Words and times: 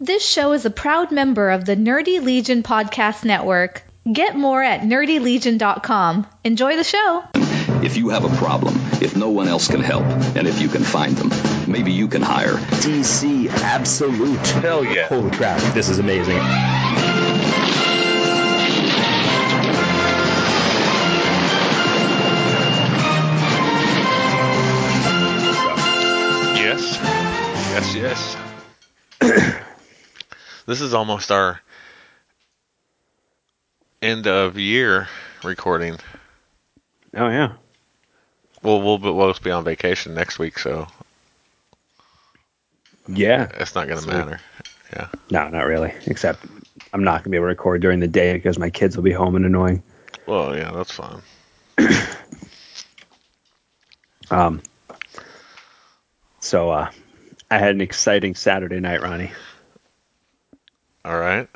This 0.00 0.28
show 0.28 0.54
is 0.54 0.66
a 0.66 0.70
proud 0.70 1.12
member 1.12 1.50
of 1.50 1.64
the 1.64 1.76
Nerdy 1.76 2.20
Legion 2.20 2.64
Podcast 2.64 3.24
Network. 3.24 3.84
Get 4.12 4.34
more 4.34 4.60
at 4.60 4.80
nerdylegion.com. 4.80 6.26
Enjoy 6.42 6.74
the 6.74 6.82
show. 6.82 7.22
If 7.80 7.96
you 7.96 8.08
have 8.08 8.24
a 8.24 8.36
problem, 8.36 8.74
if 9.00 9.16
no 9.16 9.30
one 9.30 9.46
else 9.46 9.68
can 9.68 9.80
help, 9.80 10.02
and 10.36 10.48
if 10.48 10.60
you 10.60 10.66
can 10.66 10.82
find 10.82 11.16
them, 11.16 11.30
maybe 11.70 11.92
you 11.92 12.08
can 12.08 12.22
hire 12.22 12.54
DC 12.54 13.48
Absolute. 13.48 14.44
Hell 14.48 14.84
yeah. 14.84 15.06
Holy 15.06 15.30
crap, 15.30 15.60
this 15.74 15.88
is 15.88 16.00
amazing. 16.00 16.38
Yes. 26.56 26.98
Yes, 27.70 27.94
yes. 27.94 28.43
This 30.66 30.80
is 30.80 30.94
almost 30.94 31.30
our 31.30 31.60
end 34.02 34.26
of 34.26 34.58
year 34.58 35.08
recording. 35.42 35.96
Oh 37.14 37.28
yeah. 37.28 37.52
Well, 38.62 38.80
we'll 38.82 38.98
be- 38.98 39.04
both 39.04 39.42
be 39.42 39.50
on 39.50 39.64
vacation 39.64 40.14
next 40.14 40.38
week, 40.38 40.58
so 40.58 40.86
Yeah. 43.08 43.48
it's 43.54 43.74
not 43.74 43.88
going 43.88 44.00
to 44.00 44.06
matter. 44.06 44.40
Yeah. 44.92 45.08
No, 45.30 45.48
not 45.48 45.66
really. 45.66 45.92
Except 46.06 46.44
I'm 46.92 47.04
not 47.04 47.22
gonna 47.22 47.30
be 47.30 47.36
able 47.36 47.44
to 47.46 47.48
record 47.48 47.82
during 47.82 48.00
the 48.00 48.08
day 48.08 48.32
because 48.34 48.58
my 48.58 48.70
kids 48.70 48.96
will 48.96 49.04
be 49.04 49.12
home 49.12 49.36
and 49.36 49.44
annoying. 49.44 49.82
Well, 50.26 50.56
yeah, 50.56 50.70
that's 50.72 50.90
fine. 50.92 51.20
Um. 54.30 54.62
So 56.40 56.70
uh, 56.70 56.90
I 57.50 57.58
had 57.58 57.74
an 57.74 57.82
exciting 57.82 58.34
Saturday 58.34 58.80
night, 58.80 59.02
Ronnie. 59.02 59.30
All 61.04 61.18
right. 61.18 61.48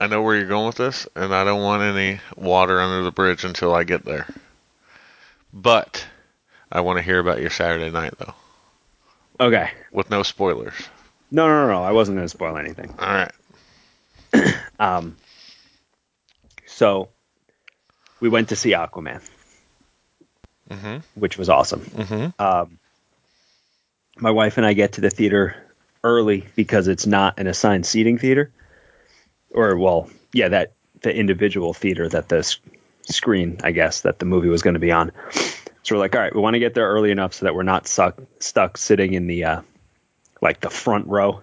I 0.00 0.06
know 0.06 0.22
where 0.22 0.36
you're 0.36 0.46
going 0.46 0.66
with 0.66 0.76
this, 0.76 1.08
and 1.16 1.34
I 1.34 1.42
don't 1.44 1.62
want 1.62 1.82
any 1.82 2.20
water 2.36 2.80
under 2.80 3.02
the 3.02 3.10
bridge 3.10 3.44
until 3.44 3.74
I 3.74 3.82
get 3.84 4.04
there. 4.04 4.26
But 5.52 6.06
I 6.70 6.82
want 6.82 6.98
to 6.98 7.02
hear 7.02 7.18
about 7.18 7.40
your 7.40 7.50
Saturday 7.50 7.90
night, 7.90 8.14
though, 8.18 8.34
Okay. 9.40 9.70
with 9.90 10.10
no 10.10 10.22
spoilers. 10.22 10.74
No, 11.30 11.48
no, 11.48 11.66
no, 11.66 11.72
no. 11.72 11.82
I 11.82 11.92
wasn't 11.92 12.16
gonna 12.18 12.28
spoil 12.28 12.56
anything. 12.56 12.94
All 12.98 13.06
right. 13.06 13.32
Um. 14.80 15.16
So 16.66 17.08
we 18.20 18.28
went 18.28 18.50
to 18.50 18.56
see 18.56 18.70
Aquaman, 18.70 19.20
Mhm. 20.70 21.02
which 21.16 21.36
was 21.36 21.48
awesome. 21.48 21.80
Mhm. 21.80 22.32
um, 22.40 22.78
my 24.18 24.30
wife 24.30 24.56
and 24.56 24.64
I 24.64 24.74
get 24.74 24.92
to 24.92 25.00
the 25.00 25.10
theater 25.10 25.56
early 26.04 26.46
because 26.54 26.86
it's 26.86 27.06
not 27.06 27.40
an 27.40 27.48
assigned 27.48 27.86
seating 27.86 28.18
theater, 28.18 28.52
or 29.50 29.76
well, 29.76 30.08
yeah, 30.32 30.48
that 30.48 30.72
the 31.02 31.14
individual 31.14 31.74
theater 31.74 32.08
that 32.08 32.28
the 32.28 32.56
screen, 33.02 33.58
I 33.62 33.72
guess, 33.72 34.02
that 34.02 34.18
the 34.18 34.26
movie 34.26 34.48
was 34.48 34.62
going 34.62 34.74
to 34.74 34.80
be 34.80 34.92
on. 34.92 35.12
So 35.82 35.94
we're 35.94 36.00
like, 36.00 36.14
all 36.14 36.20
right, 36.20 36.34
we 36.34 36.40
want 36.40 36.54
to 36.54 36.60
get 36.60 36.74
there 36.74 36.88
early 36.88 37.10
enough 37.10 37.34
so 37.34 37.46
that 37.46 37.54
we're 37.54 37.62
not 37.62 37.86
stuck 37.86 38.20
stuck 38.40 38.76
sitting 38.76 39.14
in 39.14 39.26
the 39.26 39.44
uh, 39.44 39.62
like 40.42 40.60
the 40.60 40.70
front 40.70 41.06
row 41.06 41.42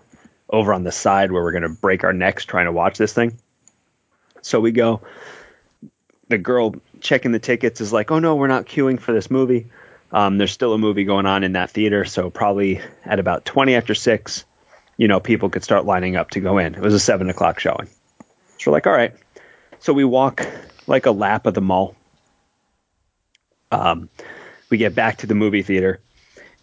over 0.49 0.73
on 0.73 0.83
the 0.83 0.91
side 0.91 1.31
where 1.31 1.41
we're 1.41 1.51
going 1.51 1.63
to 1.63 1.69
break 1.69 2.03
our 2.03 2.13
necks 2.13 2.45
trying 2.45 2.65
to 2.65 2.71
watch 2.71 2.97
this 2.97 3.13
thing. 3.13 3.37
So 4.41 4.59
we 4.59 4.71
go. 4.71 5.01
The 6.27 6.37
girl 6.37 6.75
checking 7.01 7.31
the 7.31 7.39
tickets 7.39 7.81
is 7.81 7.93
like, 7.93 8.11
"Oh 8.11 8.19
no, 8.19 8.35
we're 8.35 8.47
not 8.47 8.65
queuing 8.65 8.99
for 8.99 9.13
this 9.13 9.29
movie." 9.29 9.67
Um, 10.11 10.37
there's 10.37 10.51
still 10.51 10.73
a 10.73 10.77
movie 10.77 11.03
going 11.03 11.25
on 11.25 11.43
in 11.43 11.53
that 11.53 11.71
theater, 11.71 12.05
so 12.05 12.29
probably 12.29 12.79
at 13.03 13.19
about 13.19 13.43
20 13.43 13.75
after 13.75 13.93
six, 13.93 14.45
you 14.97 15.07
know, 15.07 15.19
people 15.19 15.49
could 15.49 15.63
start 15.63 15.85
lining 15.85 16.15
up 16.15 16.29
to 16.31 16.39
go 16.39 16.57
in. 16.57 16.75
It 16.75 16.81
was 16.81 16.93
a 16.93 16.99
seven 16.99 17.29
o'clock 17.29 17.59
showing. 17.59 17.89
So 18.57 18.71
we're 18.71 18.77
like, 18.77 18.87
all 18.87 18.93
right. 18.93 19.13
So 19.79 19.93
we 19.93 20.03
walk 20.03 20.45
like 20.87 21.05
a 21.05 21.11
lap 21.11 21.45
of 21.45 21.53
the 21.53 21.61
mall. 21.61 21.95
Um, 23.71 24.09
we 24.69 24.77
get 24.77 24.95
back 24.95 25.17
to 25.17 25.27
the 25.27 25.35
movie 25.35 25.61
theater, 25.61 25.99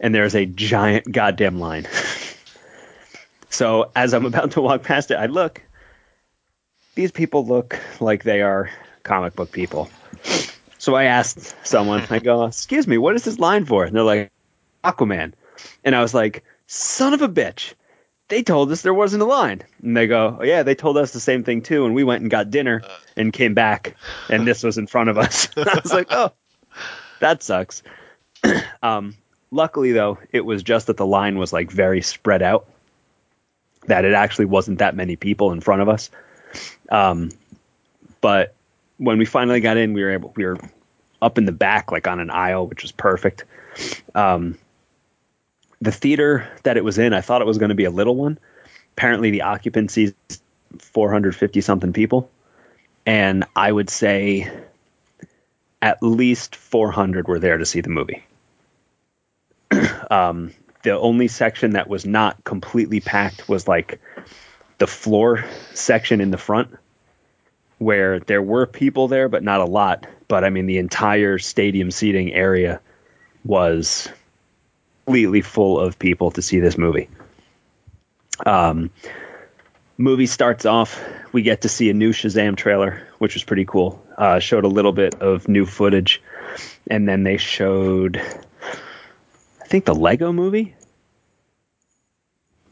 and 0.00 0.15
there's 0.15 0.34
a 0.34 0.47
giant 0.47 1.11
goddamn 1.11 1.59
line. 1.59 1.87
so 3.50 3.91
as 3.94 4.15
I'm 4.15 4.27
about 4.27 4.53
to 4.53 4.61
walk 4.61 4.83
past 4.83 5.11
it, 5.11 5.17
I 5.17 5.27
look. 5.27 5.62
These 6.94 7.12
people 7.12 7.47
look 7.47 7.78
like 8.00 8.22
they 8.22 8.43
are 8.43 8.71
comic 9.03 9.34
book 9.34 9.50
people. 9.50 9.91
So 10.78 10.94
I 10.94 11.05
asked 11.05 11.55
someone, 11.67 12.05
I 12.11 12.19
go, 12.19 12.44
excuse 12.44 12.87
me, 12.87 12.99
what 12.99 13.15
is 13.15 13.25
this 13.25 13.38
line 13.38 13.65
for? 13.65 13.84
And 13.84 13.94
they're 13.94 14.03
like, 14.03 14.33
Aquaman. 14.83 15.33
And 15.84 15.94
I 15.94 16.03
was 16.03 16.12
like, 16.12 16.44
son 16.67 17.15
of 17.15 17.22
a 17.22 17.28
bitch. 17.28 17.75
They 18.32 18.43
told 18.43 18.72
us 18.72 18.81
there 18.81 18.94
wasn't 18.94 19.22
a 19.22 19.26
line. 19.26 19.60
And 19.82 19.94
they 19.94 20.06
go, 20.06 20.38
oh, 20.41 20.43
yeah, 20.43 20.62
they 20.62 20.75
told 20.75 20.97
us 20.97 21.12
the 21.12 21.20
same 21.20 21.44
thing 21.44 21.60
too. 21.60 21.84
And 21.84 21.94
we 21.94 22.03
went 22.03 22.22
and 22.22 22.31
got 22.31 22.50
dinner 22.50 22.81
and 23.15 23.31
came 23.31 23.53
back, 23.53 23.94
and 24.31 24.47
this 24.47 24.62
was 24.62 24.78
in 24.78 24.87
front 24.87 25.10
of 25.10 25.19
us. 25.19 25.50
I 25.59 25.81
was 25.82 25.93
like, 25.93 26.06
oh, 26.09 26.32
that 27.20 27.43
sucks. 27.43 27.82
um, 28.82 29.19
luckily, 29.50 29.93
though, 29.93 30.19
it 30.31 30.47
was 30.47 30.62
just 30.62 30.87
that 30.87 30.97
the 30.97 31.04
line 31.04 31.37
was 31.37 31.53
like 31.53 31.70
very 31.70 32.00
spread 32.00 32.41
out, 32.41 32.66
that 33.88 34.06
it 34.06 34.15
actually 34.15 34.47
wasn't 34.47 34.78
that 34.78 34.97
many 34.97 35.14
people 35.14 35.53
in 35.53 35.60
front 35.60 35.82
of 35.82 35.91
us. 35.91 36.09
Um, 36.91 37.32
but 38.22 38.54
when 38.97 39.19
we 39.19 39.26
finally 39.26 39.60
got 39.60 39.76
in, 39.76 39.93
we 39.93 40.03
were 40.04 40.10
able, 40.10 40.32
we 40.37 40.47
were 40.47 40.56
up 41.20 41.37
in 41.37 41.44
the 41.44 41.53
back, 41.53 41.93
like 41.93 42.06
on 42.09 42.19
an 42.19 42.31
aisle, 42.31 42.66
which 42.66 42.81
was 42.81 42.93
perfect. 42.93 43.44
Um, 44.14 44.56
the 45.82 45.93
theater 45.93 46.48
that 46.62 46.76
it 46.76 46.84
was 46.84 46.98
in, 46.98 47.12
I 47.12 47.20
thought 47.20 47.43
it 47.43 47.47
was 47.47 47.59
going 47.59 47.70
to 47.70 47.75
be 47.75 47.84
a 47.84 47.91
little 47.91 48.15
one. 48.15 48.38
Apparently, 48.97 49.32
the 49.32 49.43
occupancy 49.43 50.15
is 50.28 50.41
450 50.78 51.60
something 51.60 51.93
people. 51.93 52.31
And 53.04 53.44
I 53.56 53.72
would 53.72 53.91
say 53.91 54.48
at 55.82 56.00
least 56.00 56.54
400 56.54 57.26
were 57.26 57.41
there 57.41 57.59
to 57.59 57.66
see 57.66 57.81
the 57.81 57.91
movie. 57.91 58.25
um, 60.10 60.53
the 60.84 60.97
only 60.97 61.26
section 61.26 61.72
that 61.72 61.88
was 61.88 62.06
not 62.06 62.44
completely 62.44 63.00
packed 63.00 63.49
was 63.49 63.66
like 63.66 64.00
the 64.78 64.87
floor 64.87 65.44
section 65.75 66.20
in 66.20 66.31
the 66.31 66.38
front 66.38 66.76
where 67.78 68.20
there 68.20 68.43
were 68.43 68.66
people 68.66 69.09
there, 69.09 69.28
but 69.28 69.43
not 69.43 69.60
a 69.60 69.64
lot. 69.64 70.06
But 70.28 70.44
I 70.44 70.50
mean, 70.50 70.66
the 70.66 70.78
entire 70.78 71.38
stadium 71.38 71.91
seating 71.91 72.32
area 72.32 72.81
was 73.44 74.09
completely 75.05 75.41
full 75.41 75.81
of 75.81 75.99
people 75.99 76.31
to 76.33 76.43
see 76.43 76.61
this 76.61 76.79
movie. 76.79 77.09
Um, 78.47 78.91
movie 79.99 80.27
starts 80.27 80.65
off. 80.67 81.03
We 81.33 81.43
get 81.43 81.63
to 81.63 81.69
see 81.69 81.91
a 81.91 81.95
new 81.95 82.13
Shazam 82.13 82.57
trailer, 82.57 83.07
which 83.19 83.35
was 83.35 83.45
pretty 83.45 83.65
cool. 83.65 84.05
Uh, 84.17 84.39
showed 84.39 84.65
a 84.65 84.69
little 84.69 84.93
bit 84.93 85.15
of 85.21 85.49
new 85.49 85.67
footage, 85.67 86.23
and 86.91 87.09
then 87.09 87.25
they 87.25 87.37
showed, 87.37 88.17
I 88.19 89.67
think, 89.67 89.85
the 89.85 89.95
Lego 89.95 90.33
movie. 90.33 90.75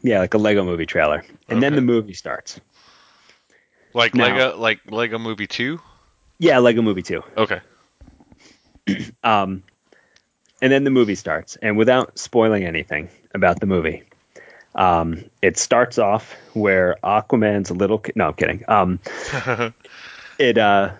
Yeah, 0.03 0.19
like 0.19 0.33
a 0.33 0.37
Lego 0.39 0.63
movie 0.63 0.85
trailer, 0.85 1.23
and 1.47 1.61
then 1.61 1.75
the 1.75 1.81
movie 1.81 2.13
starts. 2.13 2.59
Like 3.93 4.15
Now- 4.15 4.25
Lego, 4.35 4.57
like 4.57 4.79
Lego 4.89 5.19
Movie 5.19 5.47
Two. 5.47 5.79
Yeah, 6.39 6.57
Lego 6.59 6.81
movie 6.81 7.03
Two. 7.03 7.23
Okay. 7.37 7.59
Um, 9.23 9.61
and 10.61 10.71
then 10.71 10.83
the 10.83 10.91
movie 10.91 11.15
starts, 11.15 11.57
and 11.57 11.77
without 11.77 12.17
spoiling 12.17 12.63
anything 12.63 13.09
about 13.33 13.59
the 13.59 13.65
movie, 13.65 14.03
um, 14.75 15.23
it 15.41 15.57
starts 15.57 15.97
off 15.97 16.35
where 16.53 16.97
Aquaman's 17.03 17.69
a 17.69 17.73
little. 17.73 17.97
Ki- 17.97 18.13
no, 18.15 18.27
I'm 18.27 18.33
kidding. 18.33 18.63
Um, 18.67 18.99
it 20.39 20.57
uh, 20.57 20.91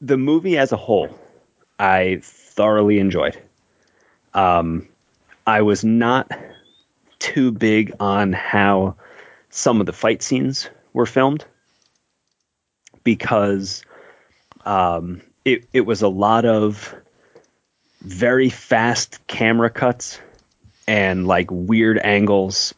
the 0.00 0.16
movie 0.16 0.58
as 0.58 0.72
a 0.72 0.76
whole, 0.76 1.08
I 1.78 2.20
thoroughly 2.22 2.98
enjoyed. 2.98 3.40
Um, 4.34 4.88
I 5.46 5.62
was 5.62 5.84
not 5.84 6.30
too 7.18 7.50
big 7.52 7.92
on 7.98 8.32
how 8.32 8.96
some 9.50 9.80
of 9.80 9.86
the 9.86 9.92
fight 9.92 10.22
scenes 10.22 10.70
were 10.92 11.06
filmed 11.06 11.44
because 13.04 13.82
um, 14.64 15.20
it 15.44 15.66
it 15.72 15.82
was 15.82 16.02
a 16.02 16.08
lot 16.08 16.44
of 16.44 16.94
very 18.00 18.50
fast 18.50 19.26
camera 19.26 19.70
cuts 19.70 20.20
and 20.86 21.26
like 21.26 21.48
weird 21.50 21.98
angles 21.98 22.74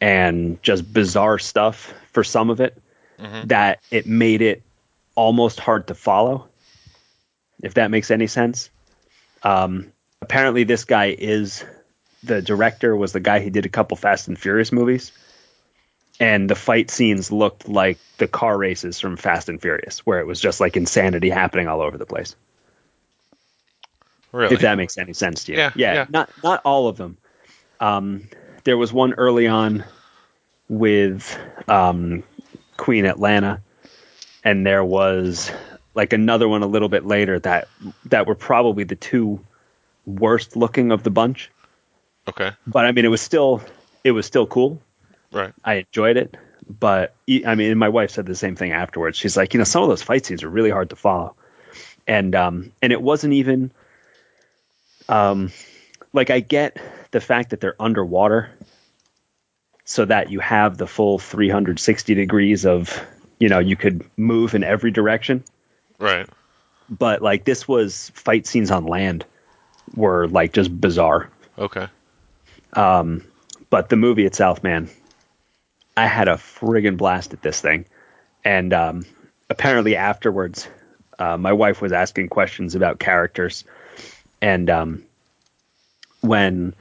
and 0.00 0.62
just 0.62 0.90
bizarre 0.92 1.38
stuff 1.38 1.92
for 2.12 2.24
some 2.24 2.50
of 2.50 2.60
it 2.60 2.80
that 3.44 3.80
it 3.90 4.06
made 4.06 4.40
it 4.40 4.62
almost 5.14 5.60
hard 5.60 5.88
to 5.88 5.94
follow 5.94 6.48
if 7.62 7.74
that 7.74 7.90
makes 7.90 8.10
any 8.10 8.26
sense. 8.26 8.70
Um, 9.42 9.92
apparently 10.22 10.64
this 10.64 10.84
guy 10.84 11.14
is 11.18 11.64
the 12.22 12.42
director 12.42 12.96
was 12.96 13.12
the 13.12 13.20
guy 13.20 13.40
who 13.40 13.50
did 13.50 13.66
a 13.66 13.70
couple 13.70 13.96
fast 13.96 14.28
and 14.28 14.38
furious 14.38 14.72
movies 14.72 15.12
and 16.18 16.50
the 16.50 16.54
fight 16.54 16.90
scenes 16.90 17.32
looked 17.32 17.66
like 17.68 17.98
the 18.18 18.28
car 18.28 18.56
races 18.56 19.00
from 19.00 19.16
fast 19.16 19.48
and 19.48 19.60
furious 19.60 20.00
where 20.00 20.20
it 20.20 20.26
was 20.26 20.38
just 20.38 20.60
like 20.60 20.76
insanity 20.76 21.30
happening 21.30 21.66
all 21.66 21.80
over 21.80 21.96
the 21.96 22.04
place 22.04 22.36
Really? 24.32 24.54
if 24.54 24.60
that 24.60 24.76
makes 24.76 24.96
any 24.96 25.12
sense 25.12 25.44
to 25.44 25.52
you. 25.52 25.58
Yeah, 25.58 25.72
yeah. 25.74 26.06
Not 26.08 26.30
not 26.44 26.62
all 26.64 26.88
of 26.88 26.96
them. 26.96 27.16
Um, 27.80 28.28
there 28.64 28.76
was 28.76 28.92
one 28.92 29.14
early 29.14 29.46
on 29.46 29.84
with 30.68 31.38
um, 31.68 32.22
Queen 32.76 33.04
Atlanna, 33.04 33.60
and 34.44 34.66
there 34.66 34.84
was 34.84 35.50
like 35.94 36.12
another 36.12 36.48
one 36.48 36.62
a 36.62 36.66
little 36.66 36.88
bit 36.88 37.04
later 37.04 37.38
that 37.40 37.68
that 38.06 38.26
were 38.26 38.34
probably 38.34 38.84
the 38.84 38.96
two 38.96 39.44
worst 40.06 40.56
looking 40.56 40.92
of 40.92 41.02
the 41.02 41.10
bunch. 41.10 41.50
Okay. 42.28 42.52
But 42.66 42.84
I 42.86 42.92
mean, 42.92 43.04
it 43.04 43.08
was 43.08 43.20
still 43.20 43.62
it 44.04 44.12
was 44.12 44.26
still 44.26 44.46
cool. 44.46 44.80
Right. 45.32 45.52
I 45.64 45.74
enjoyed 45.74 46.16
it, 46.16 46.36
but 46.68 47.14
I 47.46 47.54
mean, 47.54 47.78
my 47.78 47.88
wife 47.88 48.10
said 48.10 48.26
the 48.26 48.34
same 48.34 48.56
thing 48.56 48.72
afterwards. 48.72 49.16
She's 49.18 49.36
like, 49.36 49.54
you 49.54 49.58
know, 49.58 49.64
some 49.64 49.82
of 49.82 49.88
those 49.88 50.02
fight 50.02 50.26
scenes 50.26 50.42
are 50.42 50.48
really 50.48 50.70
hard 50.70 50.90
to 50.90 50.96
follow, 50.96 51.34
and 52.06 52.34
um, 52.34 52.72
and 52.82 52.92
it 52.92 53.00
wasn't 53.00 53.34
even, 53.34 53.70
um, 55.10 55.52
like 56.12 56.30
I 56.30 56.40
get 56.40 56.76
the 57.10 57.20
fact 57.20 57.50
that 57.50 57.60
they're 57.60 57.80
underwater, 57.80 58.50
so 59.84 60.04
that 60.04 60.30
you 60.30 60.38
have 60.40 60.78
the 60.78 60.86
full 60.86 61.18
360 61.18 62.14
degrees 62.14 62.64
of, 62.64 63.04
you 63.40 63.48
know, 63.48 63.58
you 63.58 63.74
could 63.76 64.04
move 64.16 64.54
in 64.54 64.62
every 64.62 64.92
direction, 64.92 65.42
Right. 65.98 66.28
but 66.88 67.22
like 67.22 67.44
this 67.44 67.66
was 67.66 68.10
fight 68.14 68.46
scenes 68.46 68.70
on 68.70 68.86
land 68.86 69.24
were 69.96 70.28
like 70.28 70.52
just 70.52 70.80
bizarre. 70.80 71.28
Okay. 71.58 71.88
Um, 72.72 73.24
but 73.68 73.88
the 73.88 73.96
movie 73.96 74.26
itself, 74.26 74.62
man, 74.62 74.88
I 75.96 76.06
had 76.06 76.28
a 76.28 76.34
friggin' 76.34 76.96
blast 76.96 77.32
at 77.32 77.42
this 77.42 77.60
thing. 77.60 77.86
And 78.44 78.72
um, 78.72 79.04
apparently 79.48 79.96
afterwards, 79.96 80.68
uh, 81.18 81.36
my 81.36 81.52
wife 81.52 81.82
was 81.82 81.92
asking 81.92 82.28
questions 82.28 82.76
about 82.76 83.00
characters. 83.00 83.64
And 84.42 84.70
um, 84.70 85.04
when 86.20 86.74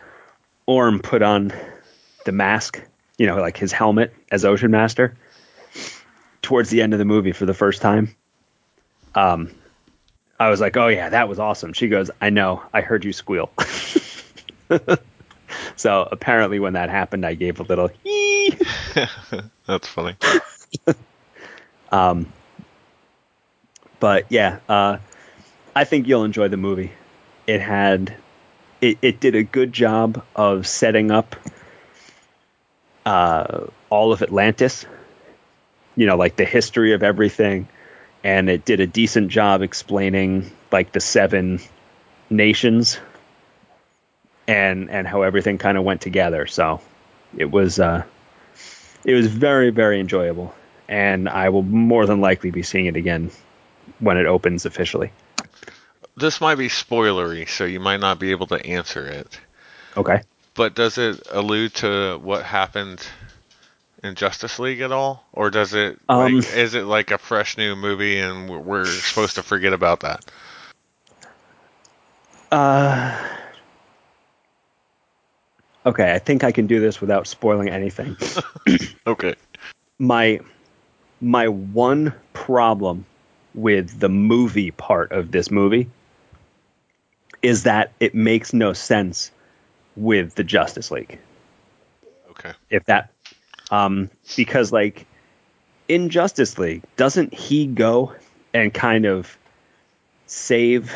Orm 0.65 0.99
put 0.99 1.21
on 1.21 1.51
the 2.25 2.31
mask, 2.31 2.81
you 3.17 3.27
know, 3.27 3.37
like 3.37 3.57
his 3.57 3.71
helmet 3.71 4.13
as 4.31 4.45
Ocean 4.45 4.71
Master, 4.71 5.15
towards 6.41 6.69
the 6.69 6.81
end 6.81 6.93
of 6.93 6.99
the 6.99 7.05
movie 7.05 7.31
for 7.31 7.45
the 7.45 7.53
first 7.53 7.81
time, 7.81 8.15
um, 9.15 9.51
I 10.39 10.49
was 10.49 10.61
like, 10.61 10.77
oh, 10.77 10.87
yeah, 10.87 11.09
that 11.09 11.27
was 11.27 11.39
awesome. 11.39 11.73
She 11.73 11.89
goes, 11.89 12.11
I 12.21 12.29
know, 12.29 12.63
I 12.73 12.81
heard 12.81 13.03
you 13.03 13.13
squeal. 13.13 13.51
So 15.75 16.07
apparently, 16.11 16.59
when 16.59 16.73
that 16.73 16.89
happened, 16.89 17.25
I 17.25 17.33
gave 17.35 17.59
a 17.59 17.63
little. 17.63 17.89
That's 19.65 19.87
funny. 19.87 20.15
um, 21.91 22.31
But 23.99 24.25
yeah, 24.29 24.59
uh, 24.67 24.97
I 25.75 25.83
think 25.85 26.07
you'll 26.07 26.23
enjoy 26.23 26.47
the 26.47 26.57
movie. 26.57 26.91
It 27.49 27.61
had, 27.61 28.13
it, 28.79 28.99
it 29.01 29.19
did 29.19 29.33
a 29.33 29.41
good 29.41 29.73
job 29.73 30.23
of 30.35 30.67
setting 30.67 31.09
up 31.09 31.35
uh, 33.07 33.65
all 33.89 34.13
of 34.13 34.21
Atlantis. 34.21 34.85
You 35.95 36.05
know, 36.05 36.15
like 36.15 36.35
the 36.35 36.45
history 36.45 36.93
of 36.93 37.01
everything, 37.01 37.67
and 38.23 38.51
it 38.51 38.65
did 38.65 38.81
a 38.81 38.85
decent 38.85 39.31
job 39.31 39.63
explaining 39.63 40.51
like 40.71 40.91
the 40.91 40.99
seven 40.99 41.59
nations 42.29 42.99
and 44.47 44.91
and 44.91 45.07
how 45.07 45.23
everything 45.23 45.57
kind 45.57 45.75
of 45.75 45.83
went 45.83 46.01
together. 46.01 46.45
So 46.45 46.81
it 47.35 47.49
was 47.49 47.79
uh, 47.79 48.03
it 49.03 49.15
was 49.15 49.25
very 49.25 49.71
very 49.71 49.99
enjoyable, 49.99 50.53
and 50.87 51.27
I 51.27 51.49
will 51.49 51.63
more 51.63 52.05
than 52.05 52.21
likely 52.21 52.51
be 52.51 52.61
seeing 52.61 52.85
it 52.85 52.95
again 52.95 53.31
when 53.97 54.17
it 54.17 54.27
opens 54.27 54.67
officially. 54.67 55.11
This 56.19 56.41
might 56.41 56.55
be 56.55 56.67
spoilery, 56.67 57.47
so 57.47 57.63
you 57.63 57.79
might 57.79 58.01
not 58.01 58.19
be 58.19 58.31
able 58.31 58.47
to 58.47 58.65
answer 58.65 59.05
it. 59.07 59.39
Okay. 59.95 60.21
But 60.53 60.75
does 60.75 60.97
it 60.97 61.25
allude 61.31 61.73
to 61.75 62.17
what 62.21 62.43
happened 62.43 63.05
in 64.03 64.15
Justice 64.15 64.59
League 64.59 64.81
at 64.81 64.91
all, 64.91 65.25
or 65.31 65.49
does 65.49 65.73
it? 65.73 65.97
Um, 66.09 66.35
like, 66.35 66.53
is 66.53 66.75
it 66.75 66.83
like 66.83 67.11
a 67.11 67.17
fresh 67.17 67.57
new 67.57 67.75
movie, 67.75 68.19
and 68.19 68.49
we're- 68.49 68.61
we're 68.61 68.85
supposed 68.85 69.35
to 69.35 69.43
forget 69.43 69.71
about 69.71 70.01
that? 70.01 70.25
Uh, 72.51 73.17
okay, 75.85 76.11
I 76.13 76.19
think 76.19 76.43
I 76.43 76.51
can 76.51 76.67
do 76.67 76.79
this 76.81 76.99
without 76.99 77.27
spoiling 77.27 77.69
anything. 77.69 78.17
Okay. 79.07 79.35
my 79.97 80.39
my 81.21 81.47
one 81.47 82.13
problem 82.33 83.05
with 83.55 83.99
the 83.99 84.09
movie 84.09 84.71
part 84.71 85.11
of 85.11 85.31
this 85.31 85.49
movie 85.49 85.89
is 87.41 87.63
that 87.63 87.91
it 87.99 88.13
makes 88.15 88.53
no 88.53 88.73
sense 88.73 89.31
with 89.95 90.35
the 90.35 90.43
Justice 90.43 90.91
League. 90.91 91.19
Okay. 92.31 92.51
If 92.69 92.85
that 92.85 93.11
um 93.71 94.09
because 94.35 94.71
like 94.71 95.05
in 95.87 96.09
Justice 96.09 96.57
League, 96.57 96.83
doesn't 96.97 97.33
he 97.33 97.65
go 97.65 98.13
and 98.53 98.73
kind 98.73 99.05
of 99.05 99.37
save 100.27 100.93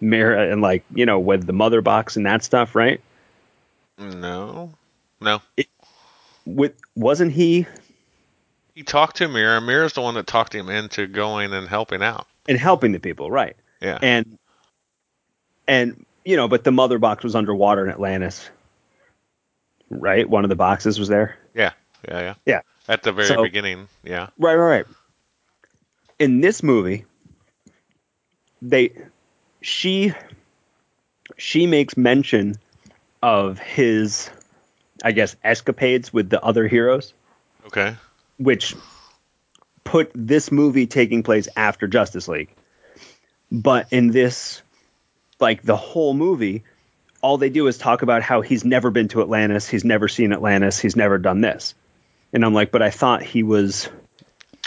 Mera 0.00 0.50
and 0.50 0.60
like, 0.62 0.84
you 0.94 1.06
know, 1.06 1.18
with 1.18 1.46
the 1.46 1.52
mother 1.52 1.80
box 1.80 2.16
and 2.16 2.26
that 2.26 2.42
stuff, 2.44 2.74
right? 2.74 3.00
No. 3.98 4.72
No. 5.20 5.40
With 6.44 6.74
wasn't 6.96 7.32
he 7.32 7.66
He 8.74 8.82
talked 8.82 9.16
to 9.16 9.28
Mera. 9.28 9.60
Mera's 9.60 9.92
the 9.92 10.00
one 10.00 10.14
that 10.14 10.26
talked 10.26 10.54
him 10.54 10.68
into 10.68 11.06
going 11.06 11.52
and 11.52 11.68
helping 11.68 12.02
out. 12.02 12.26
and 12.48 12.58
helping 12.58 12.92
the 12.92 12.98
people, 13.00 13.30
right? 13.30 13.56
Yeah. 13.80 13.98
and 14.02 14.38
and 15.66 16.04
you 16.24 16.36
know, 16.36 16.48
but 16.48 16.64
the 16.64 16.72
mother 16.72 16.98
box 16.98 17.24
was 17.24 17.34
underwater 17.34 17.84
in 17.84 17.90
Atlantis, 17.90 18.48
right? 19.90 20.28
One 20.28 20.44
of 20.44 20.48
the 20.50 20.56
boxes 20.56 20.98
was 20.98 21.08
there. 21.08 21.36
yeah. 21.54 21.72
Yeah. 22.08 22.20
Yeah. 22.20 22.34
Yeah, 22.46 22.60
At 22.88 23.02
the 23.04 23.12
very 23.12 23.28
So- 23.28 23.42
beginning. 23.44 23.86
Yeah. 24.02 24.28
right, 24.38 24.56
right, 24.56 24.76
right. 24.78 24.86
In 26.18 26.40
this 26.40 26.62
movie, 26.62 27.04
they 28.60 28.92
she 29.60 30.12
she 31.36 31.66
makes 31.66 31.96
mention 31.96 32.56
of 33.22 33.58
his, 33.58 34.30
I 35.04 35.12
guess, 35.12 35.36
escapades 35.44 36.12
with 36.12 36.28
the 36.30 36.40
other 36.42 36.66
heroes, 36.68 37.14
Okay. 37.66 37.96
which 38.38 38.74
put 39.84 40.10
this 40.14 40.50
movie 40.52 40.86
taking 40.86 41.22
place 41.22 41.48
after 41.56 41.86
Justice 41.86 42.26
League. 42.28 42.50
But 43.50 43.92
in 43.92 44.08
this, 44.10 44.61
like 45.42 45.62
the 45.62 45.76
whole 45.76 46.14
movie, 46.14 46.62
all 47.20 47.36
they 47.36 47.50
do 47.50 47.66
is 47.66 47.76
talk 47.76 48.00
about 48.00 48.22
how 48.22 48.40
he's 48.40 48.64
never 48.64 48.90
been 48.90 49.08
to 49.08 49.20
Atlantis, 49.20 49.68
he's 49.68 49.84
never 49.84 50.08
seen 50.08 50.32
Atlantis, 50.32 50.78
he's 50.78 50.96
never 50.96 51.18
done 51.18 51.42
this. 51.42 51.74
And 52.32 52.44
I'm 52.44 52.54
like, 52.54 52.70
but 52.70 52.80
I 52.80 52.90
thought 52.90 53.22
he 53.22 53.42
was 53.42 53.90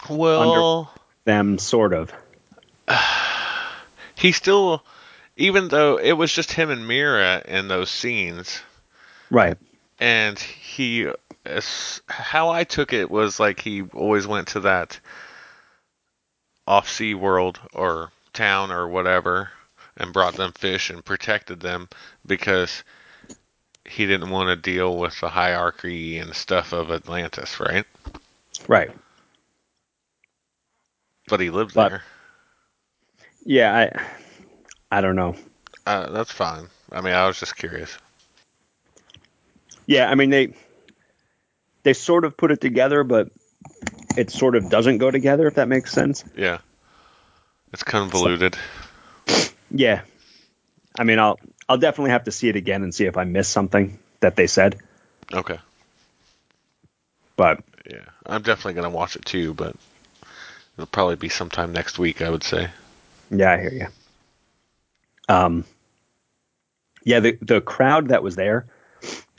Well, 0.08 0.94
them, 1.24 1.58
sort 1.58 1.94
of. 1.94 2.14
he 4.16 4.32
still, 4.32 4.84
even 5.36 5.70
though 5.70 5.98
it 5.98 6.14
was 6.14 6.32
just 6.32 6.52
him 6.52 6.70
and 6.70 6.88
Mera 6.88 7.42
in 7.44 7.68
those 7.68 7.90
scenes, 7.90 8.62
Right. 9.32 9.58
and 10.00 10.38
he, 10.38 11.10
how 12.08 12.50
I 12.50 12.64
took 12.64 12.94
it 12.94 13.10
was 13.10 13.40
like 13.40 13.60
he 13.60 13.82
always 13.82 14.28
went 14.28 14.50
to 14.50 14.60
that 14.62 15.00
off 16.68 16.90
sea 16.90 17.14
world 17.16 17.60
or 17.74 18.12
town 18.34 18.72
or 18.72 18.88
whatever 18.88 19.50
and 19.98 20.14
brought 20.14 20.36
them 20.36 20.52
fish 20.54 20.90
and 20.90 21.04
protected 21.04 21.60
them 21.60 21.88
because 22.26 22.84
he 23.86 24.06
didn't 24.06 24.30
want 24.30 24.50
to 24.50 24.56
deal 24.56 24.98
with 24.98 25.20
the 25.22 25.30
hierarchy 25.30 26.18
and 26.18 26.34
stuff 26.36 26.74
of 26.74 26.92
Atlantis, 26.92 27.60
right? 27.60 27.86
Right. 28.68 28.92
But 31.28 31.40
he 31.40 31.50
lived 31.50 31.74
But- 31.74 31.90
there. 31.90 32.04
Yeah, 33.48 33.90
I 34.92 34.98
I 34.98 35.02
don't 35.02 35.16
know. 35.16 35.36
Uh, 35.86 36.10
that's 36.10 36.32
fine. 36.32 36.68
I 36.92 37.02
mean, 37.02 37.14
I 37.14 37.28
was 37.28 37.40
just 37.40 37.56
curious. 37.56 37.96
Yeah, 39.86 40.10
I 40.10 40.16
mean 40.16 40.32
they 40.32 40.56
they 41.84 41.94
sort 41.94 42.26
of 42.26 42.36
put 42.36 42.50
it 42.52 42.60
together, 42.60 43.04
but 43.04 43.30
it 44.18 44.32
sort 44.32 44.56
of 44.56 44.68
doesn't 44.72 44.98
go 44.98 45.12
together, 45.12 45.46
if 45.46 45.56
that 45.56 45.68
makes 45.68 45.92
sense. 45.92 46.24
Yeah. 46.36 46.58
It's 47.72 47.84
convoluted. 47.84 48.58
Yeah. 49.76 50.02
I 50.98 51.04
mean, 51.04 51.20
I'll 51.20 51.40
I'll 51.68 51.78
definitely 51.78 52.12
have 52.12 52.24
to 52.26 52.32
see 52.32 52.48
it 52.50 52.56
again 52.56 52.84
and 52.84 52.94
see 52.96 53.06
if 53.06 53.18
I 53.18 53.26
missed 53.26 53.52
something 53.52 54.00
that 54.22 54.36
they 54.36 54.48
said. 54.48 54.78
Okay. 55.34 55.60
But 57.36 57.62
Yeah. 57.90 58.06
I'm 58.26 58.42
definitely 58.42 58.74
going 58.74 58.90
to 58.90 58.96
watch 58.96 59.16
it 59.16 59.26
too, 59.26 59.54
but 59.54 59.76
it'll 60.78 60.88
probably 60.88 61.18
be 61.18 61.30
sometime 61.30 61.74
next 61.74 62.00
week, 62.00 62.22
I 62.22 62.30
would 62.30 62.44
say. 62.44 62.70
yeah, 63.30 63.52
I 63.52 63.58
hear 63.60 63.74
you. 63.74 63.88
Um, 65.28 65.66
yeah, 67.04 67.20
the 67.20 67.38
the 67.42 67.62
crowd 67.62 68.10
that 68.10 68.24
was 68.24 68.36
there. 68.36 68.66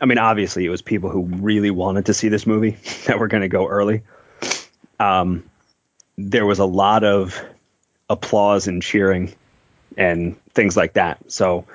I 0.01 0.05
mean, 0.05 0.19
obviously, 0.19 0.67
it 0.67 0.69
was 0.69 0.83
people 0.83 1.09
who 1.11 1.23
really 1.23 1.71
wanted 1.71 2.07
to 2.07 2.15
see 2.15 2.29
this 2.29 2.47
movie 2.47 2.77
that 3.07 3.19
were 3.19 3.29
going 3.29 3.41
to 3.43 3.49
go 3.49 3.67
early. 3.67 4.03
Um, 5.01 5.45
there 6.19 6.45
was 6.45 6.59
a 6.59 6.65
lot 6.67 7.03
of 7.05 7.41
applause 8.11 8.67
and 8.69 8.83
cheering 8.83 9.35
and 9.97 10.37
things 10.53 10.77
like 10.77 10.95
that. 10.95 11.31
So, 11.31 11.67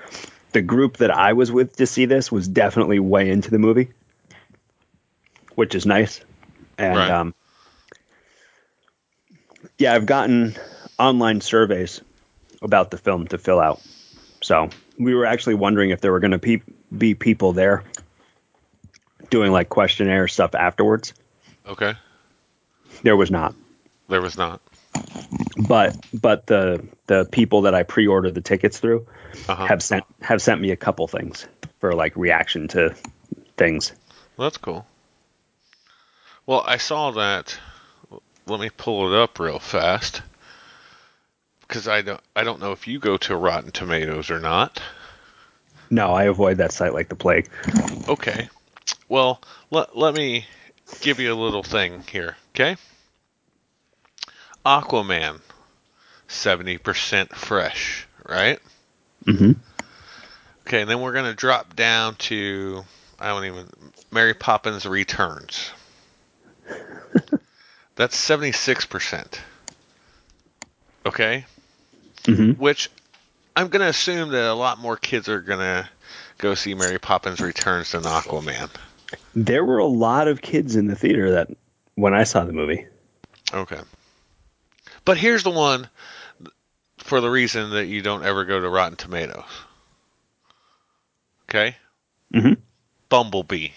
the 0.51 0.61
group 0.61 0.97
that 0.97 1.11
I 1.11 1.33
was 1.33 1.51
with 1.51 1.77
to 1.77 1.85
see 1.87 2.05
this 2.05 2.31
was 2.31 2.47
definitely 2.47 2.99
way 2.99 3.29
into 3.29 3.51
the 3.51 3.59
movie, 3.59 3.91
which 5.55 5.75
is 5.75 5.85
nice. 5.85 6.21
And 6.77 6.97
Right. 6.97 7.09
um, 7.09 7.33
yeah, 9.77 9.93
I've 9.93 10.05
gotten 10.05 10.55
online 10.99 11.41
surveys 11.41 12.01
about 12.61 12.91
the 12.91 12.97
film 12.97 13.27
to 13.27 13.37
fill 13.37 13.59
out. 13.59 13.81
So 14.41 14.69
we 14.99 15.15
were 15.15 15.25
actually 15.25 15.55
wondering 15.55 15.91
if 15.91 16.01
there 16.01 16.11
were 16.11 16.19
going 16.19 16.31
to 16.31 16.39
pe- 16.39 16.61
be 16.95 17.13
people 17.15 17.53
there 17.53 17.83
doing 19.29 19.51
like 19.51 19.69
questionnaire 19.69 20.27
stuff 20.27 20.53
afterwards. 20.55 21.13
Okay. 21.65 21.93
There 23.03 23.15
was 23.15 23.31
not, 23.31 23.55
There 24.09 24.21
was 24.21 24.37
not. 24.37 24.61
But 25.57 25.95
but 26.13 26.47
the 26.47 26.85
the 27.07 27.25
people 27.31 27.63
that 27.63 27.73
I 27.75 27.83
pre-ordered 27.83 28.35
the 28.35 28.41
tickets 28.41 28.79
through 28.79 29.07
Uh-huh. 29.47 29.65
have 29.65 29.81
sent 29.83 30.03
have 30.21 30.41
sent 30.41 30.61
me 30.61 30.71
a 30.71 30.75
couple 30.75 31.07
things 31.07 31.47
for 31.79 31.93
like 31.93 32.15
reaction 32.15 32.67
to 32.69 32.95
things. 33.57 33.93
Well, 34.37 34.47
that's 34.47 34.57
cool. 34.57 34.85
Well, 36.45 36.63
I 36.65 36.77
saw 36.77 37.11
that. 37.11 37.57
Let 38.47 38.59
me 38.59 38.69
pull 38.75 39.13
it 39.13 39.17
up 39.17 39.39
real 39.39 39.59
fast 39.59 40.21
because 41.61 41.87
I 41.87 42.01
don't. 42.01 42.21
I 42.35 42.43
don't 42.43 42.59
know 42.59 42.71
if 42.71 42.87
you 42.87 42.99
go 42.99 43.17
to 43.17 43.35
Rotten 43.35 43.71
Tomatoes 43.71 44.31
or 44.31 44.39
not. 44.39 44.81
No, 45.89 46.11
I 46.13 46.23
avoid 46.23 46.57
that 46.57 46.71
site 46.71 46.93
like 46.93 47.09
the 47.09 47.15
plague. 47.15 47.49
Okay. 48.07 48.49
Well, 49.09 49.41
let 49.69 49.95
let 49.97 50.15
me 50.15 50.45
give 51.01 51.19
you 51.19 51.33
a 51.33 51.35
little 51.35 51.63
thing 51.63 52.03
here. 52.11 52.35
Okay. 52.55 52.75
Aquaman, 54.65 55.39
seventy 56.27 56.77
percent 56.77 57.35
fresh, 57.35 58.07
right? 58.27 58.59
Mhm. 59.25 59.55
Okay, 60.67 60.81
and 60.81 60.89
then 60.89 61.01
we're 61.01 61.13
gonna 61.13 61.33
drop 61.33 61.75
down 61.75 62.15
to 62.15 62.83
I 63.19 63.29
don't 63.29 63.45
even 63.45 63.69
Mary 64.11 64.33
Poppins 64.33 64.85
Returns. 64.85 65.71
That's 67.95 68.15
seventy 68.15 68.51
six 68.51 68.85
percent. 68.85 69.41
Okay. 71.05 71.45
Mhm. 72.23 72.57
Which 72.57 72.89
I'm 73.55 73.67
gonna 73.67 73.87
assume 73.87 74.29
that 74.29 74.49
a 74.49 74.53
lot 74.53 74.79
more 74.79 74.95
kids 74.95 75.27
are 75.27 75.41
gonna 75.41 75.89
go 76.37 76.55
see 76.55 76.73
Mary 76.73 76.99
Poppins 76.99 77.41
Returns 77.41 77.91
than 77.91 78.03
Aquaman. 78.03 78.69
There 79.35 79.65
were 79.65 79.79
a 79.79 79.85
lot 79.85 80.27
of 80.27 80.41
kids 80.41 80.75
in 80.75 80.87
the 80.87 80.95
theater 80.95 81.31
that 81.31 81.49
when 81.95 82.13
I 82.13 82.23
saw 82.23 82.45
the 82.45 82.53
movie. 82.53 82.85
Okay. 83.53 83.79
But 85.05 85.17
here's 85.17 85.43
the 85.43 85.51
one 85.51 85.87
for 86.97 87.21
the 87.21 87.29
reason 87.29 87.71
that 87.71 87.87
you 87.87 88.01
don't 88.01 88.23
ever 88.23 88.45
go 88.45 88.59
to 88.59 88.69
Rotten 88.69 88.95
Tomatoes. 88.95 89.43
Okay? 91.49 91.75
Mhm. 92.33 92.57
Bumblebee. 93.09 93.69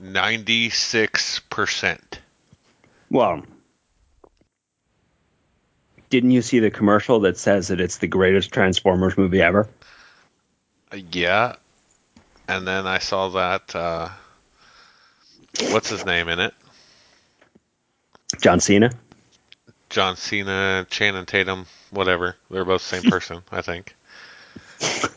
96%. 0.00 2.18
Well, 3.10 3.42
didn't 6.10 6.32
you 6.32 6.42
see 6.42 6.58
the 6.58 6.70
commercial 6.70 7.20
that 7.20 7.38
says 7.38 7.68
that 7.68 7.80
it's 7.80 7.98
the 7.98 8.08
greatest 8.08 8.52
Transformers 8.52 9.16
movie 9.16 9.40
ever? 9.40 9.68
Uh, 10.92 10.96
Yeah. 11.12 11.56
And 12.46 12.68
then 12.68 12.86
I 12.86 12.98
saw 12.98 13.30
that 13.30 13.74
uh 13.74 14.10
what's 15.70 15.88
his 15.88 16.04
name 16.04 16.28
in 16.28 16.40
it? 16.40 16.52
John 18.42 18.60
Cena. 18.60 18.90
John 19.94 20.16
Cena, 20.16 20.84
Channing 20.90 21.24
Tatum, 21.24 21.66
whatever. 21.90 22.34
They're 22.50 22.64
both 22.64 22.82
the 22.82 23.00
same 23.00 23.08
person, 23.08 23.44
I 23.52 23.62
think. 23.62 23.94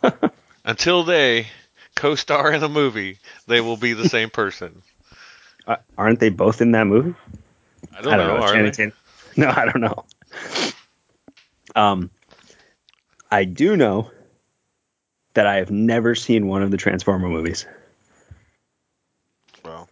Until 0.66 1.04
they 1.04 1.48
co-star 1.96 2.52
in 2.52 2.62
a 2.62 2.70
movie, 2.70 3.18
they 3.48 3.60
will 3.60 3.78
be 3.78 3.94
the 3.94 4.08
same 4.08 4.30
person. 4.30 4.84
Uh, 5.66 5.78
aren't 5.98 6.20
they 6.20 6.30
both 6.30 6.62
in 6.62 6.74
that 6.74 6.86
movie? 6.86 7.16
I 7.92 8.02
don't, 8.04 8.18
know. 8.20 8.38
are 8.38 8.54
Channing? 8.54 8.72
Tatum- 8.72 8.94
No, 9.36 9.50
I 9.50 9.66
don't 9.66 9.82
know. 9.82 10.06
Um, 11.76 12.12
I 13.32 13.46
do 13.46 13.78
know 13.78 14.12
that 15.34 15.48
I 15.48 15.56
have 15.56 15.72
never 15.72 16.14
seen 16.14 16.46
one 16.46 16.62
of 16.62 16.70
the 16.70 16.78
Transformer 16.78 17.30
movies. 17.30 17.66
Well, 19.66 19.90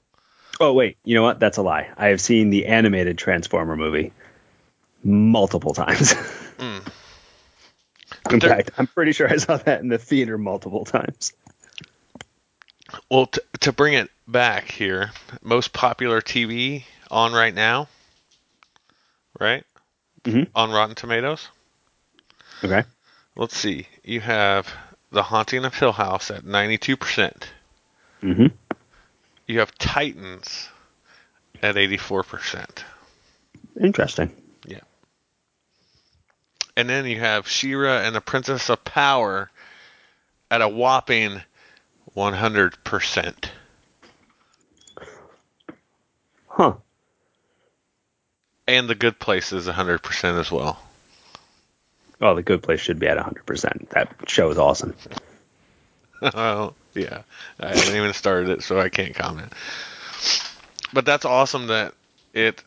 Oh 0.60 0.74
wait, 0.74 0.98
you 1.04 1.15
know 1.15 1.24
what? 1.24 1.39
That's 1.39 1.58
a 1.58 1.63
lie. 1.63 1.89
I 1.98 2.10
have 2.10 2.22
seen 2.22 2.51
the 2.51 2.68
animated 2.68 3.18
Transformer 3.18 3.75
movie 3.75 4.13
multiple 5.05 5.74
times. 5.74 6.13
In 6.13 6.17
Hmm. 8.27 8.38
there- 8.39 8.50
fact, 8.50 8.71
I'm 8.77 8.88
pretty 8.88 9.12
sure 9.13 9.31
I 9.31 9.38
saw 9.38 9.57
that 9.57 9.81
in 9.81 9.88
the 9.88 9.97
theater 10.00 10.38
multiple 10.38 10.83
times. 10.85 11.31
well, 13.09 13.27
t- 13.27 13.41
to 13.62 13.71
bring 13.71 13.93
it 13.93 14.09
back 14.27 14.69
here, 14.71 15.12
most 15.41 15.74
popular 15.74 16.21
TV 16.21 16.85
on 17.12 17.33
right 17.33 17.53
now, 17.53 17.88
right? 19.39 19.63
Mhm. 20.24 20.50
On 20.55 20.71
Rotten 20.71 20.95
Tomatoes. 20.95 21.47
Okay. 22.63 22.83
Let's 23.35 23.55
see. 23.57 23.88
You 24.03 24.21
have 24.21 24.71
The 25.12 25.24
Haunting 25.24 25.65
of 25.65 25.75
Hill 25.75 25.91
House 25.91 26.31
at 26.31 26.45
92%. 26.45 27.47
Mhm. 28.24 28.51
You 29.45 29.59
have 29.59 29.77
Titans 29.77 30.69
at 31.62 31.77
84%. 31.77 32.83
Interesting. 33.79 34.31
And 36.77 36.89
then 36.89 37.05
you 37.05 37.20
have 37.20 37.48
She-Ra 37.48 38.00
and 38.00 38.15
the 38.15 38.22
Princess 38.22 38.70
of 38.70 38.84
Power 38.84 39.50
at 40.51 40.62
a 40.62 40.67
whopping 40.67 41.41
100%. 42.15 43.50
Huh. 46.48 46.74
And 48.67 48.89
The 48.89 48.96
Good 48.96 49.20
Place 49.20 49.53
is 49.53 49.67
100% 49.67 50.39
as 50.39 50.51
well. 50.51 50.79
Oh, 52.22 52.34
the 52.34 52.44
good 52.44 52.63
place 52.63 52.79
should 52.79 53.00
be 53.00 53.08
at 53.08 53.17
100%. 53.17 53.89
That 53.89 54.13
show 54.27 54.50
is 54.50 54.58
awesome. 54.58 54.96
oh, 56.22 56.74
yeah. 56.94 57.24
I 57.60 57.75
haven't 57.75 57.96
even 57.96 58.13
started 58.13 58.50
it, 58.50 58.63
so 58.63 58.79
I 58.79 58.89
can't 58.89 59.13
comment. 59.13 59.51
But 60.94 61.05
that's 61.05 61.25
awesome 61.25 61.67
that 61.67 61.94
it 62.34 62.63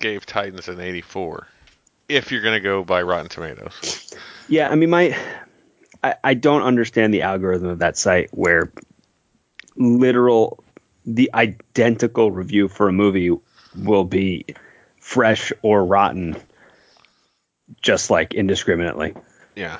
gave 0.00 0.26
Titans 0.26 0.68
an 0.68 0.80
84. 0.80 1.46
If 2.08 2.32
you're 2.32 2.42
going 2.42 2.54
to 2.54 2.60
go 2.60 2.84
by 2.84 3.02
Rotten 3.02 3.28
Tomatoes. 3.28 4.14
Yeah, 4.48 4.68
I 4.70 4.74
mean, 4.76 4.90
my 4.90 5.16
I, 6.02 6.14
I 6.24 6.34
don't 6.34 6.62
understand 6.62 7.12
the 7.12 7.22
algorithm 7.22 7.68
of 7.68 7.80
that 7.80 7.96
site 7.96 8.30
where 8.32 8.72
literal 9.76 10.62
the 11.04 11.30
identical 11.34 12.30
review 12.30 12.68
for 12.68 12.88
a 12.88 12.92
movie 12.92 13.36
will 13.76 14.04
be 14.04 14.44
fresh 15.00 15.52
or 15.62 15.84
rotten, 15.84 16.36
just 17.82 18.10
like 18.10 18.34
indiscriminately. 18.34 19.14
Yeah. 19.56 19.78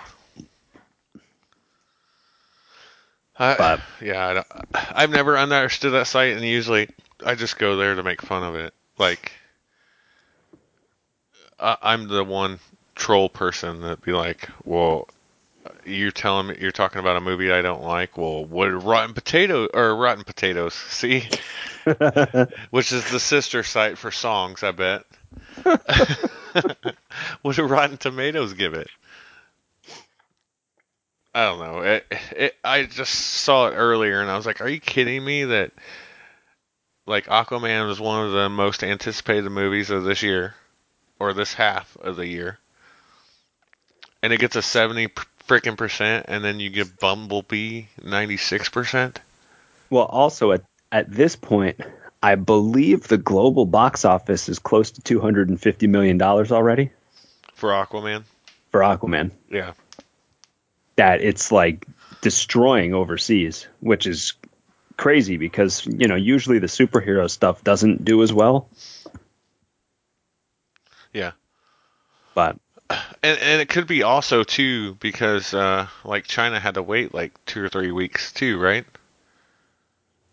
I, 3.39 3.55
But- 3.57 3.81
yeah, 4.03 4.27
I 4.27 4.35
don't, 4.35 4.47
I've 4.75 5.11
never 5.11 5.39
understood 5.39 5.93
that 5.93 6.07
site, 6.07 6.35
and 6.37 6.45
usually 6.45 6.89
I 7.25 7.35
just 7.37 7.59
go 7.59 7.77
there 7.77 7.95
to 7.95 8.03
make 8.03 8.21
fun 8.21 8.43
of 8.43 8.55
it. 8.57 8.75
Like, 8.99 9.33
I, 11.61 11.77
I'm 11.83 12.09
the 12.09 12.25
one 12.25 12.59
troll 12.95 13.29
person 13.29 13.81
that 13.83 14.03
be 14.03 14.13
like, 14.13 14.49
"Well, 14.65 15.09
you're 15.85 16.11
telling 16.11 16.49
me 16.49 16.57
you're 16.61 16.73
talking 16.73 17.01
about 17.01 17.17
a 17.17 17.21
movie 17.21 17.53
I 17.53 17.63
don't 17.63 17.83
like. 17.83 18.17
Well, 18.17 18.45
what 18.45 18.67
Rotten 18.67 19.15
Potato 19.15 19.67
or 19.73 19.97
Rotten 19.97 20.25
Potatoes? 20.25 20.75
See, 20.89 21.29
which 22.71 22.93
is 22.93 23.11
the 23.11 23.21
sister 23.21 23.63
site 23.63 23.99
for 23.99 24.11
songs, 24.11 24.63
I 24.63 24.73
bet. 24.73 25.05
what 27.43 27.57
did 27.57 27.63
Rotten 27.63 27.97
Tomatoes 27.97 28.55
give 28.55 28.75
it? 28.75 28.89
I 31.35 31.45
don't 31.45 31.59
know. 31.61 31.81
It, 31.81 32.07
it, 32.33 32.57
I 32.65 32.85
just 32.85 33.13
saw 33.15 33.69
it 33.69 33.75
earlier 33.75 34.21
and 34.21 34.31
I 34.31 34.37
was 34.37 34.47
like, 34.47 34.61
"Are 34.61 34.69
you 34.69 34.81
kidding 34.81 35.25
me?" 35.25 35.45
That 35.45 35.73
like 37.07 37.27
Aquaman 37.27 37.87
was 37.87 38.01
one 38.01 38.27
of 38.27 38.33
the 38.33 38.49
most 38.49 38.83
anticipated 38.83 39.51
movies 39.51 39.91
of 39.91 40.05
this 40.05 40.23
year, 40.23 40.55
or 41.19 41.33
this 41.33 41.55
half 41.55 41.97
of 42.01 42.17
the 42.17 42.27
year, 42.27 42.59
and 44.23 44.33
it 44.33 44.41
gets 44.41 44.57
a 44.57 44.63
seventy 44.63 45.09
freaking 45.49 45.77
percent, 45.77 46.27
and 46.29 46.45
then 46.45 46.61
you 46.61 46.71
get 46.71 46.99
Bumblebee 47.01 47.85
ninety 48.03 48.37
six 48.37 48.69
percent. 48.69 49.21
Well, 49.91 50.05
also 50.05 50.53
at 50.53 50.63
at 50.93 51.11
this 51.11 51.37
point, 51.37 51.81
I 52.23 52.35
believe 52.35 53.09
the 53.09 53.19
global 53.19 53.67
box 53.67 54.05
office 54.05 54.49
is 54.49 54.59
close 54.59 54.91
to 54.93 55.01
250 55.03 55.87
million 55.87 56.19
dollars 56.19 56.53
already 56.53 56.91
for 57.55 57.71
Aquaman. 57.71 58.25
for 58.71 58.81
Aquaman. 58.81 59.31
Yeah, 59.51 59.73
That 60.97 61.21
it's 61.21 61.51
like 61.53 61.87
destroying 62.21 62.93
overseas, 62.95 63.67
which 63.81 64.07
is 64.07 64.35
crazy 64.97 65.37
because 65.37 65.87
you 65.87 66.09
know 66.09 66.17
usually 66.17 66.59
the 66.59 66.67
superhero 66.67 67.31
stuff 67.31 67.63
doesn't 67.65 68.05
do 68.05 68.23
as 68.23 68.33
well. 68.33 68.69
yeah. 71.13 71.33
But 72.39 72.57
And 73.25 73.37
and 73.41 73.61
it 73.61 73.69
could 73.69 73.89
be 73.89 74.05
also 74.05 74.45
too 74.45 74.95
because 75.01 75.53
uh 75.53 75.89
like 76.05 76.25
China 76.29 76.61
had 76.61 76.75
to 76.75 76.85
wait 76.85 77.13
like 77.13 77.33
two 77.47 77.61
or 77.65 77.69
three 77.69 77.91
weeks 77.91 78.31
too, 78.33 78.61
right? 78.61 78.85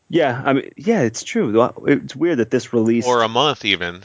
Yeah, 0.07 0.39
I 0.45 0.53
mean, 0.53 0.69
yeah, 0.77 1.01
it's 1.01 1.24
true. 1.24 1.71
It's 1.88 2.15
weird 2.15 2.38
that 2.38 2.51
this 2.51 2.74
released 2.74 3.07
or 3.07 3.24
a 3.24 3.27
month 3.27 3.65
even. 3.65 4.03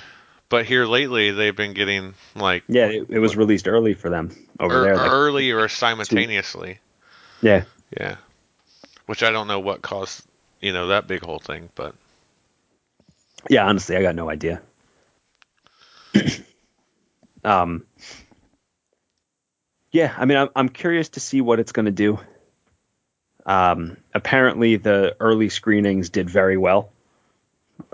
But 0.48 0.64
here 0.64 0.86
lately, 0.86 1.32
they've 1.32 1.54
been 1.54 1.74
getting 1.74 2.14
like 2.34 2.64
yeah, 2.68 2.86
it, 2.86 3.06
it 3.10 3.18
was 3.18 3.36
released 3.36 3.68
early 3.68 3.92
for 3.92 4.08
them 4.08 4.34
over 4.58 4.76
er- 4.76 4.84
there. 4.84 4.96
Like, 4.96 5.12
early 5.12 5.50
or 5.50 5.68
simultaneously. 5.68 6.78
yeah, 7.42 7.64
Yeah, 7.94 8.16
which 9.04 9.22
I 9.22 9.30
don't 9.30 9.46
know 9.46 9.60
what 9.60 9.82
caused 9.82 10.24
you 10.62 10.72
know 10.72 10.86
that 10.86 11.06
big 11.06 11.22
whole 11.22 11.38
thing, 11.38 11.68
but 11.74 11.94
yeah. 13.50 13.66
Honestly, 13.66 13.94
I 13.94 14.00
got 14.00 14.14
no 14.14 14.30
idea. 14.30 14.62
um, 17.44 17.84
yeah, 19.92 20.14
I 20.16 20.24
mean, 20.24 20.38
I'm 20.38 20.48
I'm 20.54 20.68
curious 20.68 21.10
to 21.10 21.20
see 21.20 21.40
what 21.40 21.60
it's 21.60 21.72
going 21.72 21.86
to 21.86 21.92
do. 21.92 22.18
Um, 23.46 23.96
apparently, 24.14 24.76
the 24.76 25.16
early 25.18 25.48
screenings 25.48 26.10
did 26.10 26.28
very 26.30 26.56
well, 26.56 26.92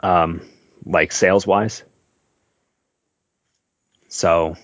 um, 0.02 0.42
like 0.84 1.12
sales 1.12 1.46
wise. 1.46 1.82
So, 4.08 4.56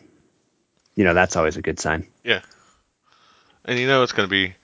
you 0.94 1.04
know, 1.04 1.14
that's 1.14 1.36
always 1.36 1.56
a 1.56 1.62
good 1.62 1.78
sign. 1.80 2.08
yeah. 2.24 2.40
And 3.64 3.78
you 3.78 3.86
know 3.86 4.02
it's 4.02 4.12
going 4.12 4.28
to 4.28 4.30
be, 4.30 4.54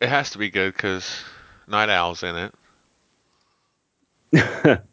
it 0.00 0.08
has 0.08 0.30
to 0.30 0.38
be 0.38 0.50
good 0.50 0.72
because 0.72 1.22
Nite 1.68 1.90
Owl's 1.90 2.24
in 2.24 2.50
it. 4.32 4.82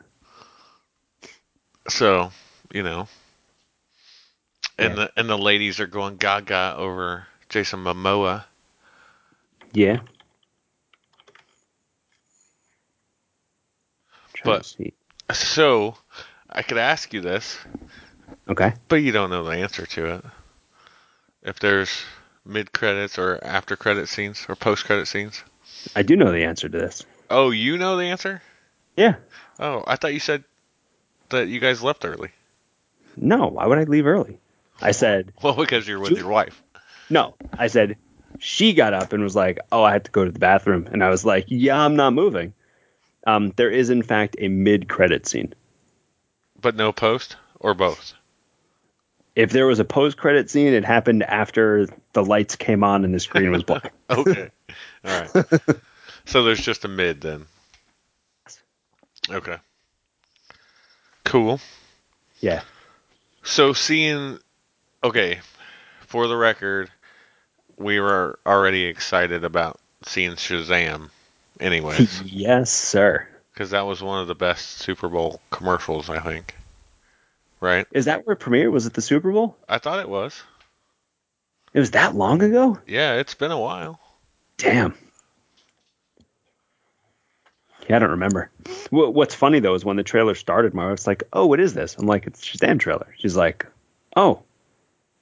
So 1.89 2.31
you 2.73 2.83
know, 2.83 3.07
and 4.77 4.89
Yeah. 4.89 4.95
the 5.05 5.11
and 5.17 5.29
the 5.29 5.37
ladies 5.37 5.79
are 5.79 5.87
going 5.87 6.17
gaga 6.17 6.75
over 6.77 7.27
Jason 7.49 7.83
Momoa. 7.83 8.45
Yeah. 9.73 9.99
But- 14.43 14.75
So 15.33 15.97
I 16.49 16.61
could 16.61 16.77
ask 16.77 17.13
you 17.13 17.21
this, 17.21 17.57
okay, 18.47 18.73
but 18.87 18.97
you 18.97 19.11
don't 19.11 19.29
know 19.29 19.43
the 19.43 19.57
answer 19.57 19.85
to 19.85 20.05
it. 20.15 20.25
If 21.43 21.59
there's 21.59 22.03
mid 22.45 22.71
credits 22.71 23.17
or 23.17 23.39
after 23.43 23.75
credit 23.75 24.07
scenes 24.07 24.45
or 24.47 24.55
post 24.55 24.85
credit 24.85 25.07
scenes. 25.07 25.43
I 25.95 26.03
do 26.03 26.15
know 26.15 26.31
the 26.31 26.43
answer 26.45 26.69
to 26.69 26.77
this. 26.77 27.03
Oh, 27.29 27.49
you 27.49 27.77
know 27.77 27.97
the 27.97 28.05
answer? 28.05 28.41
Yeah. 28.95 29.15
Oh, 29.59 29.83
I 29.85 29.97
thought 29.97 30.13
you 30.13 30.19
said 30.21 30.43
that 31.29 31.47
you 31.49 31.59
guys 31.59 31.83
left 31.83 32.05
early. 32.05 32.31
No, 33.17 33.47
why 33.47 33.65
would 33.65 33.79
I 33.79 33.83
leave 33.83 34.05
early? 34.07 34.39
I 34.81 34.91
said 34.91 35.33
Well, 35.41 35.53
because 35.55 35.87
you're 35.87 35.99
with 35.99 36.17
your 36.17 36.27
wife. 36.29 36.61
no. 37.09 37.35
I 37.57 37.67
said 37.67 37.97
she 38.39 38.73
got 38.73 38.93
up 38.93 39.13
and 39.13 39.23
was 39.23 39.35
like, 39.35 39.59
"Oh, 39.71 39.83
I 39.83 39.91
had 39.93 40.05
to 40.05 40.11
go 40.11 40.23
to 40.25 40.31
the 40.31 40.39
bathroom," 40.39 40.87
and 40.91 41.03
I 41.03 41.09
was 41.09 41.25
like, 41.25 41.45
"Yeah, 41.47 41.79
I'm 41.79 41.95
not 41.95 42.13
moving." 42.13 42.53
Um, 43.25 43.51
there 43.55 43.71
is 43.71 43.89
in 43.89 44.03
fact 44.03 44.35
a 44.39 44.47
mid-credit 44.47 45.27
scene. 45.27 45.53
But 46.61 46.75
no 46.75 46.91
post 46.91 47.35
or 47.59 47.73
both. 47.73 48.13
If 49.35 49.51
there 49.51 49.67
was 49.67 49.79
a 49.79 49.85
post-credit 49.85 50.49
scene, 50.49 50.73
it 50.73 50.85
happened 50.85 51.23
after 51.23 51.87
the 52.13 52.23
lights 52.23 52.55
came 52.55 52.83
on 52.83 53.03
and 53.05 53.13
the 53.13 53.19
screen 53.19 53.51
was 53.51 53.63
black. 53.63 53.93
Okay. 54.09 54.49
All 55.03 55.11
right. 55.33 55.45
So 56.25 56.43
there's 56.43 56.59
just 56.61 56.83
a 56.83 56.89
mid 56.89 57.21
then. 57.21 57.45
Okay. 59.29 59.55
Cool. 61.23 61.59
yeah. 62.41 62.61
So 63.43 63.71
seeing, 63.73 64.39
okay, 65.03 65.39
for 66.07 66.27
the 66.27 66.35
record, 66.37 66.89
we 67.77 67.99
were 67.99 68.39
already 68.45 68.85
excited 68.85 69.43
about 69.43 69.79
seeing 70.03 70.31
Shazam, 70.31 71.09
anyways, 71.59 72.21
yes, 72.25 72.71
sir. 72.71 73.27
because 73.53 73.71
that 73.71 73.85
was 73.85 74.01
one 74.01 74.21
of 74.21 74.27
the 74.27 74.35
best 74.35 74.67
Super 74.79 75.09
Bowl 75.09 75.41
commercials, 75.51 76.09
I 76.09 76.19
think. 76.19 76.55
Right? 77.59 77.87
Is 77.91 78.05
that 78.05 78.25
where 78.27 78.35
it 78.35 78.39
premiered? 78.39 78.71
Was 78.71 78.85
it 78.85 78.93
the 78.93 79.01
Super 79.01 79.31
Bowl? 79.31 79.57
I 79.67 79.79
thought 79.79 79.99
it 79.99 80.09
was. 80.09 80.43
It 81.73 81.79
was 81.79 81.91
that 81.91 82.15
long 82.15 82.41
ago? 82.43 82.79
Yeah, 82.87 83.15
it's 83.15 83.33
been 83.33 83.51
a 83.51 83.59
while. 83.59 83.99
Damn. 84.57 84.95
Yeah, 87.89 87.95
I 87.95 87.99
don't 87.99 88.11
remember. 88.11 88.51
What's 88.89 89.33
funny 89.33 89.59
though 89.59 89.73
is 89.75 89.85
when 89.85 89.95
the 89.97 90.03
trailer 90.03 90.35
started, 90.35 90.73
my 90.73 90.87
wife's 90.89 91.07
like, 91.07 91.23
"Oh, 91.31 91.45
what 91.45 91.59
is 91.59 91.73
this?" 91.73 91.95
I'm 91.97 92.05
like, 92.05 92.27
"It's 92.27 92.43
Shazam 92.43 92.79
trailer." 92.79 93.13
She's 93.17 93.35
like, 93.35 93.65
"Oh, 94.15 94.43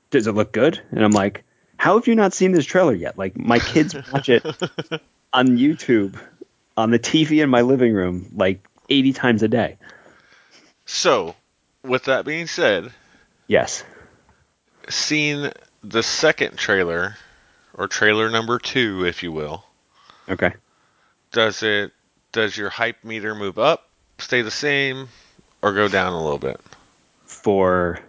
does 0.09 0.27
it 0.27 0.33
look 0.33 0.51
good?" 0.51 0.79
And 0.91 1.03
I'm 1.03 1.11
like, 1.11 1.43
"How 1.77 1.97
have 1.97 2.07
you 2.07 2.15
not 2.15 2.33
seen 2.33 2.51
this 2.51 2.65
trailer 2.65 2.93
yet?" 2.93 3.17
Like 3.17 3.37
my 3.37 3.59
kids 3.59 3.95
watch 4.11 4.29
it 4.29 4.43
on 5.33 5.57
YouTube, 5.57 6.17
on 6.77 6.91
the 6.91 6.99
TV 6.99 7.43
in 7.43 7.49
my 7.49 7.61
living 7.61 7.93
room, 7.93 8.31
like 8.35 8.67
80 8.89 9.13
times 9.13 9.43
a 9.43 9.47
day. 9.47 9.77
So, 10.85 11.35
with 11.83 12.05
that 12.05 12.25
being 12.25 12.47
said, 12.47 12.91
Yes. 13.47 13.83
seeing 14.89 15.51
the 15.83 16.03
second 16.03 16.57
trailer, 16.57 17.15
or 17.73 17.87
trailer 17.87 18.29
number 18.29 18.59
two, 18.59 19.05
if 19.05 19.23
you 19.23 19.31
will, 19.31 19.63
Okay. 20.29 20.53
does 21.31 21.63
it 21.63 21.91
does 22.31 22.55
your 22.57 22.69
hype 22.69 23.03
meter 23.03 23.33
move 23.35 23.57
up, 23.57 23.89
stay 24.19 24.41
the 24.41 24.51
same, 24.51 25.07
or 25.61 25.73
go 25.73 25.87
down 25.87 26.13
a 26.13 26.21
little 26.21 26.39
bit? 26.39 26.59
For 27.25 27.99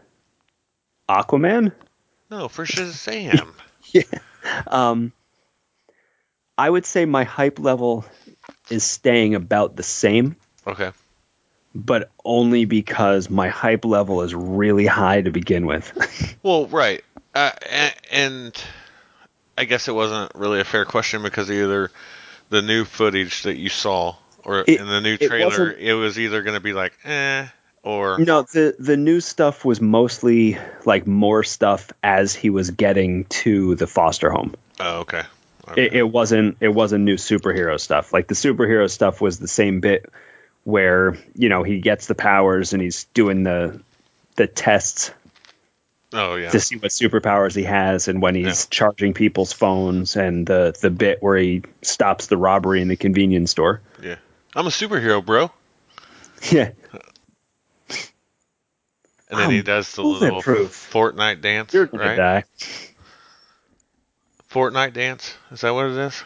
Aquaman, 1.08 1.72
No, 2.30 2.48
for 2.48 2.64
Shazam. 2.64 3.52
um, 4.66 5.12
I 6.58 6.68
would 6.68 6.86
say 6.86 7.04
my 7.04 7.24
hype 7.24 7.58
level 7.58 8.04
is 8.70 8.84
staying 8.84 9.34
about 9.34 9.76
the 9.76 9.82
same. 9.82 10.36
okay. 10.66 10.92
but 11.74 12.10
only 12.24 12.64
because 12.64 13.28
my 13.30 13.48
hype 13.48 13.84
level 13.84 14.22
is 14.22 14.34
really 14.34 14.86
high 14.86 15.20
to 15.20 15.30
begin 15.30 15.66
with. 15.66 15.92
Well, 16.42 16.66
right. 16.68 17.02
Uh, 17.34 17.50
and, 18.12 18.64
I 19.58 19.64
guess 19.64 19.88
it 19.88 19.92
wasn't 19.92 20.32
really 20.36 20.60
a 20.60 20.64
fair 20.64 20.84
question 20.84 21.22
because 21.22 21.50
either 21.50 21.90
the 22.50 22.62
new 22.62 22.84
footage 22.84 23.42
that 23.42 23.56
you 23.56 23.68
saw 23.68 24.14
or 24.44 24.60
It- 24.66 24.78
in 24.80 24.86
the 24.86 25.00
new 25.00 25.16
trailer, 25.16 25.46
wasn't- 25.46 25.78
it, 25.78 25.94
was 25.94 26.18
either 26.20 26.42
going 26.42 26.54
to 26.54 26.60
be 26.60 26.72
like, 26.72 26.92
eh, 27.04 27.46
or 27.86 28.18
no, 28.18 28.42
the 28.42 28.74
the 28.78 28.96
new 28.96 29.20
stuff 29.20 29.64
was 29.64 29.80
mostly 29.80 30.58
like 30.84 31.06
more 31.06 31.44
stuff 31.44 31.92
as 32.02 32.34
he 32.34 32.50
was 32.50 32.70
getting 32.70 33.24
to 33.26 33.76
the 33.76 33.86
foster 33.86 34.28
home. 34.30 34.54
oh, 34.80 34.98
okay. 35.00 35.22
okay. 35.68 35.86
It, 35.86 35.92
it 35.94 36.02
wasn't 36.02 36.56
it 36.60 36.68
wasn't 36.68 37.04
new 37.04 37.14
superhero 37.14 37.78
stuff. 37.78 38.12
Like 38.12 38.26
the 38.26 38.34
superhero 38.34 38.90
stuff 38.90 39.20
was 39.20 39.38
the 39.38 39.46
same 39.48 39.78
bit 39.80 40.10
where 40.64 41.16
you 41.36 41.48
know 41.48 41.62
he 41.62 41.78
gets 41.80 42.06
the 42.08 42.16
powers 42.16 42.72
and 42.72 42.82
he's 42.82 43.04
doing 43.14 43.44
the 43.44 43.80
the 44.34 44.48
tests 44.48 45.12
oh, 46.12 46.34
yeah. 46.34 46.50
to 46.50 46.58
see 46.58 46.76
what 46.76 46.90
superpowers 46.90 47.54
he 47.54 47.62
has 47.62 48.08
and 48.08 48.20
when 48.20 48.34
he's 48.34 48.64
Yeah. 48.64 48.68
charging 48.70 49.14
people's 49.14 49.52
phones 49.52 50.16
and 50.16 50.44
the 50.44 50.76
the 50.82 50.90
bit 50.90 51.22
where 51.22 51.36
he 51.38 51.62
stops 51.82 52.26
the 52.26 52.36
robbery 52.36 52.82
in 52.82 52.88
the 52.88 52.96
convenience 52.96 53.52
store. 53.52 53.80
yeah. 54.02 54.16
I'm 54.56 54.66
a 54.66 54.70
superhero, 54.70 55.24
bro. 55.24 55.52
Yeah. 56.50 56.70
And 59.28 59.40
then 59.40 59.50
he 59.50 59.58
I'm 59.58 59.64
does 59.64 59.92
the 59.92 60.02
little 60.02 60.28
bulletproof. 60.30 60.90
Fortnite 60.92 61.40
dance, 61.40 61.74
You're 61.74 61.86
gonna 61.86 62.04
right? 62.04 62.16
die. 62.16 62.44
Fortnite 64.50 64.92
dance. 64.92 65.34
Is 65.50 65.62
that 65.62 65.74
what 65.74 65.86
it 65.86 65.96
is? 65.96 66.22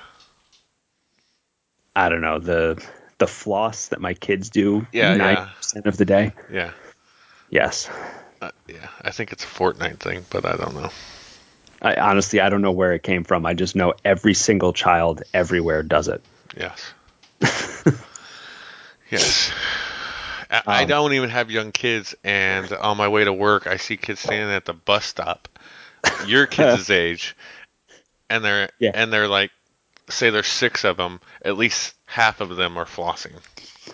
I 1.96 2.08
don't 2.08 2.20
know 2.20 2.38
the 2.38 2.82
the 3.18 3.26
floss 3.26 3.88
that 3.88 4.00
my 4.00 4.14
kids 4.14 4.50
do 4.50 4.86
Yeah, 4.92 5.14
ninety 5.16 5.40
yeah. 5.40 5.48
percent 5.56 5.86
of 5.86 5.96
the 5.96 6.04
day. 6.04 6.32
Yeah. 6.52 6.72
Yes, 7.50 7.88
Uh, 8.40 8.50
yeah. 8.68 8.88
I 9.02 9.10
think 9.10 9.32
it's 9.32 9.44
a 9.44 9.48
Fortnite 9.48 9.98
thing, 9.98 10.24
but 10.30 10.44
I 10.46 10.56
don't 10.56 10.74
know. 10.74 10.90
I, 11.82 11.94
honestly 11.96 12.40
I 12.40 12.48
don't 12.50 12.62
know 12.62 12.70
where 12.72 12.92
it 12.92 13.02
came 13.02 13.24
from. 13.24 13.44
I 13.46 13.54
just 13.54 13.74
know 13.74 13.94
every 14.04 14.34
single 14.34 14.72
child 14.72 15.22
everywhere 15.34 15.82
does 15.82 16.08
it. 16.08 16.22
Yes. 16.56 16.92
yes. 19.10 19.50
I, 20.50 20.62
I 20.66 20.82
Um, 20.82 20.88
don't 20.88 21.12
even 21.12 21.30
have 21.30 21.50
young 21.50 21.72
kids, 21.72 22.14
and 22.24 22.70
on 22.72 22.96
my 22.96 23.08
way 23.08 23.24
to 23.24 23.32
work, 23.32 23.66
I 23.66 23.76
see 23.76 23.96
kids 23.96 24.20
standing 24.20 24.54
at 24.54 24.64
the 24.64 24.72
bus 24.74 25.04
stop, 25.04 25.48
your 26.26 26.46
kids' 26.46 26.90
age, 26.90 27.36
and 28.28 28.44
they're 28.44 28.70
Yeah. 28.78 28.92
and 28.94 29.12
they're 29.12 29.28
like, 29.28 29.50
say 30.08 30.30
there's 30.30 30.48
six 30.48 30.84
of 30.84 30.96
them, 30.96 31.20
at 31.44 31.56
least 31.56 31.94
half 32.06 32.40
of 32.40 32.56
them 32.56 32.76
are 32.76 32.84
flossing. 32.84 33.32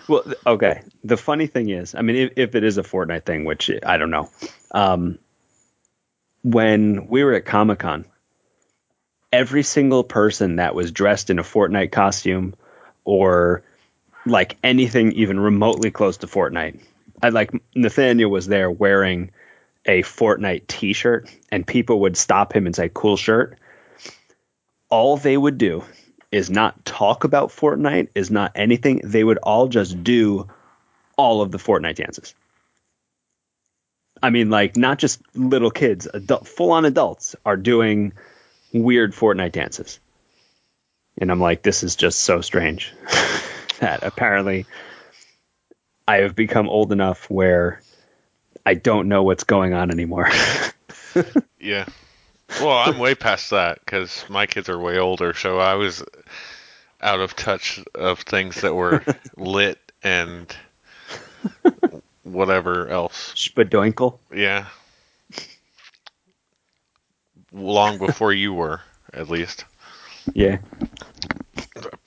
Well, 0.07 0.23
okay. 0.45 0.81
The 1.03 1.17
funny 1.17 1.47
thing 1.47 1.69
is, 1.69 1.95
I 1.95 2.01
mean, 2.01 2.15
if, 2.15 2.33
if 2.35 2.55
it 2.55 2.63
is 2.63 2.77
a 2.77 2.83
Fortnite 2.83 3.25
thing, 3.25 3.45
which 3.45 3.69
I 3.85 3.97
don't 3.97 4.09
know, 4.09 4.29
um, 4.71 5.17
when 6.43 7.07
we 7.07 7.23
were 7.23 7.33
at 7.33 7.45
Comic 7.45 7.79
Con, 7.79 8.05
every 9.31 9.63
single 9.63 10.03
person 10.03 10.57
that 10.57 10.75
was 10.75 10.91
dressed 10.91 11.29
in 11.29 11.39
a 11.39 11.43
Fortnite 11.43 11.91
costume 11.91 12.55
or 13.03 13.63
like 14.27 14.57
anything 14.63 15.11
even 15.13 15.39
remotely 15.39 15.91
close 15.91 16.17
to 16.17 16.27
Fortnite, 16.27 16.79
I 17.21 17.29
like 17.29 17.51
Nathaniel 17.75 18.29
was 18.29 18.47
there 18.47 18.69
wearing 18.69 19.31
a 19.85 20.03
Fortnite 20.03 20.67
T-shirt, 20.67 21.31
and 21.51 21.65
people 21.65 22.01
would 22.01 22.17
stop 22.17 22.53
him 22.53 22.65
and 22.65 22.75
say, 22.75 22.89
"Cool 22.93 23.17
shirt." 23.17 23.57
All 24.89 25.17
they 25.17 25.35
would 25.35 25.57
do 25.57 25.83
is 26.31 26.49
not 26.49 26.85
talk 26.85 27.23
about 27.23 27.49
Fortnite, 27.49 28.09
is 28.15 28.29
not 28.29 28.51
anything. 28.55 29.01
They 29.03 29.23
would 29.23 29.37
all 29.37 29.67
just 29.67 30.03
do 30.03 30.47
all 31.17 31.41
of 31.41 31.51
the 31.51 31.57
Fortnite 31.57 31.95
dances. 31.95 32.35
I 34.21 34.29
mean, 34.29 34.49
like 34.49 34.75
not 34.77 34.99
just 34.99 35.21
little 35.35 35.71
kids, 35.71 36.07
adult, 36.11 36.47
full-on 36.47 36.85
adults 36.85 37.35
are 37.45 37.57
doing 37.57 38.13
weird 38.73 39.13
Fortnite 39.13 39.51
dances, 39.51 39.99
and 41.17 41.31
I'm 41.31 41.39
like, 41.39 41.63
this 41.63 41.83
is 41.83 41.95
just 41.95 42.19
so 42.19 42.41
strange 42.41 42.93
that 43.79 44.03
apparently 44.03 44.65
I 46.07 46.17
have 46.17 46.35
become 46.35 46.69
old 46.69 46.91
enough 46.91 47.29
where 47.29 47.81
I 48.65 48.73
don't 48.73 49.07
know 49.07 49.23
what's 49.23 49.43
going 49.43 49.73
on 49.73 49.91
anymore. 49.91 50.29
Yeah. 51.59 51.85
Well, 52.61 52.77
I'm 52.77 52.99
way 52.99 53.15
past 53.15 53.49
that 53.49 53.79
because 53.83 54.23
my 54.29 54.45
kids 54.45 54.69
are 54.69 54.79
way 54.79 54.97
older, 54.99 55.33
so 55.33 55.59
I 55.59 55.73
was 55.73 56.03
out 57.01 57.19
of 57.19 57.35
touch 57.35 57.83
of 57.93 58.19
things 58.21 58.61
that 58.61 58.73
were 58.73 59.03
lit 59.35 59.79
and 60.01 60.55
whatever 62.23 62.87
else. 62.87 63.33
Spadoinkle. 63.35 64.17
Yeah. 64.33 64.67
Long 67.51 67.97
before 67.97 68.33
you 68.33 68.53
were, 68.53 68.81
at 69.13 69.29
least. 69.29 69.65
Yeah. 70.33 70.59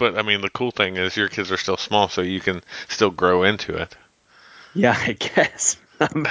But 0.01 0.19
I 0.19 0.23
mean, 0.23 0.41
the 0.41 0.51
cool 0.51 0.73
thing 0.73 0.97
is 0.97 1.17
your 1.17 1.29
kids 1.29 1.53
are 1.53 1.57
still 1.57 1.77
small, 1.77 2.09
so 2.09 2.23
you 2.23 2.41
can 2.41 2.63
still 2.89 3.11
grow 3.11 3.45
into 3.45 3.77
it, 3.77 3.97
Yeah, 4.75 4.97
I 4.99 5.13
guess. 5.13 5.77
Um, 6.01 6.27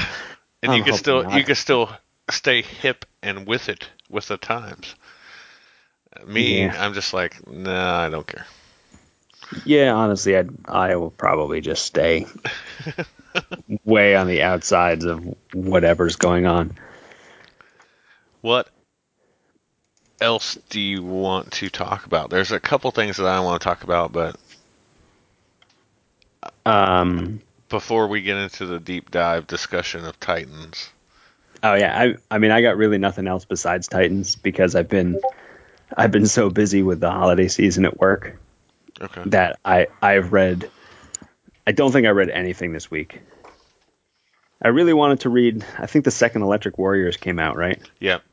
and 0.63 0.73
I'm 0.73 0.77
you 0.79 0.83
can 0.83 0.93
still 0.93 1.23
not. 1.23 1.37
you 1.37 1.43
can 1.43 1.55
still 1.55 1.89
stay 2.31 2.63
hip 2.63 3.05
and 3.21 3.45
with 3.47 3.69
it 3.69 3.87
with 4.09 4.27
the 4.27 4.37
times. 4.37 4.95
Me, 6.25 6.65
Yeah. 6.65 6.75
I'm 6.75 6.93
just 6.95 7.13
like, 7.13 7.47
nah, 7.47 7.99
I 8.05 8.09
don't 8.09 8.25
care. 8.27 8.47
yeah, 9.63 9.93
honestly, 9.93 10.35
I'd, 10.35 10.49
I 10.67 10.95
will 10.95 11.11
probably 11.11 11.61
just 11.61 11.85
stay 11.85 12.25
way 13.85 14.15
on 14.15 14.27
the 14.27 14.41
outsides 14.41 15.05
of 15.05 15.23
whatever's 15.53 16.15
going 16.15 16.45
on. 16.47 16.75
What 18.41 18.69
else 20.21 20.57
do 20.69 20.79
you 20.79 21.03
want 21.03 21.51
to 21.53 21.69
talk 21.69 22.05
about? 22.05 22.29
There's 22.29 22.51
a 22.51 22.59
couple 22.59 22.91
things 22.91 23.17
that 23.17 23.25
I 23.25 23.39
want 23.39 23.61
to 23.61 23.63
talk 23.63 23.83
about, 23.83 24.11
but 24.11 24.35
Um, 26.65 27.41
before 27.69 28.07
we 28.07 28.21
get 28.21 28.37
into 28.37 28.65
the 28.65 28.79
deep 28.79 29.11
dive 29.11 29.47
discussion 29.47 30.05
of 30.05 30.19
Titans, 30.19 30.89
oh 31.63 31.73
yeah, 31.73 31.97
I, 31.99 32.15
I 32.35 32.37
mean, 32.37 32.51
I 32.51 32.61
got 32.61 32.77
really 32.77 32.97
nothing 32.97 33.27
else 33.27 33.45
besides 33.45 33.87
Titans 33.87 34.35
because 34.35 34.75
I've 34.75 34.89
been, 34.89 35.19
I've 35.95 36.11
been 36.11 36.27
so 36.27 36.49
busy 36.49 36.83
with 36.83 36.99
the 36.99 37.11
holiday 37.11 37.47
season 37.47 37.85
at 37.85 37.97
work 37.99 38.39
okay, 39.01 39.23
that 39.25 39.59
I, 39.65 39.87
I've 40.01 40.31
read, 40.31 40.69
I 41.67 41.71
don't 41.71 41.91
think 41.91 42.07
I 42.07 42.11
read 42.11 42.29
anything 42.29 42.71
this 42.71 42.89
week. 42.89 43.21
I 44.61 44.69
really 44.69 44.93
wanted 44.93 45.21
to 45.21 45.29
read. 45.29 45.65
I 45.77 45.85
think 45.85 46.03
the 46.05 46.11
second 46.11 46.41
Electric 46.41 46.77
Warriors 46.77 47.15
came 47.17 47.39
out, 47.39 47.55
right? 47.55 47.81
yep, 47.99 48.23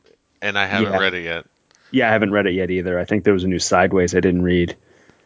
and 0.43 0.59
I 0.59 0.67
haven't 0.67 0.93
Yeah. 0.93 0.99
read 0.99 1.15
it 1.15 1.23
yet. 1.25 1.47
Yeah, 1.91 2.09
I 2.09 2.13
haven't 2.13 2.33
read 2.33 2.47
it 2.47 2.53
yet 2.53 2.71
either. 2.71 2.99
I 2.99 3.05
think 3.05 3.25
there 3.25 3.33
was 3.33 3.45
a 3.45 3.49
new 3.49 3.59
Sideways 3.59 4.15
I 4.15 4.21
didn't 4.21 4.43
read. 4.43 4.77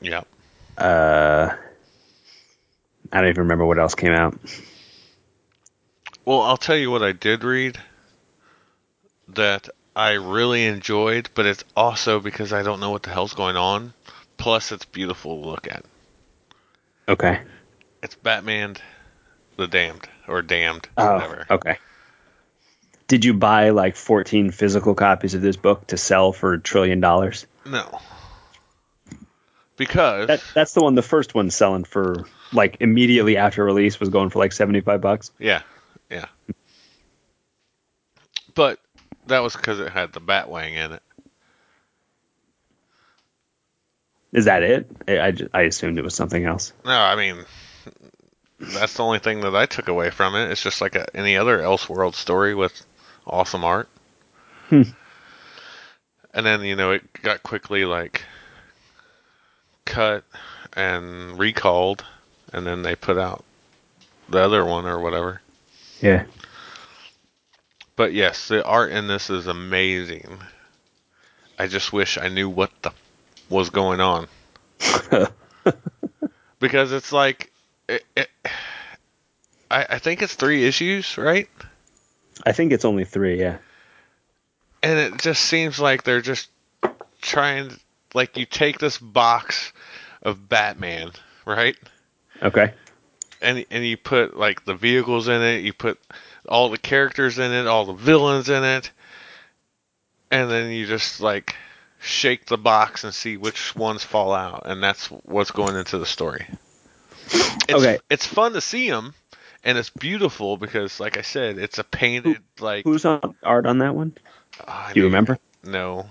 Yep. 0.00 0.26
Uh, 0.76 1.50
I 3.12 3.20
don't 3.20 3.28
even 3.28 3.42
remember 3.42 3.66
what 3.66 3.78
else 3.78 3.94
came 3.94 4.12
out. 4.12 4.38
Well, 6.24 6.42
I'll 6.42 6.56
tell 6.56 6.76
you 6.76 6.90
what 6.90 7.02
I 7.02 7.12
did 7.12 7.44
read 7.44 7.78
that 9.28 9.68
I 9.96 10.12
really 10.12 10.66
enjoyed, 10.66 11.30
but 11.34 11.46
it's 11.46 11.64
also 11.76 12.20
because 12.20 12.52
I 12.52 12.62
don't 12.62 12.80
know 12.80 12.90
what 12.90 13.02
the 13.02 13.10
hell's 13.10 13.34
going 13.34 13.56
on. 13.56 13.92
Plus, 14.36 14.72
it's 14.72 14.84
beautiful 14.84 15.42
to 15.42 15.48
look 15.48 15.66
at. 15.68 15.84
Okay. 17.08 17.40
It's 18.02 18.14
Batman, 18.14 18.76
the 19.56 19.66
Damned 19.66 20.08
or 20.28 20.40
Damned, 20.42 20.88
Oh, 20.96 21.14
whatever. 21.14 21.46
okay. 21.50 21.78
Did 23.10 23.24
you 23.24 23.34
buy 23.34 23.70
like 23.70 23.96
14 23.96 24.52
physical 24.52 24.94
copies 24.94 25.34
of 25.34 25.42
this 25.42 25.56
book 25.56 25.88
to 25.88 25.96
sell 25.96 26.32
for 26.32 26.52
a 26.52 26.60
trillion 26.60 27.00
dollars? 27.00 27.44
No, 27.66 28.00
because 29.76 30.28
That 30.28 30.44
that's 30.54 30.74
the 30.74 30.80
one. 30.80 30.94
The 30.94 31.02
first 31.02 31.34
one 31.34 31.50
selling 31.50 31.82
for 31.82 32.24
like 32.52 32.76
immediately 32.78 33.36
after 33.36 33.64
release 33.64 33.98
was 33.98 34.10
going 34.10 34.30
for 34.30 34.38
like 34.38 34.52
75 34.52 35.00
bucks. 35.00 35.32
Yeah, 35.40 35.62
yeah. 36.08 36.26
But 38.54 38.78
that 39.26 39.40
was 39.40 39.56
because 39.56 39.80
it 39.80 39.90
had 39.90 40.12
the 40.12 40.20
Batwing 40.20 40.74
in 40.74 40.92
it. 40.92 41.02
Is 44.32 44.44
that 44.44 44.62
it? 44.62 44.88
I, 45.08 45.18
I, 45.18 45.32
I 45.52 45.60
assumed 45.62 45.98
it 45.98 46.04
was 46.04 46.14
something 46.14 46.44
else. 46.44 46.72
No, 46.84 46.92
I 46.92 47.16
mean 47.16 47.44
that's 48.60 48.94
the 48.94 49.02
only 49.02 49.18
thing 49.18 49.40
that 49.40 49.56
I 49.56 49.66
took 49.66 49.88
away 49.88 50.10
from 50.10 50.36
it. 50.36 50.52
It's 50.52 50.62
just 50.62 50.80
like 50.80 50.94
a, 50.94 51.06
any 51.16 51.36
other 51.36 51.58
Elseworld 51.58 52.14
story 52.14 52.54
with 52.54 52.86
awesome 53.26 53.64
art. 53.64 53.88
Hmm. 54.68 54.82
And 56.32 56.46
then 56.46 56.62
you 56.62 56.76
know 56.76 56.92
it 56.92 57.22
got 57.22 57.42
quickly 57.42 57.84
like 57.84 58.22
cut 59.84 60.24
and 60.74 61.38
recalled, 61.38 62.04
and 62.52 62.66
then 62.66 62.82
they 62.82 62.94
put 62.94 63.18
out 63.18 63.44
the 64.28 64.38
other 64.38 64.64
one 64.64 64.86
or 64.86 65.00
whatever. 65.00 65.40
Yeah. 66.00 66.24
But 67.96 68.14
yes, 68.14 68.48
the 68.48 68.64
art 68.64 68.92
in 68.92 69.08
this 69.08 69.28
is 69.28 69.46
amazing. 69.46 70.38
I 71.58 71.66
just 71.66 71.92
wish 71.92 72.16
I 72.16 72.28
knew 72.28 72.48
what 72.48 72.70
the 72.82 72.92
was 73.50 73.68
going 73.70 74.00
on. 74.00 74.28
because 76.60 76.92
it's 76.92 77.12
like 77.12 77.52
it, 77.88 78.04
it, 78.16 78.30
I, 79.70 79.86
I 79.90 79.98
think 79.98 80.22
it's 80.22 80.34
three 80.34 80.66
issues, 80.66 81.18
right? 81.18 81.48
I 82.44 82.52
think 82.52 82.72
it's 82.72 82.84
only 82.84 83.04
three. 83.04 83.38
Yeah. 83.40 83.58
And 84.82 84.98
it 84.98 85.18
just 85.20 85.42
seems 85.44 85.78
like 85.78 86.04
they're 86.04 86.20
just 86.22 86.48
trying 87.20 87.70
like 88.14 88.36
you 88.36 88.46
take 88.46 88.78
this 88.78 88.98
box 88.98 89.72
of 90.22 90.48
Batman, 90.48 91.12
right? 91.44 91.76
Okay. 92.42 92.72
and 93.42 93.64
and 93.70 93.84
you 93.84 93.96
put 93.96 94.36
like 94.36 94.64
the 94.64 94.74
vehicles 94.74 95.28
in 95.28 95.42
it, 95.42 95.62
you 95.64 95.72
put 95.72 95.98
all 96.48 96.70
the 96.70 96.78
characters 96.78 97.38
in 97.38 97.52
it, 97.52 97.66
all 97.66 97.84
the 97.84 97.92
villains 97.92 98.48
in 98.48 98.64
it, 98.64 98.90
and 100.30 100.50
then 100.50 100.70
you 100.70 100.86
just 100.86 101.20
like 101.20 101.54
shake 102.00 102.46
the 102.46 102.56
box 102.56 103.04
and 103.04 103.12
see 103.14 103.36
which 103.36 103.76
ones 103.76 104.02
fall 104.02 104.32
out, 104.32 104.62
and 104.64 104.82
that's 104.82 105.06
what's 105.08 105.50
going 105.50 105.76
into 105.76 105.98
the 105.98 106.06
story. 106.06 106.46
It's, 107.26 107.72
Okay. 107.74 107.98
it's 108.08 108.26
fun 108.26 108.54
to 108.54 108.60
see 108.62 108.88
them, 108.90 109.14
and 109.64 109.76
it's 109.78 109.90
beautiful 109.90 110.56
because, 110.56 111.00
like 111.00 111.16
I 111.16 111.22
said, 111.22 111.58
it's 111.58 111.78
a 111.78 111.84
painted 111.84 112.38
like. 112.60 112.84
Who's 112.84 113.04
on 113.04 113.34
art 113.42 113.66
on 113.66 113.78
that 113.78 113.94
one? 113.94 114.16
I 114.66 114.92
Do 114.92 115.00
you 115.00 115.04
mean, 115.04 115.12
remember? 115.12 115.38
No. 115.64 116.08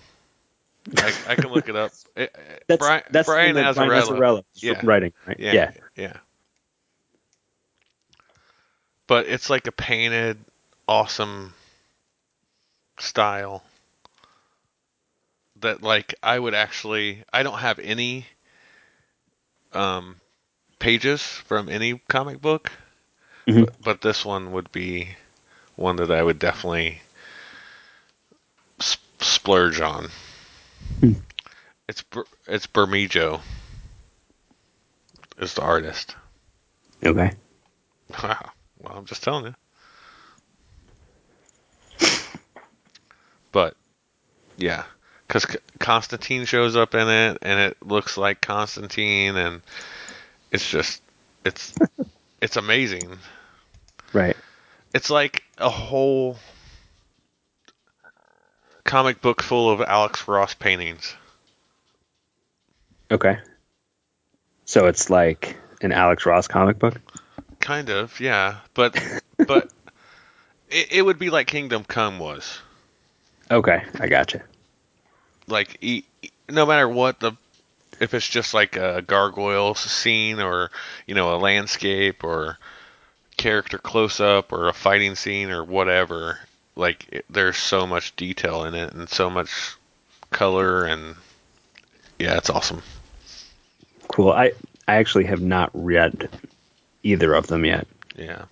I, 0.98 1.14
I 1.28 1.36
can 1.36 1.50
look 1.52 1.70
it 1.70 1.76
up. 1.76 1.92
It- 2.16 2.36
That's 2.68 2.80
Brian, 2.80 3.04
that's 3.12 3.28
Brian 3.28 3.56
that 3.56 3.76
Brian. 3.76 3.92
Azzarello 3.92 4.44
Yeah. 4.56 4.82
writing. 4.84 5.14
Right? 5.28 5.40
Yeah, 5.40 5.54
yeah. 5.54 5.72
yeah. 5.96 6.14
But 9.08 9.28
it's 9.28 9.50
like 9.50 9.68
a 9.68 9.72
painted, 9.72 10.38
awesome 10.88 11.54
style 13.00 13.64
that 15.62 15.82
like 15.82 16.16
I 16.22 16.38
would 16.38 16.54
actually 16.54 17.24
I 17.34 17.44
don't 17.44 17.60
have 17.60 17.80
any 17.80 18.26
um 19.74 20.20
pages 20.80 21.22
from 21.22 21.70
any 21.70 21.98
comic 22.08 22.42
book, 22.42 22.72
Mhm. 23.50 23.66
but, 23.66 23.82
but 23.82 24.02
this 24.02 24.26
one 24.26 24.52
would 24.54 24.72
be 24.72 25.16
one 25.76 25.98
that 25.98 26.12
I 26.12 26.24
would 26.24 26.40
definitely 26.40 27.02
s- 28.80 28.98
splurge 29.20 29.80
on. 29.82 30.10
Hmm. 31.00 31.14
It's 31.88 32.04
it's 32.48 32.68
Bermejo 32.68 33.42
is 35.40 35.54
the 35.56 35.62
artist. 35.62 36.16
Okay. 37.06 37.32
Wow. 38.24 38.52
Well, 38.80 38.98
I'm 38.98 39.06
just 39.06 39.24
telling 39.24 39.46
you. 39.46 39.56
But 43.52 43.76
yeah, 44.58 44.86
because 45.28 45.46
Constantine 45.80 46.46
shows 46.46 46.76
up 46.76 46.96
in 46.96 47.08
it, 47.10 47.40
and 47.42 47.60
it 47.60 47.78
looks 47.86 48.18
like 48.18 48.42
Constantine, 48.42 49.38
and 49.38 49.62
it's 50.52 50.70
just 50.70 51.02
it's 51.46 51.74
it's 52.42 52.58
amazing. 52.58 53.18
Right. 54.14 54.36
It's 54.94 55.10
like 55.10 55.44
a 55.58 55.70
whole 55.70 56.38
comic 58.84 59.22
book 59.22 59.42
full 59.42 59.70
of 59.70 59.82
Alex 59.82 60.28
Ross 60.28 60.54
paintings. 60.54 61.16
Okay. 63.12 63.38
So 64.66 64.88
it's 64.88 65.10
like 65.10 65.58
an 65.82 65.92
Alex 65.92 66.26
Ross 66.26 66.48
comic 66.48 66.80
book. 66.80 66.96
Kind 67.60 67.90
of, 67.90 68.20
yeah, 68.20 68.58
but 68.74 68.98
but 69.48 69.72
it, 70.70 70.92
it 70.92 71.02
would 71.04 71.20
be 71.20 71.30
like 71.30 71.48
Kingdom 71.48 71.84
Come 71.84 72.20
was. 72.20 72.60
Okay, 73.52 73.84
I 74.00 74.08
gotcha. 74.08 74.44
like 75.48 75.78
e- 75.82 76.04
no 76.50 76.66
matter 76.66 76.88
what 76.88 77.20
the 77.20 77.34
if 78.00 78.14
it's 78.14 78.28
just 78.28 78.54
like 78.54 78.76
a 78.76 79.02
gargoyle 79.02 79.76
scene 79.76 80.40
or 80.40 80.70
you 81.08 81.16
know 81.16 81.36
a 81.36 81.38
landscape 81.38 82.24
or 82.24 82.58
character 83.40 83.78
close 83.78 84.20
up 84.20 84.52
or 84.52 84.68
a 84.68 84.74
fighting 84.74 85.16
scene 85.16 85.50
or 85.50 85.64
whatever 85.64 86.38
like 86.76 87.08
it, 87.12 87.26
there's 87.30 87.58
so 87.58 87.88
much 87.88 88.16
detail 88.16 88.66
in 88.66 88.76
it 88.76 88.94
and 88.94 89.10
so 89.10 89.30
much 89.30 89.76
color 90.30 90.84
and 90.86 91.16
yeah 92.20 92.38
it's 92.38 92.50
awesome 92.50 92.82
Cool. 94.10 94.32
I 94.32 94.52
I 94.88 94.96
actually 94.96 95.26
have 95.26 95.42
not 95.42 95.70
read 95.74 96.30
either 97.04 97.34
of 97.34 97.48
them 97.48 97.64
yet. 97.64 97.88
yeah 98.18 98.44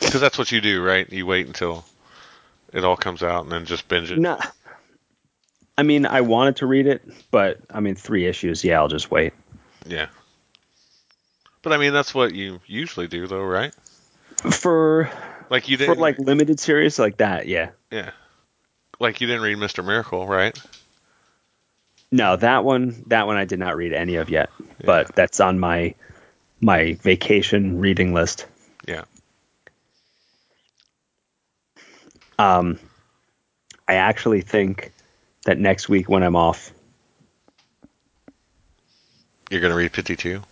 because 0.00 0.20
that's 0.20 0.38
what 0.38 0.50
you 0.52 0.60
do 0.60 0.82
right 0.82 1.10
you 1.12 1.26
wait 1.26 1.46
until 1.46 1.84
it 2.72 2.84
all 2.84 2.96
comes 2.96 3.22
out 3.22 3.42
and 3.42 3.52
then 3.52 3.66
just 3.66 3.86
binge 3.88 4.10
it 4.10 4.18
No. 4.18 4.38
I 5.78 5.82
mean, 5.84 6.04
I 6.06 6.20
wanted 6.20 6.56
to 6.56 6.66
read 6.66 6.86
it, 6.86 7.02
but 7.30 7.58
I 7.70 7.80
mean, 7.80 7.94
three 7.94 8.26
issues. 8.26 8.62
Yeah, 8.62 8.78
I'll 8.78 8.88
just 8.88 9.10
wait. 9.10 9.32
yeah 9.86 10.06
but 11.62 11.72
i 11.72 11.76
mean 11.76 11.92
that's 11.92 12.14
what 12.14 12.34
you 12.34 12.60
usually 12.66 13.06
do 13.08 13.26
though 13.26 13.42
right? 13.44 13.74
For 14.50 15.10
like 15.50 15.68
you 15.68 15.76
for 15.76 15.86
didn't 15.86 15.98
like 15.98 16.18
limited 16.18 16.58
series 16.58 16.98
like 16.98 17.18
that, 17.18 17.46
yeah. 17.46 17.70
yeah. 17.90 18.10
Like 18.98 19.20
you 19.20 19.26
didn't 19.26 19.42
read 19.42 19.56
mr 19.56 19.84
miracle 19.84 20.26
right? 20.26 20.58
No, 22.10 22.36
that 22.36 22.62
one 22.64 23.04
that 23.06 23.26
one 23.26 23.36
I 23.36 23.46
did 23.46 23.58
not 23.58 23.76
read 23.76 23.92
any 23.92 24.16
of 24.16 24.28
yet, 24.28 24.50
but 24.84 25.14
that's 25.14 25.40
on 25.40 25.58
my 25.58 25.94
my 26.60 26.94
vacation 27.02 27.80
reading 27.80 28.12
list. 28.12 28.46
yeah. 28.86 29.04
Um, 32.38 32.78
I 33.86 33.94
actually 33.94 34.40
think 34.40 34.92
that 35.44 35.58
next 35.58 35.88
week 35.88 36.08
when 36.08 36.22
I'm 36.22 36.36
off, 36.36 36.72
you're 39.50 39.60
gonna 39.60 39.76
read 39.76 39.92
52 39.92 40.42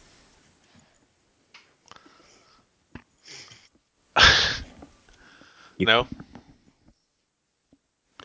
You- 5.81 5.87
no 5.87 6.07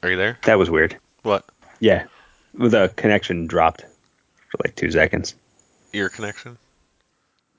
are 0.04 0.10
you 0.12 0.18
there 0.18 0.38
that 0.44 0.58
was 0.60 0.70
weird. 0.70 0.98
what 1.24 1.46
Yeah, 1.80 2.06
the 2.54 2.92
connection 2.96 3.48
dropped 3.48 3.82
for 3.82 4.58
like 4.64 4.76
two 4.76 4.92
seconds. 4.92 5.36
ear 5.94 6.10
connection 6.10 6.58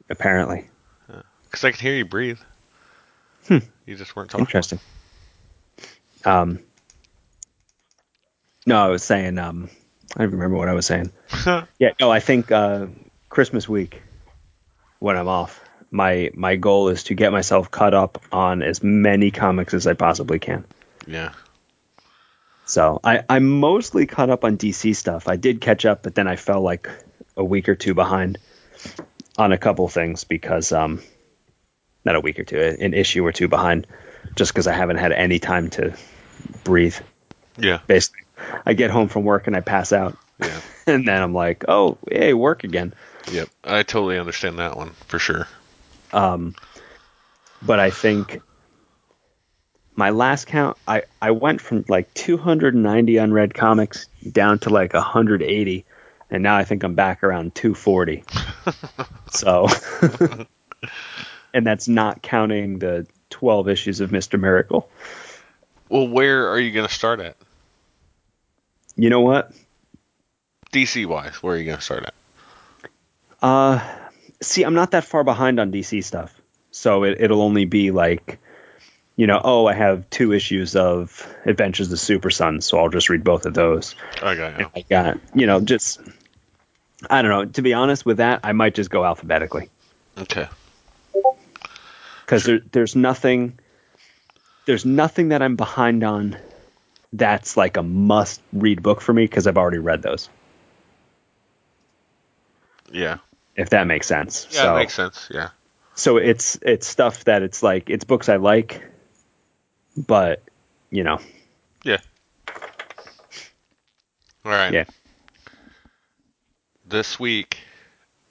Apparently, 0.09 0.69
because 1.45 1.65
i 1.65 1.71
could 1.73 1.81
hear 1.81 1.95
you 1.95 2.05
breathe 2.05 2.39
Hmm. 3.49 3.59
you 3.87 3.97
just 3.97 4.15
weren't 4.15 4.31
talking 4.31 4.45
interesting. 4.47 4.79
Um, 6.25 6.61
no, 8.67 8.77
I 8.85 8.89
was 8.89 9.03
saying. 9.05 9.39
Um, 9.39 9.71
I 10.17 10.23
don't 10.23 10.33
remember 10.33 10.57
what 10.57 10.69
I 10.69 10.73
was 10.75 10.87
saying. 10.87 11.13
Yeah, 11.79 11.91
no, 12.01 12.11
I 12.11 12.21
think 12.21 12.51
uh, 12.51 12.87
Christmas 13.29 13.69
week 13.69 14.03
when 14.99 15.17
I'm 15.17 15.29
off, 15.29 15.61
my 15.91 16.31
my 16.35 16.57
goal 16.57 16.89
is 16.89 17.05
to 17.05 17.15
get 17.15 17.33
myself 17.33 17.71
caught 17.71 17.95
up 17.95 18.23
on 18.33 18.63
as 18.63 18.83
many 18.83 19.31
comics 19.31 19.75
as 19.75 19.87
I 19.87 19.95
possibly 19.95 20.39
can. 20.39 20.65
yeah 21.07 21.33
So 22.67 23.01
I 23.05 23.23
I'm 23.29 23.49
mostly 23.49 24.07
caught 24.07 24.31
up 24.31 24.45
on 24.45 24.59
DC 24.59 24.95
stuff. 24.97 25.29
I 25.29 25.37
did 25.37 25.61
catch 25.61 25.85
up, 25.87 26.03
but 26.03 26.15
then 26.15 26.27
I 26.27 26.37
fell 26.37 26.61
like 26.61 26.91
a 27.37 27.45
week 27.45 27.69
or 27.69 27.75
two 27.75 27.95
behind 27.95 28.39
on 29.39 29.53
a 29.53 29.59
couple 29.59 29.87
things 29.89 30.25
because 30.25 30.73
um 30.73 31.03
not 32.05 32.17
a 32.17 32.21
week 32.21 32.39
or 32.39 32.45
two, 32.45 32.61
an 32.61 32.95
issue 32.95 33.25
or 33.27 33.33
two 33.33 33.49
behind, 33.49 33.87
just 34.37 34.53
because 34.53 34.67
I 34.67 34.73
haven't 34.73 34.99
had 34.99 35.13
any 35.13 35.39
time 35.39 35.71
to 35.71 35.97
breathe. 36.63 36.97
yeah 37.59 37.81
Basically, 37.87 38.23
I 38.65 38.75
get 38.75 38.91
home 38.91 39.09
from 39.09 39.25
work 39.25 39.47
and 39.49 39.57
I 39.57 39.61
pass 39.61 39.93
out, 39.93 40.17
yeah 40.41 40.61
and 40.87 41.07
then 41.07 41.23
I'm 41.23 41.35
like, 41.35 41.65
oh, 41.69 41.99
hey, 42.11 42.33
work 42.33 42.65
again. 42.65 42.95
Yep, 43.31 43.49
I 43.65 43.83
totally 43.83 44.19
understand 44.19 44.59
that 44.61 44.77
one 44.77 44.91
for 45.09 45.19
sure. 45.19 45.49
But 47.63 47.81
I 47.81 47.91
think 47.91 48.41
my 49.97 50.11
last 50.11 50.47
count, 50.47 50.77
I, 50.87 51.03
I 51.21 51.31
went 51.31 51.61
from 51.61 51.85
like 51.89 52.13
290 52.15 53.17
unread 53.17 53.55
comics 53.55 54.07
down 54.31 54.59
to 54.61 54.71
like 54.71 54.93
180, 54.93 55.85
and 56.31 56.43
now 56.43 56.57
I 56.57 56.65
think 56.65 56.83
I'm 56.83 56.95
back 56.95 57.25
around 57.25 57.55
240. 57.55 58.25
so, 59.31 59.69
and 61.55 61.67
that's 61.67 61.89
not 61.89 62.23
counting 62.23 62.79
the 62.79 63.07
12 63.31 63.69
issues 63.69 64.01
of 64.01 64.11
Mr. 64.11 64.39
Miracle. 64.39 64.89
Well, 65.89 66.07
where 66.07 66.51
are 66.51 66.61
you 66.61 66.73
going 66.73 66.87
to 66.87 66.93
start 66.93 67.21
at? 67.21 67.37
You 68.97 69.09
know 69.09 69.21
what? 69.21 69.53
DC 70.73 71.07
wise, 71.07 71.43
where 71.43 71.55
are 71.55 71.59
you 71.59 71.65
going 71.65 71.79
to 71.79 71.83
start 71.83 72.05
at? 72.05 72.15
Uh, 73.41 73.81
see, 74.41 74.63
I'm 74.63 74.75
not 74.75 74.93
that 74.93 75.05
far 75.05 75.25
behind 75.25 75.61
on 75.61 75.73
DC 75.73 76.05
stuff, 76.05 76.35
so 76.71 77.05
it, 77.05 77.21
it'll 77.21 77.43
only 77.43 77.65
be 77.65 77.91
like, 77.91 78.39
you 79.17 79.27
know, 79.27 79.41
oh, 79.43 79.67
I 79.67 79.75
have 79.75 80.09
two 80.11 80.33
issues 80.33 80.77
of 80.77 81.27
Adventures 81.47 81.91
of 81.93 81.99
Super 81.99 82.31
Son, 82.31 82.61
so 82.61 82.79
I'll 82.79 82.89
just 82.89 83.09
read 83.09 83.25
both 83.25 83.47
of 83.47 83.55
those. 83.55 83.95
I 84.23 84.35
got 84.35 84.59
you. 84.59 84.71
I 84.75 84.85
got, 84.89 85.19
you 85.35 85.47
know, 85.47 85.61
just 85.61 86.01
I 87.11 87.23
don't 87.23 87.31
know. 87.31 87.45
To 87.45 87.63
be 87.63 87.75
honest 87.75 88.07
with 88.07 88.19
that, 88.19 88.41
I 88.45 88.53
might 88.53 88.75
just 88.75 88.91
go 88.91 89.05
alphabetically 89.05 89.71
Okay. 90.19 90.49
because 92.25 92.45
there, 92.45 92.61
there's 92.73 92.97
nothing, 92.97 93.59
there's 94.65 94.85
nothing 94.85 95.29
that 95.29 95.43
I'm 95.43 95.57
behind 95.57 96.05
on 96.05 96.37
that's 97.13 97.57
like 97.57 97.77
a 97.77 97.83
must 97.83 98.43
read 98.53 98.83
book 98.83 99.01
for 99.01 99.13
me 99.13 99.25
because 99.25 99.47
I've 99.47 99.59
already 99.59 99.79
read 99.79 100.03
those. 100.03 100.29
Yeah. 102.93 103.19
If 103.57 103.71
that 103.71 103.87
makes 103.87 104.07
sense. 104.07 104.47
Yeah, 104.51 104.63
so, 104.63 104.75
it 104.75 104.79
makes 104.79 104.95
sense. 104.95 105.29
Yeah. 105.33 105.49
so 105.95 106.19
it's 106.19 106.59
it's 106.63 106.87
stuff 106.87 107.25
that 107.25 107.43
it's 107.43 107.63
like 107.63 107.89
it's 107.91 108.05
books 108.05 108.29
I 108.29 108.37
like, 108.37 108.83
but 109.97 110.43
you 110.91 111.03
know, 111.03 111.19
Yeah. 111.85 111.99
All 114.45 114.53
right. 114.53 114.73
yeah. 114.73 114.85
This 116.87 117.19
week 117.19 117.59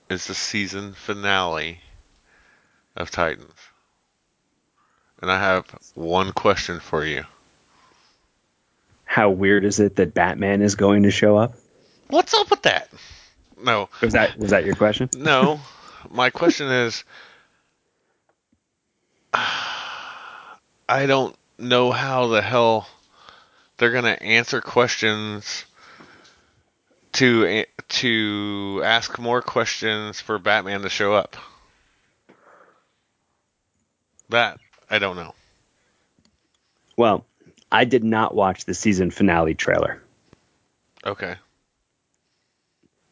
is 0.10 0.28
the 0.28 0.34
season 0.34 0.94
finale 0.94 1.82
of 2.96 3.12
Titans. 3.12 3.52
And 5.22 5.32
I 5.32 5.40
have 5.40 5.66
one 5.96 6.32
question 6.32 6.80
for 6.80 7.04
you. 7.04 7.26
How 9.04 9.30
weird 9.30 9.66
is 9.66 9.80
it 9.80 9.96
that 9.98 10.14
Batman 10.14 10.62
is 10.62 10.76
going 10.76 11.04
to 11.04 11.12
show 11.12 11.36
up? 11.38 11.56
What's 12.08 12.34
up 12.34 12.50
with 12.50 12.62
that? 12.64 12.90
No. 13.62 13.90
Was 14.02 14.14
that 14.14 14.38
was 14.38 14.52
that 14.52 14.66
your 14.66 14.76
question? 14.76 15.10
No. 15.18 15.60
My 16.10 16.30
question 16.30 16.68
is 16.68 17.04
I 19.34 21.06
don't 21.08 21.36
know 21.58 21.92
how 21.92 22.28
the 22.28 22.42
hell 22.42 22.88
they're 23.78 23.92
going 23.92 24.04
to 24.04 24.22
answer 24.22 24.62
questions 24.62 25.66
to 27.14 27.66
to 27.88 28.82
ask 28.84 29.18
more 29.20 29.42
questions 29.42 30.20
for 30.20 30.38
Batman 30.38 30.82
to 30.82 30.90
show 30.90 31.14
up. 31.14 31.38
That 34.30 34.60
I 34.90 35.00
don't 35.00 35.16
know. 35.16 35.34
Well, 36.98 37.26
I 37.72 37.86
did 37.86 38.04
not 38.04 38.36
watch 38.36 38.66
the 38.66 38.74
season 38.74 39.12
finale 39.12 39.54
trailer, 39.54 40.02
Okay. 41.06 41.36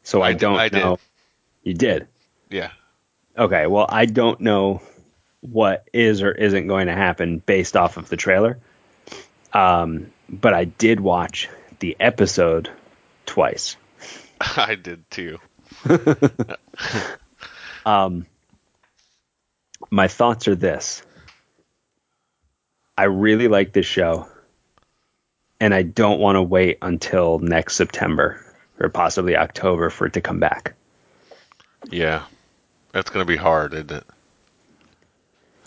So 0.04 0.22
I 0.22 0.34
don't 0.34 0.60
I 0.60 0.70
did. 0.70 0.80
know. 0.80 1.00
You 1.64 1.74
did. 1.74 2.08
Yeah. 2.50 2.72
Okay, 3.38 3.68
well, 3.68 3.86
I 3.90 4.06
don't 4.06 4.42
know 4.42 4.82
what 5.42 5.88
is 5.94 6.22
or 6.22 6.32
isn't 6.32 6.68
going 6.68 6.88
to 6.88 6.94
happen 6.94 7.40
based 7.40 7.76
off 7.76 7.98
of 7.98 8.10
the 8.10 8.18
trailer. 8.18 8.60
Um, 9.52 10.12
but 10.30 10.54
I 10.54 10.66
did 10.66 11.00
watch 11.00 11.50
the 11.80 11.96
episode 12.00 12.70
twice. 13.26 13.76
I 14.42 14.76
did 14.76 15.10
too. 15.10 15.40
um, 17.86 18.26
My 19.90 20.08
thoughts 20.08 20.48
are 20.48 20.56
this 20.56 21.04
I 22.98 23.06
really 23.06 23.48
like 23.48 23.74
this 23.74 23.88
show, 23.88 24.28
and 25.60 25.74
I 25.74 25.82
don't 25.82 26.20
want 26.20 26.36
to 26.36 26.44
wait 26.44 26.78
until 26.82 27.40
next 27.40 27.76
September 27.76 28.40
or 28.80 28.90
possibly 28.90 29.36
October 29.36 29.90
for 29.90 30.08
it 30.08 30.14
to 30.14 30.22
come 30.22 30.40
back. 30.40 30.74
Yeah. 31.90 32.24
That's 32.92 33.10
going 33.10 33.26
to 33.26 33.28
be 33.28 33.38
hard, 33.38 33.74
isn't 33.74 33.92
it? 33.92 34.04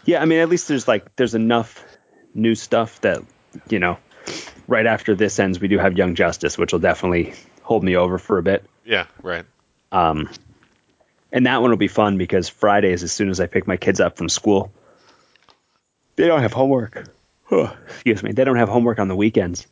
Yeah, 0.04 0.22
I 0.22 0.24
mean, 0.24 0.38
at 0.38 0.48
least 0.48 0.68
there's 0.68 0.86
like 0.86 1.16
there's 1.16 1.34
enough 1.34 1.84
new 2.34 2.54
stuff 2.54 3.00
that 3.02 3.22
you 3.68 3.78
know. 3.78 3.98
Right 4.68 4.86
after 4.86 5.14
this 5.14 5.38
ends, 5.38 5.60
we 5.60 5.68
do 5.68 5.78
have 5.78 5.96
Young 5.96 6.16
Justice, 6.16 6.58
which 6.58 6.72
will 6.72 6.80
definitely 6.80 7.34
hold 7.62 7.84
me 7.84 7.94
over 7.94 8.18
for 8.18 8.38
a 8.38 8.42
bit. 8.42 8.64
Yeah, 8.84 9.06
right. 9.22 9.44
Um, 9.92 10.28
and 11.30 11.46
that 11.46 11.62
one 11.62 11.70
will 11.70 11.76
be 11.76 11.86
fun 11.86 12.18
because 12.18 12.48
Fridays, 12.48 13.04
as 13.04 13.12
soon 13.12 13.30
as 13.30 13.38
I 13.38 13.46
pick 13.46 13.68
my 13.68 13.76
kids 13.76 14.00
up 14.00 14.16
from 14.16 14.28
school, 14.28 14.72
they 16.16 16.26
don't 16.26 16.40
have 16.40 16.52
homework. 16.52 17.08
Excuse 17.50 18.24
me, 18.24 18.32
they 18.32 18.42
don't 18.42 18.56
have 18.56 18.68
homework 18.68 18.98
on 18.98 19.06
the 19.06 19.14
weekends, 19.14 19.68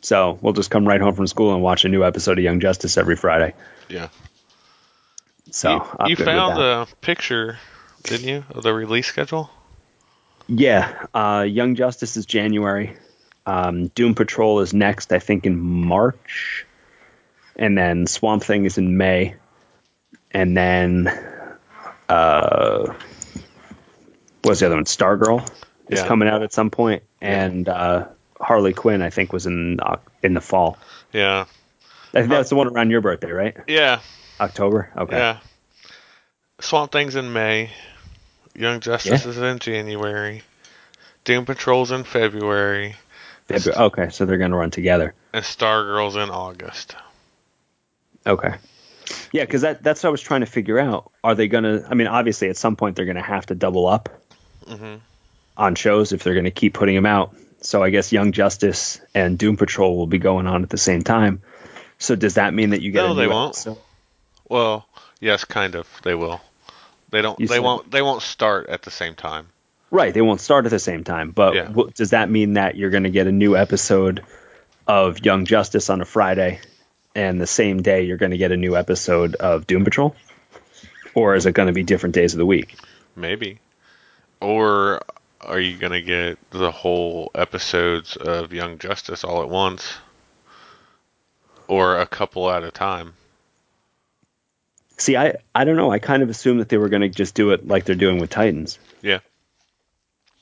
so 0.00 0.38
we'll 0.40 0.52
just 0.52 0.70
come 0.70 0.86
right 0.86 1.00
home 1.00 1.14
from 1.14 1.26
school 1.26 1.52
and 1.54 1.62
watch 1.62 1.84
a 1.84 1.88
new 1.88 2.04
episode 2.04 2.38
of 2.38 2.44
Young 2.44 2.60
Justice 2.60 2.96
every 2.96 3.16
Friday. 3.16 3.54
Yeah. 3.88 4.08
So 5.50 5.86
you, 6.00 6.10
you 6.10 6.16
found 6.16 6.56
the 6.56 6.88
picture, 7.00 7.58
didn't 8.04 8.28
you, 8.28 8.44
of 8.50 8.62
the 8.62 8.72
release 8.72 9.06
schedule? 9.06 9.50
Yeah, 10.48 11.06
uh, 11.14 11.44
Young 11.48 11.74
Justice 11.74 12.16
is 12.16 12.26
January. 12.26 12.96
Um, 13.46 13.88
Doom 13.88 14.14
Patrol 14.14 14.60
is 14.60 14.72
next, 14.74 15.12
I 15.12 15.18
think, 15.18 15.46
in 15.46 15.58
March, 15.58 16.66
and 17.56 17.76
then 17.76 18.06
Swamp 18.06 18.42
Thing 18.44 18.64
is 18.64 18.78
in 18.78 18.96
May, 18.96 19.34
and 20.30 20.56
then 20.56 21.08
uh, 22.08 22.94
what's 24.42 24.60
the 24.60 24.66
other 24.66 24.76
one? 24.76 24.84
Stargirl 24.84 25.48
is 25.88 26.00
Yeah. 26.00 26.06
coming 26.06 26.28
out 26.28 26.42
at 26.42 26.52
some 26.52 26.70
point, 26.70 27.02
and 27.20 27.68
uh, 27.68 28.06
Harley 28.40 28.72
Quinn, 28.72 29.02
I 29.02 29.10
think, 29.10 29.32
was 29.32 29.46
in 29.46 29.78
Oc- 29.80 30.10
in 30.22 30.34
the 30.34 30.40
fall. 30.40 30.78
Yeah. 31.12 31.46
I 32.12 32.20
think 32.20 32.30
that's 32.30 32.50
the 32.50 32.56
one 32.56 32.68
around 32.68 32.90
your 32.90 33.00
birthday, 33.00 33.30
right? 33.30 33.56
Yeah. 33.68 34.00
October. 34.40 34.90
Okay. 34.96 35.16
Yeah. 35.16 35.38
Swamp 36.60 36.90
Thing's 36.92 37.16
in 37.16 37.32
May. 37.32 37.70
Young 38.54 38.80
Justice 38.80 39.24
Yeah. 39.24 39.30
is 39.30 39.38
in 39.38 39.58
January. 39.58 40.42
Doom 41.24 41.44
Patrol's 41.44 41.90
in 41.90 42.04
February. 42.04 42.96
February. 43.46 43.82
Okay, 43.86 44.08
so 44.10 44.24
they're 44.24 44.38
gonna 44.38 44.56
run 44.56 44.70
together. 44.70 45.14
And 45.32 45.44
Stargirl's 45.44 46.16
in 46.16 46.30
August. 46.30 46.96
Okay. 48.26 48.54
Yeah, 49.32 49.44
because 49.44 49.62
that, 49.62 49.82
that's 49.82 50.02
what 50.02 50.08
I 50.08 50.10
was 50.10 50.20
trying 50.20 50.40
to 50.40 50.46
figure 50.46 50.78
out. 50.78 51.10
Are 51.24 51.34
they 51.34 51.48
going 51.48 51.64
to, 51.64 51.84
I 51.88 51.94
mean, 51.94 52.06
obviously 52.06 52.48
at 52.48 52.56
some 52.56 52.76
point 52.76 52.96
they're 52.96 53.04
going 53.04 53.16
to 53.16 53.22
have 53.22 53.46
to 53.46 53.54
double 53.54 53.86
up 53.86 54.08
mm-hmm. 54.66 54.96
on 55.56 55.74
shows 55.74 56.12
if 56.12 56.22
they're 56.22 56.34
going 56.34 56.44
to 56.44 56.50
keep 56.50 56.74
putting 56.74 56.94
them 56.94 57.06
out. 57.06 57.34
So 57.62 57.82
I 57.82 57.90
guess 57.90 58.12
Young 58.12 58.32
Justice 58.32 59.00
and 59.14 59.38
Doom 59.38 59.56
Patrol 59.56 59.96
will 59.96 60.06
be 60.06 60.18
going 60.18 60.46
on 60.46 60.62
at 60.62 60.70
the 60.70 60.78
same 60.78 61.02
time. 61.02 61.42
So 61.98 62.16
does 62.16 62.34
that 62.34 62.54
mean 62.54 62.70
that 62.70 62.80
you 62.80 62.90
get 62.92 63.02
No, 63.04 63.12
a 63.12 63.14
they 63.14 63.26
won't. 63.26 63.50
episode? 63.56 63.78
Well, 64.48 64.86
yes, 65.20 65.44
kind 65.44 65.74
of. 65.74 65.86
They 66.02 66.14
will. 66.14 66.40
They 67.10 67.20
don't. 67.22 67.38
You 67.38 67.46
they 67.48 67.60
won't. 67.60 67.90
They 67.90 68.02
won't 68.02 68.22
start 68.22 68.68
at 68.68 68.82
the 68.82 68.90
same 68.90 69.14
time. 69.14 69.46
Right, 69.90 70.14
they 70.14 70.22
won't 70.22 70.40
start 70.40 70.64
at 70.66 70.70
the 70.70 70.78
same 70.78 71.02
time. 71.04 71.32
But 71.32 71.54
Yeah. 71.54 71.64
w- 71.64 71.90
does 71.94 72.10
that 72.10 72.30
mean 72.30 72.54
that 72.54 72.76
you're 72.76 72.90
going 72.90 73.02
to 73.02 73.10
get 73.10 73.26
a 73.26 73.32
new 73.32 73.56
episode 73.56 74.22
of 74.86 75.24
Young 75.24 75.44
Justice 75.44 75.90
on 75.90 76.00
a 76.00 76.04
Friday 76.04 76.60
and 77.14 77.40
the 77.40 77.46
same 77.46 77.82
day 77.82 78.02
you're 78.02 78.16
going 78.16 78.30
to 78.30 78.38
get 78.38 78.52
a 78.52 78.56
new 78.56 78.76
episode 78.76 79.34
of 79.34 79.66
Doom 79.66 79.84
Patrol? 79.84 80.14
Or 81.14 81.34
is 81.34 81.44
it 81.46 81.52
going 81.52 81.66
to 81.66 81.72
be 81.72 81.82
different 81.82 82.14
days 82.14 82.32
of 82.34 82.38
the 82.38 82.46
week? 82.46 82.76
Maybe. 83.16 83.58
Or 84.40 85.02
are 85.40 85.60
you 85.60 85.76
gonna 85.76 86.02
get 86.02 86.38
the 86.50 86.70
whole 86.70 87.30
episodes 87.34 88.16
of 88.16 88.52
Young 88.52 88.78
Justice 88.78 89.24
all 89.24 89.42
at 89.42 89.48
once? 89.48 89.94
Or 91.68 91.98
a 91.98 92.06
couple 92.06 92.50
at 92.50 92.64
a 92.64 92.70
time? 92.70 93.14
See, 95.00 95.16
I, 95.16 95.36
I 95.54 95.64
don't 95.64 95.76
know. 95.76 95.90
I 95.90 95.98
kind 95.98 96.22
of 96.22 96.28
assumed 96.28 96.60
that 96.60 96.68
they 96.68 96.76
were 96.76 96.90
going 96.90 97.00
to 97.00 97.08
just 97.08 97.34
do 97.34 97.52
it 97.52 97.66
like 97.66 97.84
they're 97.84 97.94
doing 97.94 98.18
with 98.18 98.28
Titans. 98.28 98.78
Yeah. 99.00 99.20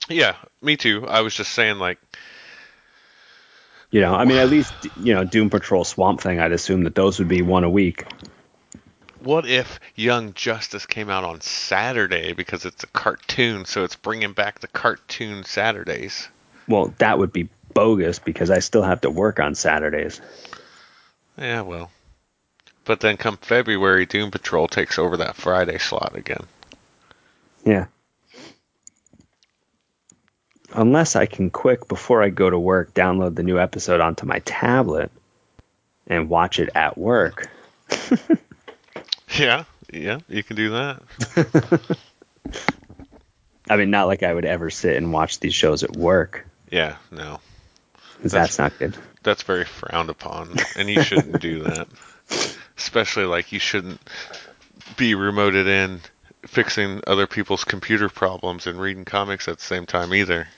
Yeah, 0.08 0.34
me 0.61 0.76
too. 0.76 1.06
I 1.06 1.20
was 1.20 1.32
just 1.34 1.52
saying, 1.52 1.78
like, 1.78 1.98
You 3.90 4.00
know, 4.00 4.14
I 4.14 4.24
mean, 4.24 4.38
at 4.38 4.48
least 4.48 4.72
you 4.96 5.14
know, 5.14 5.24
Doom 5.24 5.48
Patrol, 5.48 5.84
Swamp 5.84 6.20
Thing. 6.20 6.40
I'd 6.40 6.52
assume 6.52 6.84
that 6.84 6.94
those 6.94 7.18
would 7.18 7.28
be 7.28 7.42
one 7.42 7.62
a 7.62 7.70
week. 7.70 8.04
What 9.20 9.46
if 9.46 9.81
Young 9.94 10.35
Justice 10.35 10.87
came 10.87 11.11
out 11.11 11.24
on 11.24 11.40
Saturday 11.40 12.33
because 12.33 12.64
it's 12.64 12.85
a 12.85 12.88
cartoon, 12.88 13.64
so 13.64 13.85
it's 13.85 13.96
bringing 13.96 14.33
back 14.33 14.61
the 14.61 14.68
cartoon 14.68 15.44
Saturdays? 15.44 16.28
Well, 16.66 16.94
that 16.98 17.18
would 17.18 17.33
be 17.33 17.48
bogus 17.74 18.18
because 18.18 18.50
I 18.50 18.59
still 18.61 18.83
have 18.83 19.02
to 19.02 19.11
work 19.11 19.40
on 19.40 19.54
Saturdays. 19.54 20.20
Yeah, 21.37 21.62
well. 21.62 21.90
But 22.85 23.00
then 23.00 23.16
come 23.16 23.37
February, 23.37 24.07
Doom 24.07 24.31
Patrol 24.31 24.66
takes 24.66 24.98
over 24.98 25.18
that 25.18 25.37
Friday 25.37 25.78
slot 25.78 26.16
again. 26.16 26.44
Yeah. 27.64 27.87
Unless 30.72 31.16
I 31.16 31.26
can 31.26 31.50
quick 31.50 31.88
before 31.88 32.22
I 32.22 32.28
go 32.31 32.48
to 32.48 32.59
work 32.59 32.94
download 32.94 33.35
the 33.35 33.42
new 33.42 33.59
episode 33.59 34.00
onto 34.00 34.26
my 34.26 34.38
tablet 34.40 35.11
and 36.07 36.28
watch 36.28 36.59
it 36.59 36.70
at 36.74 36.96
work. 36.96 37.48
Yeah, 39.38 39.64
yeah, 39.92 40.18
you 40.29 40.42
can 40.42 40.57
do 40.57 40.70
that. 40.70 41.03
I 43.70 43.77
mean, 43.77 43.90
not 43.90 44.07
like 44.07 44.22
I 44.22 44.33
would 44.33 44.44
ever 44.44 44.70
sit 44.70 44.96
and 44.96 45.12
watch 45.12 45.40
these 45.40 45.55
shows 45.55 45.83
at 45.85 45.96
work. 45.96 46.46
Yeah, 46.70 46.96
no. 47.11 47.40
That's- 48.22 48.33
that's 48.33 48.59
not 48.59 48.79
good. 48.79 48.96
That's 49.22 49.42
very 49.42 49.64
frowned 49.64 50.11
upon, 50.11 50.57
and 50.77 50.88
you 50.88 51.03
shouldn't 51.03 51.40
do 51.40 51.62
that. 51.64 51.88
Especially 52.77 53.24
like 53.24 53.53
you 53.53 53.59
shouldn't 53.59 54.01
be 54.96 55.12
remoted 55.14 55.66
in 55.66 56.01
fixing 56.46 57.03
other 57.07 57.27
people's 57.27 57.64
computer 57.64 58.09
problems 58.09 58.66
and 58.66 58.81
reading 58.81 59.05
comics 59.05 59.48
at 59.48 59.59
the 59.59 59.64
same 59.64 59.87
time 59.87 60.14
either. 60.14 60.48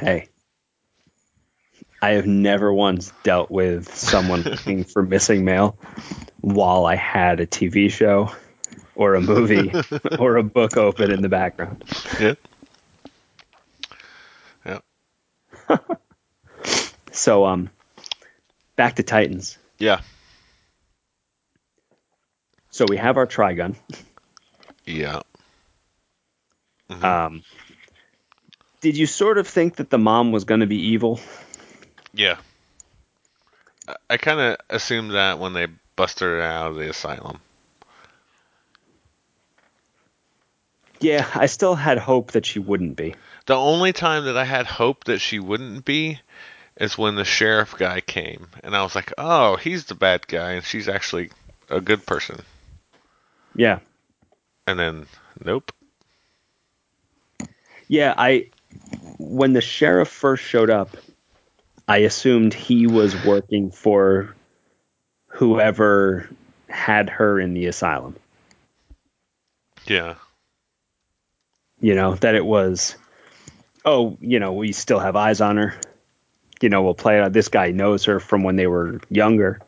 Hey, 0.00 0.28
I 2.02 2.10
have 2.10 2.26
never 2.26 2.72
once 2.72 3.12
dealt 3.22 3.50
with 3.50 3.94
someone 3.94 4.42
looking 4.44 4.84
for 4.84 5.02
missing 5.02 5.44
mail 5.44 5.78
while 6.40 6.86
I 6.86 6.96
had 6.96 7.40
a 7.40 7.46
TV 7.46 7.90
show 7.90 8.32
or 8.94 9.14
a 9.14 9.20
movie 9.20 9.72
or 10.18 10.36
a 10.36 10.42
book 10.42 10.76
open 10.76 11.10
in 11.10 11.22
the 11.22 11.28
background. 11.28 11.84
Yeah. 12.18 12.34
Yeah. 14.66 14.78
So, 17.12 17.44
um, 17.44 17.70
back 18.76 18.96
to 18.96 19.02
Titans. 19.02 19.58
Yeah. 19.78 20.00
So 22.70 22.86
we 22.88 22.96
have 22.96 23.16
our 23.16 23.26
Trigon. 23.26 23.74
Yeah. 24.86 25.22
Um, 26.88 27.42
did 28.80 28.96
you 28.96 29.06
sort 29.06 29.38
of 29.38 29.46
think 29.46 29.76
that 29.76 29.90
the 29.90 29.98
mom 29.98 30.32
was 30.32 30.44
going 30.44 30.60
to 30.60 30.66
be 30.66 30.92
evil? 30.92 31.20
Yeah. 32.12 32.36
I- 34.08 34.16
kind 34.16 34.40
of 34.40 34.56
assumed 34.68 35.12
that 35.12 35.38
when 35.38 35.52
they 35.52 35.66
busted 35.96 36.22
her 36.22 36.40
out 36.40 36.70
of 36.70 36.76
the 36.76 36.90
asylum. 36.90 37.40
Yeah, 41.00 41.26
I 41.34 41.46
still 41.46 41.74
had 41.74 41.98
hope 41.98 42.32
that 42.32 42.44
she 42.44 42.58
wouldn't 42.58 42.96
be. 42.96 43.14
The 43.46 43.56
only 43.56 43.92
time 43.92 44.26
that 44.26 44.36
I 44.36 44.44
had 44.44 44.66
hope 44.66 45.04
that 45.04 45.18
she 45.20 45.38
wouldn't 45.38 45.84
be 45.84 46.20
is 46.76 46.96
when 46.98 47.14
the 47.14 47.24
sheriff 47.24 47.74
guy 47.76 48.00
came, 48.00 48.48
and 48.62 48.76
I 48.76 48.82
was 48.82 48.94
like, 48.94 49.12
"Oh, 49.16 49.56
he's 49.56 49.86
the 49.86 49.94
bad 49.94 50.26
guy, 50.26 50.52
and 50.52 50.64
she's 50.64 50.88
actually 50.88 51.30
a 51.70 51.80
good 51.80 52.04
person." 52.04 52.42
Yeah. 53.54 53.80
And 54.66 54.78
then, 54.78 55.06
nope. 55.42 55.72
Yeah, 57.88 58.14
I 58.16 58.50
when 59.18 59.52
the 59.52 59.60
sheriff 59.60 60.08
first 60.08 60.44
showed 60.44 60.70
up, 60.70 60.96
I 61.88 61.98
assumed 61.98 62.54
he 62.54 62.86
was 62.86 63.24
working 63.24 63.70
for 63.70 64.34
whoever 65.28 66.28
had 66.68 67.10
her 67.10 67.40
in 67.40 67.54
the 67.54 67.66
asylum. 67.66 68.16
Yeah. 69.86 70.14
You 71.80 71.94
know, 71.94 72.14
that 72.16 72.34
it 72.34 72.44
was 72.44 72.96
oh, 73.84 74.16
you 74.20 74.38
know, 74.38 74.52
we 74.52 74.72
still 74.72 74.98
have 74.98 75.16
eyes 75.16 75.40
on 75.40 75.56
her. 75.56 75.74
You 76.60 76.68
know, 76.68 76.82
we'll 76.82 76.94
play 76.94 77.20
it. 77.22 77.32
This 77.32 77.48
guy 77.48 77.70
knows 77.70 78.04
her 78.04 78.20
from 78.20 78.42
when 78.42 78.56
they 78.56 78.66
were 78.66 79.00
younger 79.08 79.60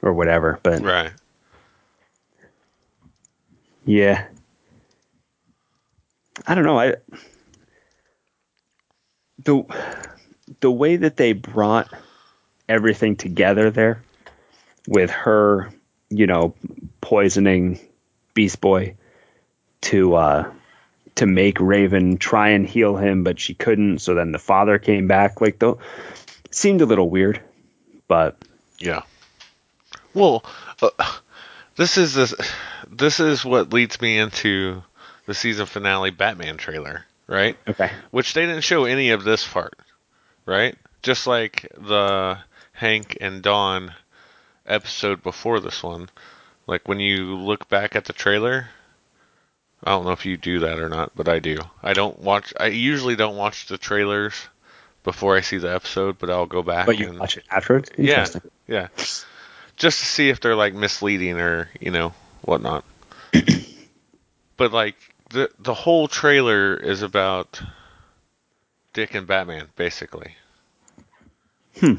or 0.00 0.12
whatever, 0.12 0.58
but 0.62 0.82
Right. 0.82 1.12
Yeah. 3.84 4.26
I 6.46 6.54
don't 6.54 6.64
know. 6.64 6.78
I 6.78 6.94
the 9.44 9.64
the 10.60 10.70
way 10.70 10.96
that 10.96 11.16
they 11.16 11.32
brought 11.32 11.88
everything 12.68 13.16
together 13.16 13.70
there 13.70 14.02
with 14.86 15.10
her, 15.10 15.70
you 16.10 16.26
know, 16.26 16.54
poisoning 17.00 17.80
Beast 18.34 18.60
Boy 18.60 18.94
to 19.80 20.14
uh 20.14 20.50
to 21.16 21.26
make 21.26 21.58
Raven 21.60 22.16
try 22.16 22.50
and 22.50 22.66
heal 22.66 22.96
him, 22.96 23.24
but 23.24 23.40
she 23.40 23.54
couldn't. 23.54 23.98
So 23.98 24.14
then 24.14 24.30
the 24.32 24.38
father 24.38 24.78
came 24.78 25.08
back. 25.08 25.40
Like 25.40 25.58
though, 25.58 25.78
seemed 26.50 26.80
a 26.80 26.86
little 26.86 27.10
weird, 27.10 27.40
but 28.06 28.36
Yeah. 28.78 29.02
Well, 30.14 30.44
uh, 30.80 30.90
this 31.76 31.98
is 31.98 32.14
this, 32.14 32.34
this 32.90 33.20
is 33.20 33.44
what 33.44 33.72
leads 33.72 34.00
me 34.00 34.18
into 34.18 34.82
the 35.26 35.34
season 35.34 35.66
finale 35.66 36.10
Batman 36.10 36.56
trailer, 36.56 37.04
right? 37.26 37.56
okay. 37.68 37.90
Which 38.10 38.34
they 38.34 38.46
didn't 38.46 38.62
show 38.62 38.84
any 38.84 39.10
of 39.10 39.24
this 39.24 39.46
part, 39.46 39.78
right? 40.48 40.76
Just 41.02 41.26
like 41.26 41.70
the 41.76 42.38
Hank 42.72 43.18
and 43.20 43.42
Dawn 43.42 43.92
episode 44.66 45.22
before 45.22 45.60
this 45.60 45.82
one. 45.82 46.08
Like 46.66 46.88
when 46.88 47.00
you 47.00 47.36
look 47.36 47.68
back 47.68 47.94
at 47.94 48.06
the 48.06 48.12
trailer, 48.12 48.68
I 49.84 49.90
don't 49.90 50.04
know 50.04 50.12
if 50.12 50.26
you 50.26 50.36
do 50.36 50.60
that 50.60 50.78
or 50.78 50.88
not, 50.88 51.12
but 51.14 51.28
I 51.28 51.38
do. 51.38 51.58
I 51.82 51.92
don't 51.92 52.18
watch. 52.18 52.52
I 52.58 52.66
usually 52.66 53.14
don't 53.14 53.36
watch 53.36 53.66
the 53.66 53.78
trailers 53.78 54.34
before 55.04 55.36
I 55.36 55.42
see 55.42 55.58
the 55.58 55.72
episode, 55.72 56.18
but 56.18 56.30
I'll 56.30 56.46
go 56.46 56.62
back. 56.62 56.86
But 56.86 56.98
you 56.98 57.10
and, 57.10 57.18
watch 57.18 57.36
it 57.36 57.44
afterwards. 57.50 57.90
yeah, 57.96 58.26
yeah. 58.66 58.88
Just 59.76 60.00
to 60.00 60.06
see 60.06 60.30
if 60.30 60.40
they're 60.40 60.56
like 60.56 60.74
misleading 60.74 61.38
or 61.38 61.70
you 61.78 61.90
know 61.90 62.12
whatnot. 62.42 62.84
but 64.56 64.72
like 64.72 64.96
the 65.30 65.50
the 65.58 65.74
whole 65.74 66.08
trailer 66.08 66.74
is 66.74 67.02
about 67.02 67.62
Dick 68.98 69.14
and 69.14 69.28
Batman, 69.28 69.68
basically. 69.76 70.34
Hmm. 71.78 71.98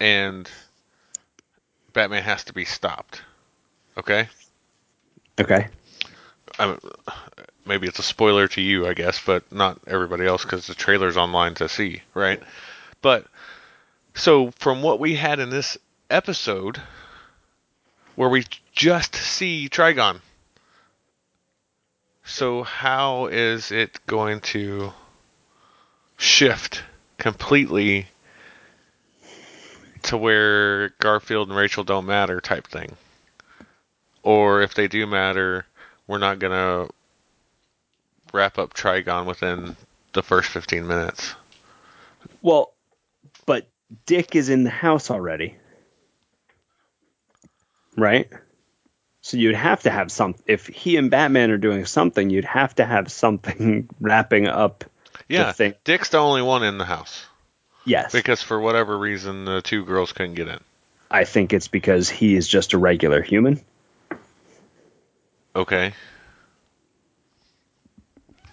And 0.00 0.50
Batman 1.92 2.22
has 2.22 2.44
to 2.44 2.54
be 2.54 2.64
stopped. 2.64 3.20
Okay. 3.98 4.30
Okay. 5.38 5.68
I, 6.58 6.78
maybe 7.66 7.86
it's 7.86 7.98
a 7.98 8.02
spoiler 8.02 8.48
to 8.48 8.62
you, 8.62 8.86
I 8.86 8.94
guess, 8.94 9.20
but 9.22 9.52
not 9.52 9.78
everybody 9.86 10.24
else 10.24 10.42
because 10.42 10.66
the 10.66 10.74
trailer's 10.74 11.18
online 11.18 11.52
to 11.56 11.68
see, 11.68 12.00
right? 12.14 12.42
But 13.02 13.26
so 14.14 14.52
from 14.52 14.80
what 14.80 14.98
we 14.98 15.14
had 15.14 15.38
in 15.38 15.50
this 15.50 15.76
episode, 16.08 16.80
where 18.16 18.30
we 18.30 18.46
just 18.72 19.14
see 19.16 19.68
Trigon, 19.68 20.22
so 22.24 22.62
how 22.62 23.26
is 23.26 23.70
it 23.70 24.00
going 24.06 24.40
to 24.40 24.94
shift 26.22 26.84
completely 27.18 28.06
to 30.02 30.16
where 30.16 30.90
Garfield 31.00 31.48
and 31.48 31.56
Rachel 31.56 31.84
don't 31.84 32.06
matter 32.06 32.40
type 32.40 32.66
thing? 32.66 32.96
Or 34.22 34.62
if 34.62 34.74
they 34.74 34.88
do 34.88 35.06
matter, 35.06 35.66
we're 36.06 36.18
not 36.18 36.38
going 36.38 36.52
to 36.52 36.92
wrap 38.32 38.58
up 38.58 38.72
Trigon 38.72 39.26
within 39.26 39.76
the 40.12 40.22
first 40.22 40.48
15 40.50 40.86
minutes. 40.86 41.34
Well, 42.40 42.72
but 43.44 43.68
Dick 44.06 44.36
is 44.36 44.48
in 44.48 44.62
the 44.62 44.70
house 44.70 45.10
already. 45.10 45.56
Right? 47.96 48.28
So 49.22 49.36
you'd 49.36 49.54
have 49.54 49.82
to 49.82 49.90
have 49.90 50.10
some 50.10 50.34
if 50.46 50.66
he 50.66 50.96
and 50.96 51.10
Batman 51.10 51.50
are 51.50 51.58
doing 51.58 51.84
something, 51.84 52.30
you'd 52.30 52.44
have 52.44 52.74
to 52.76 52.84
have 52.84 53.10
something 53.10 53.88
wrapping 54.00 54.46
up 54.46 54.84
Yeah. 55.28 55.52
Dick's 55.84 56.10
the 56.10 56.18
only 56.18 56.42
one 56.42 56.62
in 56.62 56.78
the 56.78 56.84
house 56.84 57.24
Yes. 57.84 58.12
because 58.12 58.42
for 58.42 58.60
whatever 58.60 58.96
reason 58.98 59.44
the 59.44 59.60
two 59.62 59.84
girls 59.84 60.12
couldn't 60.12 60.34
get 60.34 60.48
in. 60.48 60.60
I 61.10 61.24
think 61.24 61.52
it's 61.52 61.68
because 61.68 62.08
he 62.08 62.34
is 62.34 62.48
just 62.48 62.72
a 62.72 62.78
regular 62.78 63.20
human. 63.22 63.60
Okay. 65.54 65.92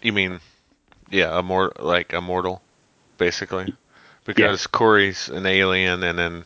You 0.02 0.14
mean, 0.14 0.40
yeah, 1.10 1.38
a 1.38 1.42
mor- 1.44 1.74
like 1.80 2.14
a 2.14 2.22
mortal, 2.22 2.62
basically, 3.18 3.74
because 4.26 4.68
Kory's 4.68 5.30
an 5.30 5.46
alien 5.46 6.04
and 6.04 6.20
then 6.20 6.46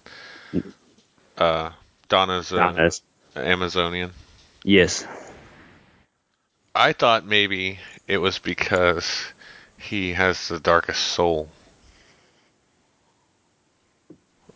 uh, 1.38 1.72
Donna's 2.10 2.52
an 2.52 2.58
Donna's. 2.58 3.02
Amazonian. 3.36 4.12
Yes. 4.64 5.06
I 6.76 6.94
thought 6.94 7.26
maybe 7.26 7.80
it 8.08 8.18
was 8.18 8.40
because 8.40 9.26
he 9.84 10.14
has 10.14 10.48
the 10.48 10.60
darkest 10.60 11.02
soul. 11.02 11.50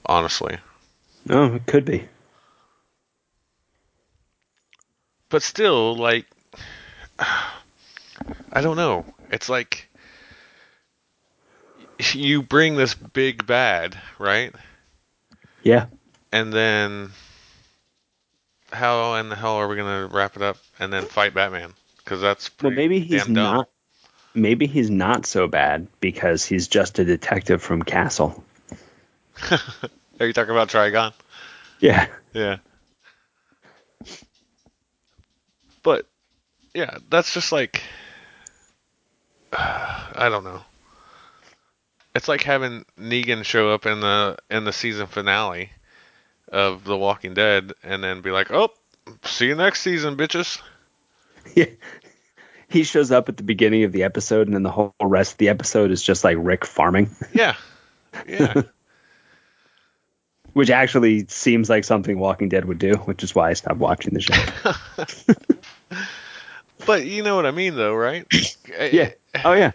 Honestly. 0.05 0.57
No, 1.25 1.55
it 1.55 1.65
could 1.65 1.85
be. 1.85 2.07
But 5.29 5.43
still, 5.43 5.95
like, 5.95 6.25
I 7.19 8.61
don't 8.61 8.77
know. 8.77 9.05
It's 9.29 9.49
like 9.49 9.89
you 12.13 12.41
bring 12.41 12.75
this 12.75 12.93
big 12.93 13.45
bad, 13.45 13.97
right? 14.19 14.53
Yeah. 15.63 15.87
And 16.31 16.53
then 16.53 17.11
how 18.71 19.15
in 19.15 19.29
the 19.29 19.35
hell 19.35 19.55
are 19.55 19.67
we 19.67 19.75
gonna 19.75 20.07
wrap 20.07 20.35
it 20.35 20.41
up 20.41 20.57
and 20.79 20.93
then 20.93 21.05
fight 21.05 21.33
Batman? 21.33 21.73
Because 21.97 22.21
that's 22.21 22.49
Well, 22.61 22.71
maybe 22.71 22.99
he's 22.99 23.27
not. 23.27 23.69
Maybe 24.37 24.67
he's 24.67 24.91
not 24.91 25.25
so 25.25 25.47
bad 25.47 25.87
because 25.99 26.45
he's 26.45 26.67
just 26.67 26.99
a 26.99 27.05
detective 27.05 27.61
from 27.61 27.81
Castle. 27.81 28.43
Are 30.19 30.27
you 30.27 30.33
talking 30.33 30.51
about 30.51 30.69
Trigon? 30.69 31.11
Yeah. 31.79 32.07
Yeah. 32.33 32.57
But 35.81 36.05
yeah, 36.75 36.97
that's 37.09 37.33
just 37.33 37.51
like 37.51 37.81
I 39.53 40.29
don't 40.29 40.43
know. 40.43 40.61
It's 42.13 42.27
like 42.27 42.43
having 42.43 42.85
Negan 42.99 43.43
show 43.43 43.71
up 43.71 43.87
in 43.87 44.01
the 44.01 44.37
in 44.51 44.65
the 44.65 44.73
season 44.73 45.07
finale 45.07 45.71
of 46.49 46.83
The 46.83 46.97
Walking 46.97 47.33
Dead 47.33 47.73
and 47.83 48.03
then 48.03 48.21
be 48.21 48.29
like, 48.29 48.51
"Oh, 48.51 48.69
see 49.23 49.47
you 49.47 49.55
next 49.55 49.81
season, 49.81 50.15
bitches." 50.15 50.61
Yeah. 51.55 51.65
He 52.69 52.83
shows 52.83 53.11
up 53.11 53.29
at 53.29 53.37
the 53.37 53.43
beginning 53.43 53.83
of 53.85 53.91
the 53.93 54.03
episode, 54.03 54.47
and 54.47 54.55
then 54.55 54.63
the 54.63 54.71
whole 54.71 54.93
rest 55.01 55.33
of 55.33 55.37
the 55.37 55.49
episode 55.49 55.89
is 55.91 56.01
just 56.03 56.23
like 56.23 56.35
Rick 56.39 56.65
farming, 56.65 57.09
Yeah. 57.33 57.55
Yeah. 58.27 58.61
which 60.53 60.69
actually 60.71 61.27
seems 61.27 61.69
like 61.69 61.83
something 61.83 62.17
Walking 62.17 62.49
Dead 62.49 62.65
would 62.65 62.79
do, 62.79 62.93
which 62.95 63.23
is 63.23 63.35
why 63.35 63.49
I 63.51 63.53
stopped 63.53 63.77
watching 63.77 64.13
the 64.15 64.21
show. 64.21 65.95
but 66.85 67.05
you 67.05 67.21
know 67.23 67.35
what 67.35 67.45
I 67.45 67.51
mean 67.51 67.75
though, 67.75 67.93
right? 67.93 68.25
yeah. 68.91 69.11
Oh, 69.45 69.53
yeah. 69.53 69.71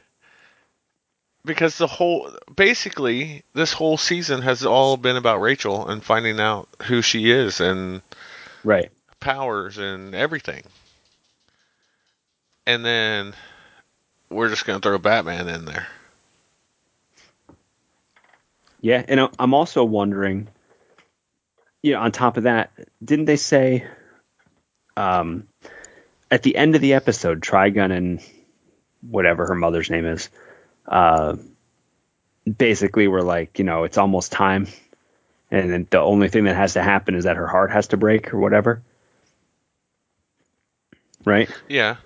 because 1.44 1.78
the 1.78 1.86
whole 1.86 2.30
basically 2.56 3.42
this 3.54 3.72
whole 3.72 3.96
season 3.96 4.42
has 4.42 4.66
all 4.66 4.96
been 4.96 5.16
about 5.16 5.40
Rachel 5.40 5.88
and 5.88 6.02
finding 6.02 6.40
out 6.40 6.68
who 6.82 7.00
she 7.00 7.30
is 7.30 7.60
and 7.60 8.02
Right. 8.64 8.90
powers 9.20 9.78
and 9.78 10.14
everything. 10.16 10.62
And 12.66 12.84
then 12.84 13.34
we're 14.30 14.48
just 14.48 14.66
going 14.66 14.80
to 14.80 14.88
throw 14.88 14.98
Batman 14.98 15.48
in 15.48 15.64
there. 15.64 15.86
Yeah. 18.80 19.04
And 19.06 19.28
I'm 19.38 19.54
also 19.54 19.84
wondering, 19.84 20.48
you 21.82 21.92
know, 21.92 22.00
on 22.00 22.12
top 22.12 22.36
of 22.36 22.44
that, 22.44 22.72
didn't 23.04 23.26
they 23.26 23.36
say 23.36 23.86
um, 24.96 25.48
at 26.30 26.42
the 26.42 26.56
end 26.56 26.74
of 26.74 26.80
the 26.80 26.94
episode, 26.94 27.40
Trigon 27.40 27.96
and 27.96 28.20
whatever 29.02 29.46
her 29.46 29.54
mother's 29.54 29.90
name 29.90 30.06
is, 30.06 30.28
uh, 30.86 31.36
basically 32.56 33.08
were 33.08 33.22
like, 33.22 33.58
you 33.58 33.64
know, 33.64 33.84
it's 33.84 33.98
almost 33.98 34.32
time. 34.32 34.66
And 35.50 35.70
then 35.70 35.86
the 35.90 36.00
only 36.00 36.28
thing 36.28 36.44
that 36.44 36.56
has 36.56 36.74
to 36.74 36.82
happen 36.82 37.14
is 37.14 37.24
that 37.24 37.36
her 37.36 37.46
heart 37.46 37.70
has 37.70 37.88
to 37.88 37.96
break 37.96 38.32
or 38.32 38.38
whatever. 38.38 38.82
Right? 41.24 41.50
Yeah. 41.68 41.96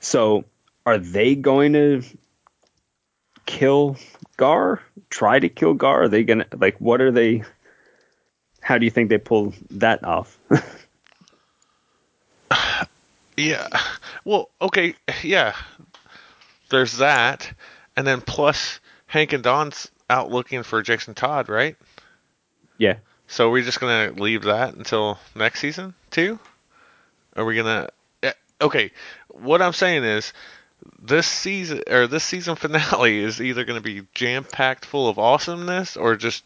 So 0.00 0.44
are 0.84 0.98
they 0.98 1.34
going 1.34 1.72
to 1.72 2.02
kill 3.46 3.96
Gar? 4.36 4.82
Try 5.10 5.38
to 5.38 5.48
kill 5.48 5.74
Gar? 5.74 6.02
Are 6.04 6.08
they 6.08 6.24
going 6.24 6.40
to, 6.40 6.46
like, 6.56 6.80
what 6.80 7.00
are 7.00 7.10
they, 7.10 7.42
how 8.60 8.78
do 8.78 8.84
you 8.84 8.90
think 8.90 9.08
they 9.08 9.18
pull 9.18 9.54
that 9.70 10.04
off? 10.04 10.38
Yeah. 13.38 13.68
Well, 14.24 14.48
okay, 14.62 14.94
yeah. 15.22 15.54
There's 16.70 16.96
that. 16.96 17.52
And 17.94 18.06
then 18.06 18.22
plus 18.22 18.80
Hank 19.06 19.34
and 19.34 19.42
Dawn's 19.42 19.90
out 20.08 20.30
looking 20.30 20.62
for 20.62 20.80
Jason 20.80 21.12
Todd, 21.14 21.50
right? 21.50 21.76
yeah. 22.78 22.96
So 23.28 23.48
are 23.48 23.50
we 23.50 23.62
just 23.62 23.80
going 23.80 24.14
to 24.14 24.22
leave 24.22 24.44
that 24.44 24.74
until 24.74 25.18
next 25.34 25.60
season, 25.60 25.94
too? 26.10 26.38
Are 27.36 27.44
we 27.44 27.54
going 27.54 27.66
to 27.66 27.90
Okay, 28.60 28.90
what 29.28 29.60
I'm 29.60 29.72
saying 29.72 30.04
is 30.04 30.32
this 30.98 31.26
season 31.26 31.82
or 31.90 32.06
this 32.06 32.24
season 32.24 32.56
finale 32.56 33.18
is 33.22 33.40
either 33.40 33.64
going 33.64 33.80
to 33.80 33.84
be 33.84 34.06
jam-packed 34.14 34.84
full 34.84 35.08
of 35.08 35.18
awesomeness 35.18 35.96
or 35.96 36.16
just 36.16 36.44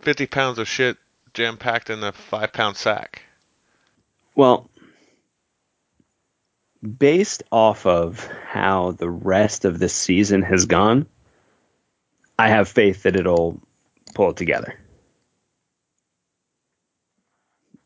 50 0.00 0.26
pounds 0.26 0.58
of 0.58 0.68
shit 0.68 0.96
jam-packed 1.34 1.90
in 1.90 2.02
a 2.02 2.12
5-pound 2.12 2.76
sack. 2.76 3.22
Well, 4.34 4.68
based 6.82 7.42
off 7.50 7.86
of 7.86 8.26
how 8.46 8.92
the 8.92 9.08
rest 9.08 9.64
of 9.64 9.78
this 9.78 9.94
season 9.94 10.42
has 10.42 10.66
gone, 10.66 11.06
I 12.38 12.48
have 12.48 12.68
faith 12.68 13.04
that 13.04 13.16
it'll 13.16 13.60
pull 14.14 14.30
it 14.30 14.36
together. 14.36 14.78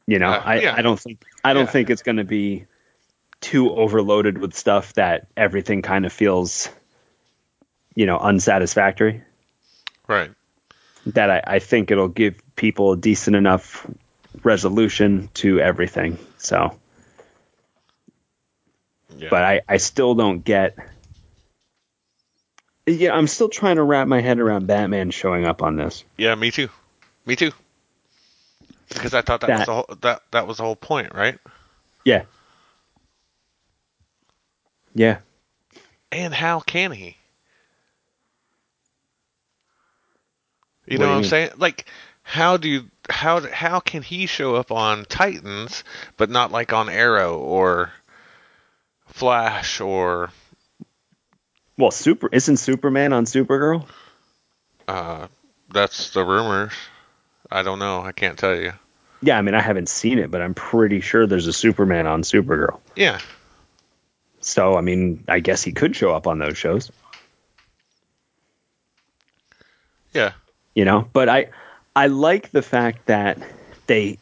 You 0.07 0.18
know, 0.18 0.31
Uh, 0.31 0.43
I, 0.45 0.61
yeah. 0.61 0.74
I 0.76 0.83
don't 0.83 0.99
think 0.99 1.24
I 1.45 1.53
don't 1.53 1.66
Yeah. 1.66 1.70
think 1.70 1.91
it's 1.91 2.03
going 2.03 2.16
to 2.16 2.24
be 2.24 2.66
too 3.41 3.70
overloaded 3.74 4.38
with 4.38 4.55
stuff 4.55 4.93
that 4.95 5.26
everything 5.36 5.82
kind 5.82 6.05
of 6.07 6.12
feels, 6.12 6.68
you 7.95 8.07
know, 8.07 8.18
unsatisfactory. 8.18 9.22
Right. 10.07 10.30
That 11.07 11.30
I, 11.30 11.43
I 11.47 11.59
think 11.61 11.91
it'll 11.91 12.09
give 12.09 12.41
people 12.57 12.93
a 12.93 12.97
decent 12.97 13.36
enough 13.36 13.86
resolution 14.43 15.30
to 15.34 15.61
everything. 15.61 16.18
So, 16.38 16.76
Yeah. 19.16 19.28
but 19.30 19.43
I, 19.43 19.61
I 19.68 19.76
still 19.78 20.14
don't 20.14 20.45
get. 20.45 20.76
Yeah, 22.86 23.14
I'm 23.14 23.26
still 23.26 23.49
trying 23.49 23.76
to 23.76 23.82
wrap 23.82 24.09
my 24.09 24.20
head 24.20 24.38
around 24.41 24.66
Batman 24.66 25.11
showing 25.11 25.45
up 25.47 25.62
on 25.62 25.76
this. 25.76 26.05
Yeah, 26.16 26.34
me 26.34 26.51
too. 26.51 26.68
Me 27.26 27.36
too. 27.36 27.53
Because 28.88 29.14
I 29.14 29.22
thought 29.22 29.41
that, 29.43 29.51
was 29.51 29.59
That- 29.61 29.66
the 29.66 29.72
whole, 29.72 29.86
that 30.01 30.22
that 30.32 30.47
was 30.47 30.57
the 30.57 30.64
whole 30.64 30.76
point, 30.76 31.14
right? 31.14 31.38
Yeah. 32.05 32.24
Yeah. 34.95 35.18
And 36.12 36.34
how 36.34 36.61
can 36.61 36.93
he? 36.93 37.16
You 40.86 40.99
What 40.99 41.05
know 41.05 41.09
what 41.11 41.14
I'm 41.16 41.20
mean? 41.22 41.30
saying? 41.30 41.51
Like, 41.59 41.84
how 42.22 42.57
do 42.57 42.68
you 42.68 42.91
how 43.09 43.41
how 43.49 43.80
can 43.80 44.03
he 44.03 44.26
show 44.26 44.55
up 44.57 44.70
on 44.72 45.05
Titans 45.05 45.84
but 46.16 46.30
not 46.30 46.53
like 46.53 46.72
on 46.72 46.88
Arrow 46.88 47.36
or 47.38 47.93
Flash 49.07 49.80
or 49.80 50.30
Well, 51.76 51.91
super 51.91 52.28
isn't 52.32 52.57
Superman 52.59 53.12
on 53.12 53.24
Supergirl? 53.24 53.86
uh 54.88 55.28
that's 55.72 56.11
the 56.11 56.24
rumors. 56.24 56.72
I 57.51 57.62
don't 57.62 57.78
know. 57.78 58.01
I 58.03 58.12
can't 58.12 58.38
tell 58.38 58.57
you. 58.57 58.72
Yeah, 59.22 59.38
I 59.38 59.43
mean 59.43 59.55
I 59.55 59.61
haven't 59.61 59.88
seen 59.88 60.18
it, 60.18 60.30
but 60.30 60.41
I'm 60.43 60.55
pretty 60.55 61.01
sure 61.01 61.26
there's 61.26 61.47
a 61.47 61.53
Superman 61.53 62.07
on 62.07 62.22
Supergirl. 62.22 62.80
Yeah. 62.97 63.20
So 64.51 64.75
I 64.77 64.81
mean, 64.81 65.25
I 65.29 65.39
guess 65.41 65.63
he 65.63 65.73
could 65.73 65.95
show 65.95 66.13
up 66.13 66.27
on 66.27 66.39
those 66.41 66.59
shows, 66.59 66.91
Yeah. 70.13 70.33
you 70.75 70.85
know. 70.85 71.09
But 71.13 71.29
I 71.29 71.49
I 71.95 72.09
like 72.09 72.51
the 72.51 72.63
fact 72.63 73.07
that 73.07 73.39
they 73.87 74.19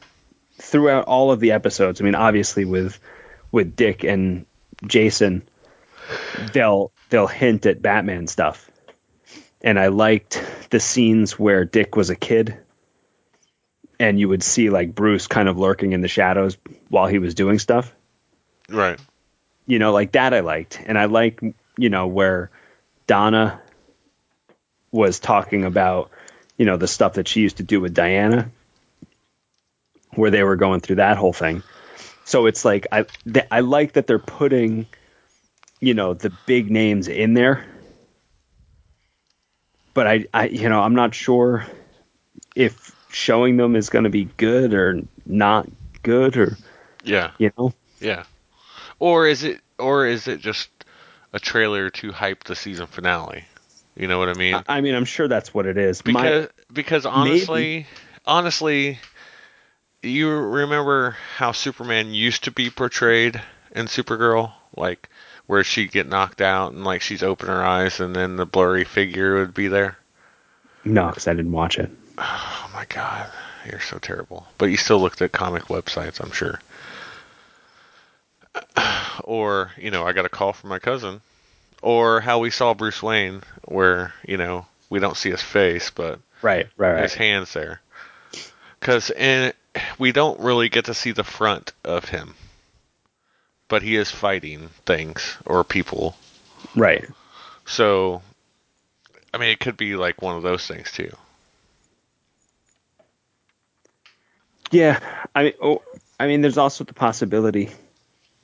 throughout 0.61 1.05
all 1.07 1.33
of 1.33 1.41
the 1.41 1.53
episodes. 1.53 2.01
I 2.01 2.05
mean, 2.05 2.15
obviously 2.15 2.65
with 2.65 2.99
with 3.53 3.75
Dick 3.75 4.05
and 4.05 4.45
Jason, 4.87 5.43
they'll 6.53 6.93
they'll 7.09 7.27
hint 7.27 7.65
at 7.65 7.81
Batman 7.81 8.27
stuff, 8.27 8.71
and 9.63 9.79
I 9.79 9.89
liked 9.89 10.45
the 10.71 10.81
scenes 10.81 11.39
where 11.39 11.65
Dick 11.65 11.97
was 11.97 12.11
a 12.11 12.17
kid, 12.17 12.59
and 13.99 14.21
you 14.21 14.29
would 14.29 14.43
see 14.43 14.69
like 14.69 14.95
Bruce 14.95 15.27
kind 15.27 15.49
of 15.49 15.59
lurking 15.59 15.93
in 15.93 16.03
the 16.03 16.09
shadows 16.09 16.59
while 16.91 17.07
he 17.07 17.19
was 17.19 17.35
doing 17.35 17.59
stuff. 17.59 17.95
Right. 18.69 19.01
You 19.69 19.79
know, 19.79 19.93
like 19.93 20.13
that 20.13 20.33
I 20.35 20.41
liked. 20.41 20.81
And 20.85 20.99
I 20.99 21.05
like, 21.05 21.41
you 21.77 21.91
know, 21.91 22.07
where 22.09 22.51
Donna 23.07 23.61
was 24.91 25.21
talking 25.21 25.65
about, 25.65 26.11
you 26.57 26.65
know, 26.65 26.79
the 26.79 26.89
stuff 26.89 27.13
that 27.15 27.29
she 27.29 27.43
used 27.43 27.59
to 27.59 27.63
do 27.63 27.81
with 27.81 27.93
Diana, 27.95 28.51
where 30.15 30.31
they 30.31 30.43
were 30.43 30.57
going 30.57 30.81
through 30.81 30.97
that 30.97 31.19
whole 31.19 31.35
thing. 31.35 31.63
So 32.25 32.47
it's 32.47 32.65
like 32.65 32.87
I 32.91 33.05
th- 33.31 33.47
I 33.51 33.61
like 33.61 33.93
that 33.93 34.07
they're 34.07 34.19
putting, 34.19 34.87
you 35.81 35.93
know, 35.95 36.15
the 36.15 36.33
big 36.47 36.71
names 36.71 37.07
in 37.07 37.35
there. 37.35 37.67
But 39.93 40.07
I, 40.07 40.27
I 40.33 40.47
you 40.47 40.69
know, 40.71 40.81
I'm 40.81 40.95
not 40.95 41.15
sure 41.15 41.67
if 42.57 42.95
showing 43.11 43.59
them 43.59 43.77
is 43.77 43.91
going 43.91 44.05
to 44.05 44.11
be 44.11 44.25
good 44.25 44.73
or 44.73 45.03
not 45.27 45.69
good 46.03 46.37
or 46.39 46.57
Yeah. 47.05 47.33
you 47.39 47.53
know. 47.59 47.75
Yeah. 48.01 48.25
Or 48.99 49.27
is 49.27 49.45
it 49.45 49.61
or 49.79 50.07
is 50.07 50.29
it 50.29 50.41
just 50.41 50.69
a 51.33 51.39
trailer 51.39 51.91
to 51.91 52.13
hype 52.13 52.45
the 52.45 52.57
season 52.57 52.87
finale? 52.87 53.45
You 53.97 54.07
know 54.07 54.19
what 54.19 54.29
I 54.29 54.35
mean? 54.35 54.63
I, 54.69 54.81
mean, 54.81 54.95
I'm 54.95 55.05
sure 55.05 55.27
that's 55.27 55.53
what 55.53 55.67
it 55.67 55.77
is. 55.77 56.05
My- 56.05 56.13
because 56.13 56.49
because 56.73 57.07
honestly, 57.07 57.87
honestly, 58.27 58.99
you 60.03 60.31
remember 60.31 61.17
how 61.37 61.53
Superman 61.53 62.15
used 62.15 62.45
to 62.45 62.51
be 62.51 62.71
portrayed 62.71 63.41
in 63.73 63.87
Supergirl, 63.87 64.53
like 64.77 65.09
where 65.47 65.65
she'd 65.65 65.91
get 65.91 66.09
knocked 66.09 66.41
out 66.41 66.73
and 66.73 66.85
like 66.85 67.03
she's 67.03 67.23
open 67.23 67.49
her 67.49 67.65
eyes 67.65 68.01
and 68.01 68.15
then 68.15 68.37
the 68.37 68.47
blurry 68.47 68.85
figure 68.85 69.37
would 69.37 69.55
be 69.55 69.69
there. 69.69 69.99
no, 70.85 71.09
because 71.09 71.27
I 71.27 71.35
didn't 71.35 71.53
watch 71.53 71.79
it. 71.79 71.91
Oh 72.21 72.71
my 72.75 72.85
god, 72.85 73.29
you're 73.69 73.81
so 73.81 73.99
terrible. 73.99 74.47
But 74.59 74.67
you 74.67 74.77
still 74.77 75.01
looked 75.01 75.21
at 75.23 75.33
comic 75.33 75.65
websites, 75.65 76.21
I'm 76.21 76.31
sure. 76.31 76.61
Or, 79.25 79.73
you 79.77 79.91
know, 79.91 80.07
I 80.07 80.13
got 80.13 80.25
a 80.25 80.31
call 80.31 80.55
from 80.55 80.71
my 80.71 80.79
cousin. 80.79 81.21
Or 81.83 82.21
how 82.21 82.39
we 82.39 82.51
saw 82.51 82.73
Bruce 82.73 83.03
Wayne, 83.03 83.43
where, 83.67 84.15
you 84.27 84.37
know, 84.39 84.67
we 84.89 85.01
don't 85.01 85.17
see 85.17 85.31
his 85.31 85.43
face, 85.43 85.91
but 85.91 86.21
Right, 86.41 86.69
right, 86.77 87.03
his 87.03 87.15
hands 87.15 87.53
there. 87.53 87.81
Because 88.81 89.11
and 89.11 89.53
we 89.99 90.13
don't 90.13 90.41
really 90.41 90.69
get 90.69 90.87
to 90.87 90.95
see 90.95 91.13
the 91.13 91.25
front 91.25 91.73
of 91.85 92.09
him. 92.09 92.35
But 93.69 93.83
he 93.83 93.97
is 93.97 94.11
fighting 94.11 94.71
things 94.87 95.37
or 95.45 95.63
people. 95.63 96.17
right. 96.75 97.05
So, 97.67 98.23
I 99.35 99.39
mean, 99.39 99.51
it 99.51 99.61
could 99.61 99.77
be 99.77 99.95
like 99.97 100.23
one 100.23 100.37
of 100.37 100.43
those 100.43 100.67
things 100.67 100.91
too. 100.91 101.15
Yeah, 104.71 105.01
I 105.35 105.43
mean, 105.45 105.53
oh, 105.63 105.83
I 106.19 106.27
mean, 106.27 106.41
there's 106.41 106.59
also 106.59 106.85
the 106.85 106.95
possibility 106.95 107.71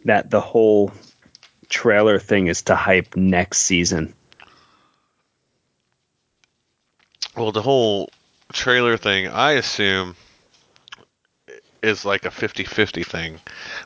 that 0.05 0.31
the 0.31 0.41
whole 0.41 0.93
trailer 1.69 2.19
thing 2.19 2.47
is 2.47 2.63
to 2.63 2.75
hype 2.77 3.17
next 3.17 3.59
season. 3.59 4.15
Well, 7.37 7.53
the 7.53 7.63
whole 7.63 8.11
trailer 8.53 8.97
thing, 8.97 9.27
I 9.27 9.53
assume, 9.53 10.15
is 11.83 12.05
like 12.05 12.25
a 12.25 12.31
50 12.31 12.65
50 12.65 13.03
thing. 13.03 13.41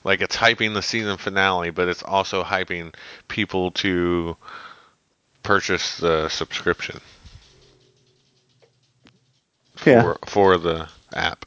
Like 0.04 0.20
it's 0.20 0.36
hyping 0.36 0.74
the 0.74 0.82
season 0.82 1.16
finale, 1.16 1.70
but 1.70 1.88
it's 1.88 2.02
also 2.02 2.44
hyping 2.44 2.94
people 3.28 3.70
to 3.72 4.36
purchase 5.42 5.96
the 5.98 6.28
subscription 6.28 7.00
for, 9.76 9.90
Yeah. 9.90 10.14
for 10.26 10.58
the 10.58 10.88
app. 11.14 11.46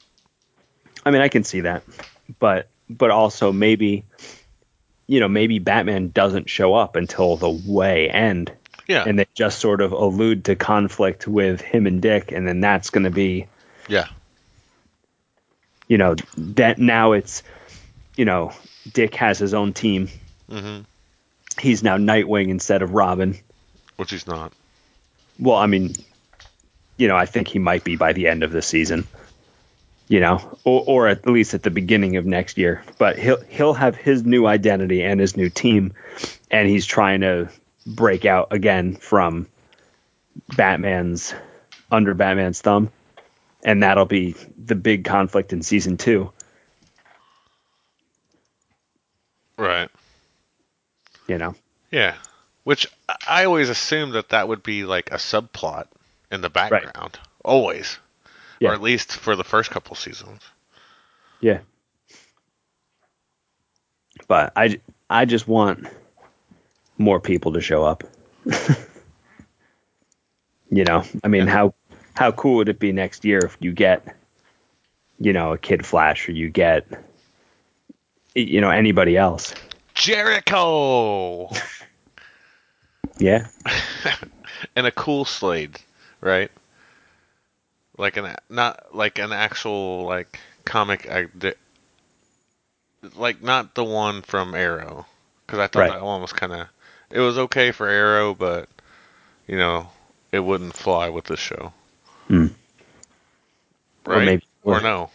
I 1.05 1.11
mean, 1.11 1.22
I 1.22 1.28
can 1.30 1.43
see 1.43 1.61
that, 1.61 1.84
but 2.39 2.67
but 2.89 3.09
also 3.11 3.51
maybe, 3.51 4.03
you 5.12 5.20
know, 5.20 5.28
maybe 5.28 5.59
Batman 5.59 6.07
doesn't 6.07 6.49
show 6.49 6.74
up 6.74 6.95
until 6.95 7.36
the 7.36 7.49
way 7.49 8.09
end, 8.09 8.49
Yeah. 8.88 9.03
and 9.05 9.20
they 9.20 9.26
just 9.34 9.59
sort 9.59 9.82
of 9.82 9.91
allude 9.91 10.45
to 10.45 10.55
conflict 10.55 11.28
with 11.28 11.59
him 11.59 11.86
and 11.86 12.01
Dick, 12.01 12.32
and 12.32 12.47
then 12.47 12.62
that's 12.62 12.91
going 12.91 13.03
to 13.03 13.09
be, 13.09 13.47
yeah. 13.89 14.07
you 15.89 15.97
know, 15.97 16.16
that 16.38 16.80
now 16.80 17.12
it's, 17.12 17.43
you 18.16 18.24
know, 18.24 18.53
Dick 18.93 19.14
has 19.16 19.38
his 19.38 19.53
own 19.53 19.74
team. 19.74 20.07
hmm 20.49 20.80
He's 21.59 21.84
now 21.84 21.97
Nightwing 21.97 22.47
instead 22.47 22.82
of 22.82 22.91
Robin. 22.93 23.38
Which 23.97 24.12
he's 24.12 24.26
not. 24.26 24.53
Well, 25.38 25.57
I 25.57 25.66
mean, 25.68 25.93
you 26.95 27.09
know, 27.09 27.18
I 27.18 27.26
think 27.26 27.49
he 27.49 27.59
might 27.59 27.84
be 27.84 27.97
by 27.97 28.14
the 28.14 28.30
end 28.30 28.43
of 28.43 28.53
the 28.53 28.62
season. 28.62 29.05
You 30.12 30.20
know, 30.20 30.57
or, 30.66 30.84
or 30.86 31.07
at 31.07 31.26
least 31.26 31.53
at 31.53 31.64
the 31.64 31.72
beginning 31.72 32.18
of 32.18 32.26
next 32.26 32.57
year. 32.57 32.84
But 32.97 33.18
he'll 33.18 33.39
he'll 33.43 33.74
have 33.74 33.95
his 33.95 34.26
new 34.26 34.45
identity 34.45 35.03
and 35.03 35.22
his 35.22 35.38
new 35.38 35.49
team, 35.49 35.93
and 36.51 36.68
he's 36.68 36.86
trying 36.86 37.22
to 37.22 37.47
break 37.88 38.26
out 38.26 38.49
again 38.51 38.95
from 38.97 39.47
Batman's 40.57 41.34
under 41.89 42.14
Batman's 42.14 42.59
thumb, 42.59 42.91
and 43.64 43.84
that'll 43.84 44.03
be 44.05 44.36
the 44.57 44.76
big 44.76 45.05
conflict 45.05 45.53
in 45.53 45.62
season 45.62 45.95
two. 45.95 46.30
Right. 49.57 49.89
You 51.28 51.38
know, 51.38 51.55
Yeah. 51.89 52.16
Which 52.66 52.86
I- 53.07 53.16
I 53.28 53.45
always 53.45 53.70
assumed 53.70 54.12
that 54.14 54.30
that 54.30 54.49
would 54.49 54.62
be 54.62 54.84
like 54.84 55.09
a 55.12 55.16
subplot 55.16 55.88
in 56.30 56.41
the 56.41 56.49
background. 56.49 57.18
Always. 57.45 57.97
Yeah. 58.62 58.70
Or 58.70 58.74
at 58.74 58.82
least 58.82 59.12
for 59.14 59.36
the 59.36 59.43
first 59.43 59.72
couple 59.72 59.95
seasons. 59.95 60.39
yeah. 61.41 61.59
But 64.28 64.53
I 64.55 64.80
I 65.09 65.26
just 65.26 65.47
want 65.47 65.88
more 66.99 67.20
people 67.20 67.51
to 67.53 67.62
show 67.62 67.84
up. 67.84 68.03
you 70.70 70.84
know, 70.86 71.03
I 71.24 71.28
mean, 71.28 71.47
how 71.47 71.74
how 72.14 72.32
cool 72.32 72.57
would 72.57 72.70
it 72.70 72.78
be 72.78 72.91
next 72.91 73.26
year 73.26 73.39
if 73.39 73.57
you 73.59 73.72
get, 73.72 74.16
you 75.20 75.34
know, 75.34 75.53
a 75.53 75.57
Kid 75.57 75.84
Flash 75.84 76.30
or 76.30 76.34
you 76.34 76.49
get, 76.49 76.86
you 78.36 78.62
know, 78.62 78.70
anybody 78.70 79.18
else? 79.18 79.55
Jericho! 79.95 81.49
Yeah, 83.18 83.47
and 84.76 84.88
a 84.88 84.91
cool 84.91 85.26
Slade, 85.26 85.80
right? 86.22 86.49
Like 87.97 88.17
an 88.17 88.35
not 88.49 88.95
like 88.95 89.19
an 89.19 89.31
actual 89.31 90.03
like 90.05 90.39
comic 90.65 91.09
like 93.15 93.41
not 93.43 93.75
the 93.75 93.83
one 93.83 94.21
from 94.21 94.55
Arrow 94.55 95.05
cuz 95.47 95.59
I 95.59 95.67
thought 95.67 95.79
Right. 95.81 95.91
that 95.91 96.03
one 96.03 96.21
was 96.21 96.33
kind 96.33 96.53
of 96.53 96.67
it 97.09 97.19
was 97.19 97.37
okay 97.37 97.71
for 97.71 97.87
Arrow 97.87 98.33
but 98.33 98.69
you 99.47 99.57
know, 99.57 99.89
it 100.31 100.39
wouldn't 100.39 100.75
fly 100.75 101.09
with 101.09 101.25
this 101.25 101.39
show. 101.39 101.73
Hmm. 102.27 102.47
Or 104.05 104.13
Right? 104.15 104.25
maybe- 104.25 104.45
or 104.63 104.79
no. 104.81 105.09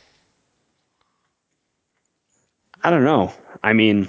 I 2.84 2.90
don't 2.90 3.04
know. 3.04 3.32
I 3.62 3.72
mean, 3.72 4.08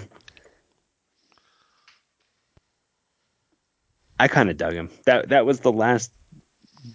I 4.20 4.28
kind 4.28 4.49
of 4.49 4.57
dug 4.57 4.74
him. 4.74 4.89
That 5.05 5.30
that 5.30 5.45
was 5.45 5.61
the 5.61 5.72
last 5.72 6.11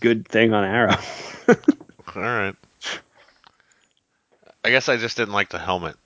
good 0.00 0.26
thing 0.28 0.52
on 0.52 0.64
Arrow. 0.64 0.96
All 1.48 2.22
right. 2.22 2.54
I 4.64 4.70
guess 4.70 4.88
I 4.88 4.96
just 4.96 5.16
didn't 5.16 5.34
like 5.34 5.48
the 5.50 5.58
helmet. 5.58 5.96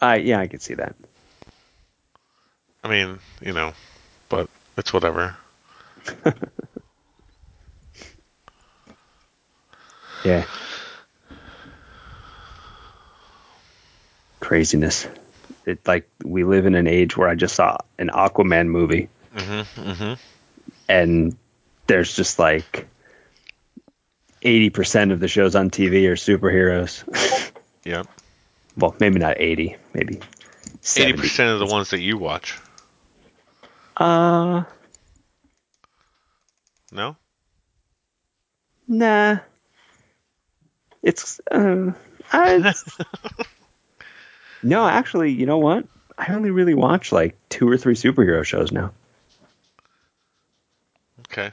Uh, 0.00 0.18
yeah, 0.20 0.38
I 0.40 0.46
could 0.46 0.62
see 0.62 0.74
that. 0.74 0.94
I 2.84 2.88
mean, 2.88 3.18
you 3.40 3.52
know, 3.52 3.72
but 4.28 4.48
it's 4.76 4.92
whatever. 4.92 5.36
Yeah. 10.24 10.44
Craziness. 14.40 15.08
It 15.66 15.86
like 15.86 16.08
we 16.24 16.44
live 16.44 16.66
in 16.66 16.74
an 16.74 16.86
age 16.86 17.16
where 17.16 17.28
I 17.28 17.34
just 17.34 17.54
saw 17.54 17.78
an 17.98 18.08
Aquaman 18.08 18.68
movie, 18.68 19.08
Mm-hmm. 19.36 19.80
Mm-hmm. 19.90 20.12
and 20.88 21.36
there's 21.86 22.14
just 22.14 22.38
like 22.38 22.88
eighty 24.42 24.70
percent 24.70 25.12
of 25.12 25.20
the 25.20 25.28
shows 25.28 25.54
on 25.54 25.70
TV 25.70 26.08
are 26.08 26.16
superheroes. 26.16 27.02
Yep. 27.84 28.06
well, 28.76 28.94
maybe 29.00 29.18
not 29.18 29.40
eighty, 29.40 29.74
maybe 29.92 30.20
80% 30.82 31.52
of 31.52 31.58
the 31.58 31.66
ones 31.66 31.90
that 31.90 32.00
you 32.00 32.18
watch. 32.18 32.58
Uh, 33.96 34.64
No. 36.90 37.16
nah. 38.88 39.38
It's 41.02 41.40
uh, 41.50 41.92
I. 42.32 42.74
no, 44.62 44.86
actually, 44.86 45.32
you 45.32 45.46
know 45.46 45.58
what? 45.58 45.86
I 46.16 46.34
only 46.34 46.50
really 46.50 46.74
watch 46.74 47.10
like 47.10 47.36
two 47.48 47.68
or 47.68 47.76
three 47.76 47.94
superhero 47.94 48.44
shows 48.44 48.70
now. 48.70 48.92
Okay. 51.20 51.50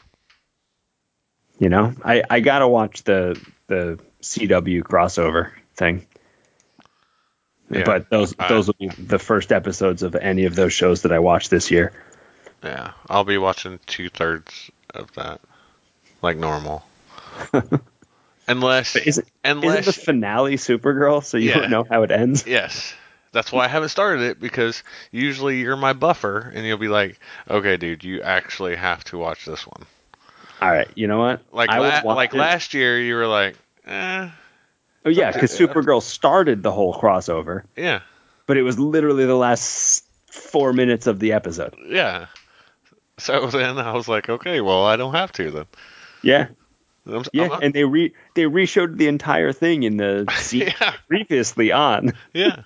You 1.59 1.69
know, 1.69 1.93
I, 2.03 2.23
I 2.29 2.39
gotta 2.39 2.67
watch 2.67 3.03
the 3.03 3.39
the 3.67 3.99
CW 4.21 4.81
crossover 4.83 5.51
thing. 5.75 6.05
Yeah, 7.69 7.83
but 7.83 8.09
those 8.09 8.33
I- 8.39 8.47
those 8.47 8.67
will 8.67 8.75
be 8.79 8.87
the 8.87 9.19
first 9.19 9.51
episodes 9.51 10.01
of 10.03 10.15
any 10.15 10.45
of 10.45 10.55
those 10.55 10.73
shows 10.73 11.03
that 11.03 11.11
I 11.11 11.19
watch 11.19 11.49
this 11.49 11.69
year. 11.69 11.91
Yeah, 12.63 12.91
I'll 13.09 13.23
be 13.25 13.37
watching 13.37 13.79
two 13.85 14.09
thirds 14.09 14.71
of 14.93 15.11
that, 15.13 15.41
like 16.21 16.37
normal. 16.37 16.83
unless, 18.47 18.95
isn't 18.95 19.27
unless, 19.43 19.79
isn't 19.87 19.95
the 19.95 20.01
finale 20.05 20.55
Supergirl? 20.55 21.23
So 21.23 21.37
you 21.37 21.49
Yeah. 21.49 21.59
don't 21.59 21.69
know 21.71 21.85
how 21.89 22.03
it 22.03 22.11
ends. 22.11 22.45
yes, 22.47 22.93
that's 23.31 23.51
why 23.51 23.65
I 23.65 23.67
haven't 23.67 23.89
started 23.89 24.23
it 24.23 24.39
because 24.39 24.83
usually 25.11 25.59
you're 25.59 25.77
my 25.77 25.93
buffer 25.93 26.51
and 26.53 26.65
you'll 26.65 26.77
be 26.79 26.87
like, 26.87 27.19
okay, 27.49 27.77
dude, 27.77 28.03
you 28.03 28.21
actually 28.21 28.75
have 28.75 29.03
to 29.05 29.17
watch 29.17 29.45
this 29.45 29.65
one. 29.67 29.85
All 30.61 30.69
right, 30.71 30.89
you 30.95 31.07
know 31.07 31.19
what? 31.19 31.41
Like, 31.51 31.69
la- 31.69 32.13
like 32.13 32.33
it. 32.33 32.37
last 32.37 32.73
year, 32.73 32.99
you 32.99 33.15
were 33.15 33.27
like, 33.27 33.55
eh, 33.85 34.29
Oh 35.05 35.09
yeah, 35.09 35.31
because 35.31 35.57
Supergirl 35.57 36.01
started 36.01 36.61
the 36.63 36.71
whole 36.71 36.93
crossover, 36.93 37.63
yeah, 37.77 38.01
but 38.45 38.57
it 38.57 38.63
was 38.63 38.77
literally 38.77 39.25
the 39.25 39.35
last 39.35 40.05
four 40.27 40.73
minutes 40.73 41.07
of 41.07 41.19
the 41.19 41.33
episode. 41.33 41.75
yeah. 41.87 42.27
So 43.17 43.47
then 43.47 43.77
I 43.77 43.93
was 43.93 44.07
like, 44.07 44.29
okay, 44.29 44.61
well, 44.61 44.85
I 44.85 44.95
don't 44.95 45.13
have 45.13 45.31
to 45.33 45.51
then. 45.51 45.65
Yeah, 46.21 46.47
I'm, 47.05 47.23
yeah, 47.33 47.43
I'm 47.43 47.49
not- 47.49 47.63
and 47.63 47.73
they 47.73 47.83
re 47.85 48.13
they 48.33 48.45
reshowed 48.45 48.97
the 48.97 49.07
entire 49.07 49.51
thing 49.53 49.83
in 49.83 49.97
the 49.97 50.25
scene 50.37 50.71
yeah, 50.79 50.93
previously 51.07 51.71
on. 51.71 52.13
yeah. 52.33 52.61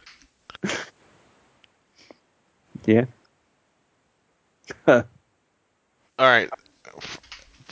Yeah. 2.86 3.06
All 4.86 5.04
right. 6.20 6.50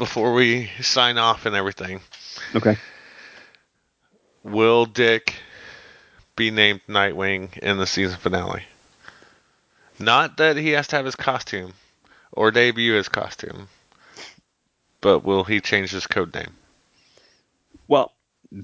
Before 0.01 0.33
we 0.33 0.67
sign 0.81 1.19
off 1.19 1.45
and 1.45 1.55
everything, 1.55 2.01
Okay. 2.55 2.75
will 4.41 4.87
Dick 4.87 5.35
be 6.35 6.49
named 6.49 6.81
Nightwing 6.89 7.55
in 7.59 7.77
the 7.77 7.85
season 7.85 8.17
finale? 8.17 8.63
Not 9.99 10.37
that 10.37 10.57
he 10.57 10.69
has 10.69 10.87
to 10.87 10.95
have 10.95 11.05
his 11.05 11.15
costume 11.15 11.73
or 12.31 12.49
debut 12.49 12.93
his 12.93 13.09
costume, 13.09 13.67
but 15.01 15.23
will 15.23 15.43
he 15.43 15.61
change 15.61 15.91
his 15.91 16.07
code 16.07 16.33
name? 16.33 16.55
Well, 17.87 18.11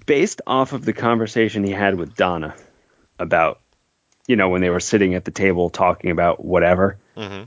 based 0.08 0.42
off 0.48 0.74
of 0.74 0.86
the 0.86 0.94
conversation 0.94 1.64
he 1.64 1.72
had 1.72 2.00
with 2.00 2.16
Donna 2.16 2.56
about, 3.20 3.60
you 4.26 4.38
know, 4.38 4.50
when 4.50 4.62
they 4.62 4.72
were 4.72 4.80
sitting 4.80 5.14
at 5.14 5.24
the 5.24 5.30
table 5.30 5.70
talking 5.70 6.10
about 6.10 6.44
whatever, 6.44 6.98
hmm 7.16 7.44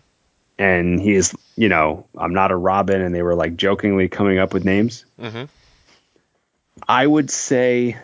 and 0.61 1.00
he's, 1.00 1.34
you 1.56 1.68
know, 1.70 2.06
I'm 2.16 2.34
not 2.34 2.50
a 2.52 2.56
Robin, 2.56 3.00
and 3.00 3.14
they 3.14 3.22
were 3.22 3.34
like 3.34 3.56
jokingly 3.56 4.08
coming 4.08 4.38
up 4.38 4.52
with 4.52 4.64
names. 4.64 5.04
hmm 5.18 5.44
I 6.88 7.06
would 7.06 7.30
say 7.30 7.96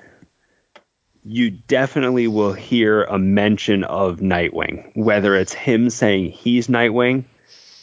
you 1.25 1.51
definitely 1.51 2.29
will 2.29 2.53
hear 2.53 3.03
a 3.05 3.19
mention 3.19 3.85
of 3.85 4.19
Nightwing, 4.19 4.95
whether 4.97 5.35
it's 5.35 5.53
him 5.53 5.91
saying 5.91 6.31
he's 6.31 6.69
Nightwing 6.69 7.25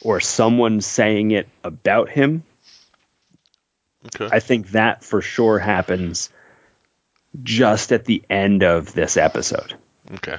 or 0.02 0.20
someone 0.20 0.82
saying 0.82 1.32
it 1.32 1.48
about 1.64 2.10
him. 2.10 2.44
Okay. 4.08 4.30
I 4.32 4.40
think 4.40 4.72
that 4.72 5.04
for 5.04 5.22
sure 5.22 5.60
happens 5.60 6.30
just 7.42 7.92
at 7.92 8.06
the 8.06 8.24
end 8.30 8.64
of 8.64 8.94
this 8.94 9.18
episode. 9.18 9.76
okay. 10.16 10.38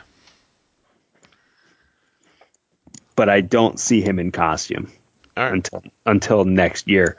But 3.17 3.29
I 3.29 3.41
don't 3.41 3.79
see 3.79 4.01
him 4.01 4.19
in 4.19 4.33
costume 4.33 4.91
right. 5.37 5.53
until 5.53 5.83
until 6.05 6.45
next 6.45 6.89
year 6.89 7.17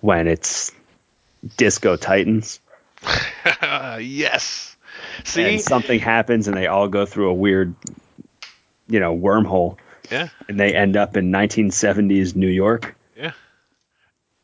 when 0.00 0.26
it's 0.26 0.72
Disco 1.56 1.96
Titans 1.96 2.60
yes. 3.62 4.76
See? 5.24 5.42
and 5.42 5.60
something 5.60 5.98
happens 5.98 6.48
and 6.48 6.56
they 6.56 6.66
all 6.66 6.88
go 6.88 7.06
through 7.06 7.30
a 7.30 7.34
weird 7.34 7.74
you 8.86 9.00
know 9.00 9.16
wormhole 9.16 9.78
yeah. 10.10 10.28
and 10.48 10.58
they 10.58 10.74
end 10.74 10.96
up 10.96 11.16
in 11.16 11.30
1970s 11.30 12.34
New 12.34 12.48
York. 12.48 12.96
Yeah. 13.16 13.32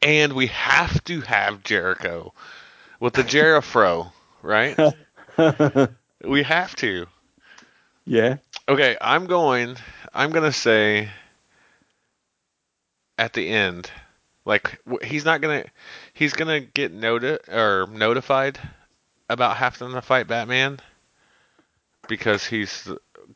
And 0.03 0.33
we 0.35 0.47
have 0.49 1.03
to 1.05 1.21
have 1.23 1.65
Jericho 1.65 2.33
with 3.01 3.15
the 3.15 3.23
Jerifro, 3.23 4.13
right? 4.43 4.79
we 6.25 6.43
have 6.45 6.77
to. 6.77 7.07
Yeah. 8.05 8.37
Okay, 8.69 8.97
I'm 9.01 9.27
going. 9.27 9.77
I'm 10.13 10.31
gonna 10.31 10.53
say 10.53 11.09
at 13.19 13.33
the 13.33 13.49
end, 13.49 13.91
like 14.45 14.81
he's 15.05 15.25
not 15.25 15.41
gonna. 15.41 15.65
He's 16.13 16.33
gonna 16.33 16.61
get 16.61 16.93
noti- 16.93 17.39
or 17.51 17.87
notified 17.91 18.59
about 19.29 19.57
having 19.57 19.93
to 19.93 20.03
fight 20.03 20.27
Batman 20.27 20.81
because 22.09 22.45
he's 22.47 22.89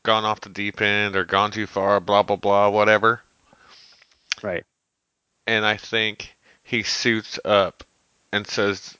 gone 0.02 0.24
off 0.24 0.40
the 0.40 0.48
deep 0.48 0.80
end 0.80 1.16
or 1.16 1.24
gone 1.24 1.50
too 1.52 1.66
far. 1.66 2.00
Blah 2.00 2.22
blah 2.24 2.36
blah. 2.36 2.68
Whatever. 2.70 3.22
Right. 4.42 4.64
and 5.46 5.66
I 5.66 5.76
think 5.76 6.36
he 6.62 6.82
suits 6.82 7.38
up 7.44 7.84
and 8.32 8.46
says, 8.46 8.96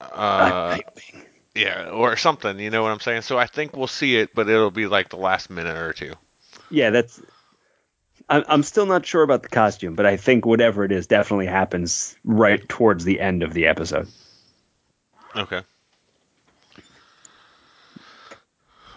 uh, 0.00 0.76
Nightwing. 0.76 1.26
Yeah, 1.54 1.90
or 1.90 2.16
something. 2.16 2.58
You 2.58 2.70
know 2.70 2.82
what 2.82 2.92
I'm 2.92 3.00
saying? 3.00 3.22
So 3.22 3.38
I 3.38 3.46
think 3.46 3.76
we'll 3.76 3.86
see 3.86 4.16
it, 4.16 4.34
but 4.34 4.48
it'll 4.48 4.70
be 4.70 4.86
like 4.86 5.08
the 5.10 5.16
last 5.16 5.50
minute 5.50 5.76
or 5.76 5.92
two. 5.92 6.14
Yeah, 6.70 6.90
that's. 6.90 7.20
I'm 8.28 8.44
I'm 8.48 8.62
still 8.62 8.86
not 8.86 9.04
sure 9.04 9.22
about 9.22 9.42
the 9.42 9.48
costume, 9.48 9.94
but 9.94 10.06
I 10.06 10.16
think 10.16 10.46
whatever 10.46 10.84
it 10.84 10.92
is 10.92 11.06
definitely 11.06 11.46
happens 11.46 12.16
right 12.24 12.66
towards 12.68 13.04
the 13.04 13.20
end 13.20 13.42
of 13.42 13.52
the 13.52 13.66
episode. 13.66 14.08
Okay. 15.36 15.62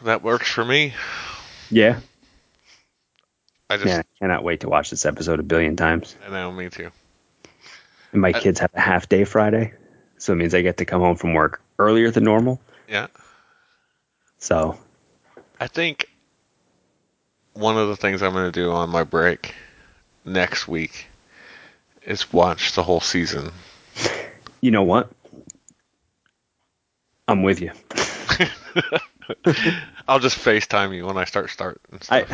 That 0.04 0.22
works 0.22 0.50
for 0.50 0.64
me. 0.64 0.94
Yeah. 1.72 2.00
I 3.70 3.78
just, 3.78 3.88
Yeah, 3.88 4.00
I 4.00 4.20
cannot 4.20 4.44
wait 4.44 4.60
to 4.60 4.70
watch 4.70 4.92
this 4.92 5.06
episode 5.06 5.40
a 5.40 5.44
billion 5.44 5.76
times. 5.76 6.16
And 6.24 6.36
I 6.36 6.42
know, 6.44 6.52
me 6.52 6.70
too. 6.70 6.92
And 8.12 8.22
my 8.22 8.30
I- 8.30 8.40
kids 8.40 8.60
have 8.60 8.72
a 8.76 8.80
half 8.80 9.10
day 9.10 9.24
Friday, 9.24 9.74
so 10.18 10.34
it 10.34 10.38
means 10.38 10.54
I 10.54 10.62
get 10.62 10.78
to 10.78 10.86
come 10.86 11.02
home 11.02 11.16
from 11.16 11.34
work 11.34 11.62
earlier 11.80 12.12
than 12.12 12.24
normal. 12.24 12.60
Yeah. 12.88 13.08
So 14.38 14.78
I 15.60 15.68
think 15.68 16.10
one 17.54 17.78
of 17.78 17.88
the 17.88 17.96
things 17.96 18.22
I'm 18.22 18.34
going 18.34 18.52
to 18.52 18.60
do 18.60 18.72
on 18.72 18.90
my 18.90 19.04
break 19.04 19.56
next 20.24 20.68
week 20.68 21.08
is 22.04 22.32
watch 22.32 22.74
the 22.74 22.84
whole 22.84 23.02
season. 23.02 23.52
you 24.62 24.72
know 24.72 24.84
what? 24.84 25.10
I'm 27.28 27.42
with 27.42 27.60
you. 27.62 27.72
I'll 30.08 30.20
just 30.20 30.38
FaceTime 30.38 30.96
you 30.96 31.08
when 31.08 31.18
I 31.18 31.26
start 31.26 31.50
starting. 31.50 31.82
I 32.12 32.28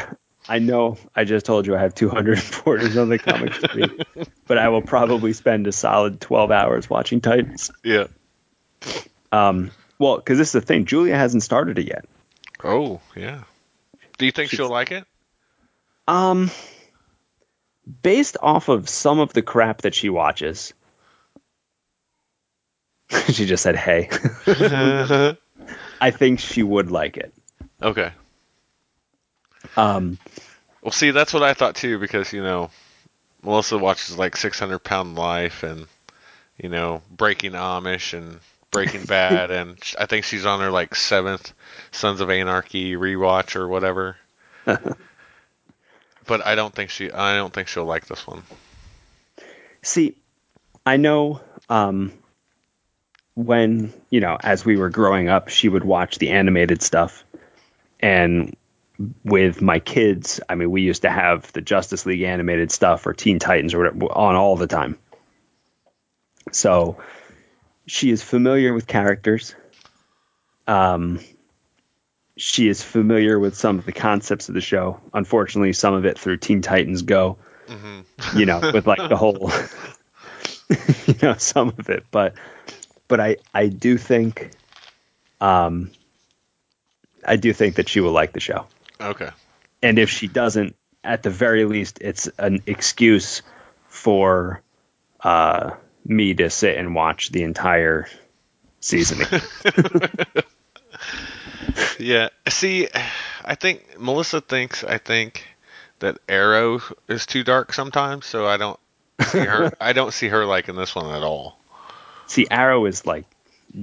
I 0.50 0.60
know 0.60 0.98
I 1.16 1.24
just 1.24 1.46
told 1.46 1.68
you 1.68 1.76
I 1.76 1.80
have 1.80 1.94
240 1.94 2.98
on 2.98 3.10
the 3.10 3.20
comics 3.20 3.60
to 3.62 3.70
read, 3.76 4.28
but 4.48 4.58
I 4.58 4.70
will 4.70 4.82
probably 4.82 5.34
spend 5.34 5.68
a 5.68 5.72
solid 5.72 6.20
12 6.20 6.52
hours 6.52 6.90
watching 6.90 7.22
Titans. 7.22 7.72
yeah. 7.84 8.08
Um, 9.32 9.72
well, 10.00 10.18
because 10.18 10.38
this 10.38 10.50
is 10.50 10.54
the 10.54 10.62
thing, 10.62 10.86
Julia 10.86 11.16
hasn't 11.16 11.44
started 11.44 11.78
it 11.80 11.88
yet. 11.88 12.06
Oh, 12.64 13.00
yeah. 13.16 13.44
Do 14.18 14.26
you 14.26 14.32
think 14.32 14.52
she'll 14.52 14.70
like 14.70 14.92
it? 14.92 15.06
Um, 16.08 16.52
based 18.02 18.38
off 18.42 18.68
of 18.68 18.90
some 18.90 19.20
of 19.20 19.34
the 19.34 19.42
crap 19.42 19.82
that 19.84 19.96
she 19.96 20.10
watches, 20.10 20.74
she 23.32 23.46
just 23.46 23.64
said, 23.64 23.76
"Hey." 23.76 24.10
I 26.02 26.12
think 26.12 26.40
she 26.40 26.64
would 26.64 26.92
like 26.92 27.18
it. 27.18 27.34
Okay. 27.82 28.12
Um, 29.78 30.18
Well, 30.82 30.92
see, 30.92 31.12
that's 31.12 31.34
what 31.34 31.44
I 31.44 31.54
thought 31.54 31.76
too, 31.76 32.00
because 32.00 32.34
you 32.34 32.44
know, 32.44 32.72
Melissa 33.44 33.78
watches 33.78 34.18
like 34.18 34.38
600 34.38 34.80
Pound 34.80 35.16
Life 35.16 35.64
and 35.64 35.88
you 36.58 36.70
know 36.70 37.02
Breaking 37.10 37.52
Amish 37.54 38.18
and 38.18 38.40
Breaking 38.72 39.04
Bad, 39.06 39.52
and 39.52 39.78
I 40.00 40.06
think 40.06 40.26
she's 40.26 40.46
on 40.46 40.60
her 40.60 40.72
like 40.72 40.96
seventh 40.96 41.54
Sons 41.92 42.22
of 42.22 42.30
Anarchy 42.30 42.96
rewatch 42.96 43.56
or 43.56 43.68
whatever. 43.68 44.18
but 44.66 46.46
I 46.46 46.56
don't 46.56 46.74
think 46.74 46.90
she, 46.90 47.12
I 47.12 47.36
don't 47.36 47.54
think 47.54 47.68
she'll 47.68 47.86
like 47.86 48.06
this 48.06 48.26
one. 48.26 48.44
See, 49.82 50.16
I 50.86 50.98
know 50.98 51.42
um, 51.70 52.14
when, 53.36 53.94
you 54.10 54.20
know, 54.20 54.38
as 54.42 54.64
we 54.66 54.78
were 54.78 54.90
growing 54.90 55.30
up, 55.30 55.50
she 55.50 55.70
would 55.70 55.84
watch 55.84 56.18
the 56.18 56.30
animated 56.30 56.82
stuff. 56.82 57.24
And 58.00 58.56
with 59.24 59.62
my 59.62 59.80
kids, 59.80 60.40
I 60.48 60.56
mean, 60.56 60.72
we 60.72 60.82
used 60.82 61.04
to 61.04 61.10
have 61.10 61.52
the 61.54 61.62
Justice 61.62 62.06
League 62.06 62.22
animated 62.22 62.72
stuff 62.72 63.06
or 63.06 63.14
Teen 63.14 63.40
Titans 63.40 63.74
or 63.74 63.80
whatever 63.80 64.06
on 64.06 64.36
all 64.36 64.56
the 64.56 64.68
time. 64.68 64.98
So 66.52 66.98
she 67.88 68.12
is 68.12 68.22
familiar 68.22 68.74
with 68.74 68.88
characters. 68.88 69.56
Um, 70.68 71.20
she 72.38 72.68
is 72.68 72.82
familiar 72.82 73.40
with 73.40 73.56
some 73.56 73.80
of 73.80 73.86
the 73.86 73.92
concepts 73.92 74.50
of 74.50 74.56
the 74.56 74.62
show. 74.62 75.00
Unfortunately, 75.14 75.74
some 75.74 75.94
of 75.94 76.06
it 76.06 76.18
through 76.18 76.38
Teen 76.38 76.62
Titans 76.62 77.02
Go 77.04 77.38
you 78.36 78.46
know, 78.46 78.60
with 78.74 78.88
like 78.88 79.10
the 79.10 79.16
whole, 79.16 79.52
you 81.08 81.16
know, 81.22 81.36
some 81.38 81.70
of 81.78 81.90
it. 81.90 82.06
But, 82.12 82.36
but 83.08 83.20
I, 83.20 83.38
I 83.54 83.68
do 83.68 83.98
think, 83.98 84.52
um, 85.40 85.92
I 87.26 87.36
do 87.36 87.54
think 87.54 87.76
that 87.76 87.90
she 87.90 88.00
will 88.00 88.12
like 88.12 88.34
the 88.34 88.40
show. 88.40 88.66
Okay. 89.02 89.30
And 89.82 89.98
if 90.00 90.10
she 90.10 90.28
doesn't, 90.28 90.76
at 91.04 91.24
the 91.24 91.30
very 91.30 91.66
least, 91.66 92.00
it's 92.02 92.28
an 92.38 92.62
excuse 92.68 93.42
for, 93.88 94.62
uh, 95.22 95.72
me 96.06 96.34
to 96.34 96.50
sit 96.50 96.78
and 96.78 96.96
watch 96.96 97.30
the 97.32 97.44
entire 97.44 98.08
season. 98.80 99.20
Yeah. 102.00 102.30
See, 102.50 102.88
I 103.46 103.56
think 103.56 104.00
Melissa 104.00 104.42
thinks 104.42 104.84
I 104.84 104.98
think 104.98 105.46
that 106.00 106.18
Arrow 106.28 106.82
is 107.08 107.26
too 107.26 107.44
dark 107.44 107.74
sometimes, 107.74 108.26
so 108.26 108.48
I 108.48 108.58
don't 108.58 108.80
see 109.22 109.40
her. 109.40 109.72
I 109.82 109.94
don't 109.94 110.14
see 110.14 110.28
her 110.28 110.46
liking 110.46 110.76
this 110.76 110.96
one 110.96 111.14
at 111.14 111.22
all. 111.22 111.60
See, 112.28 112.48
Arrow 112.50 112.86
is 112.86 113.06
like 113.06 113.26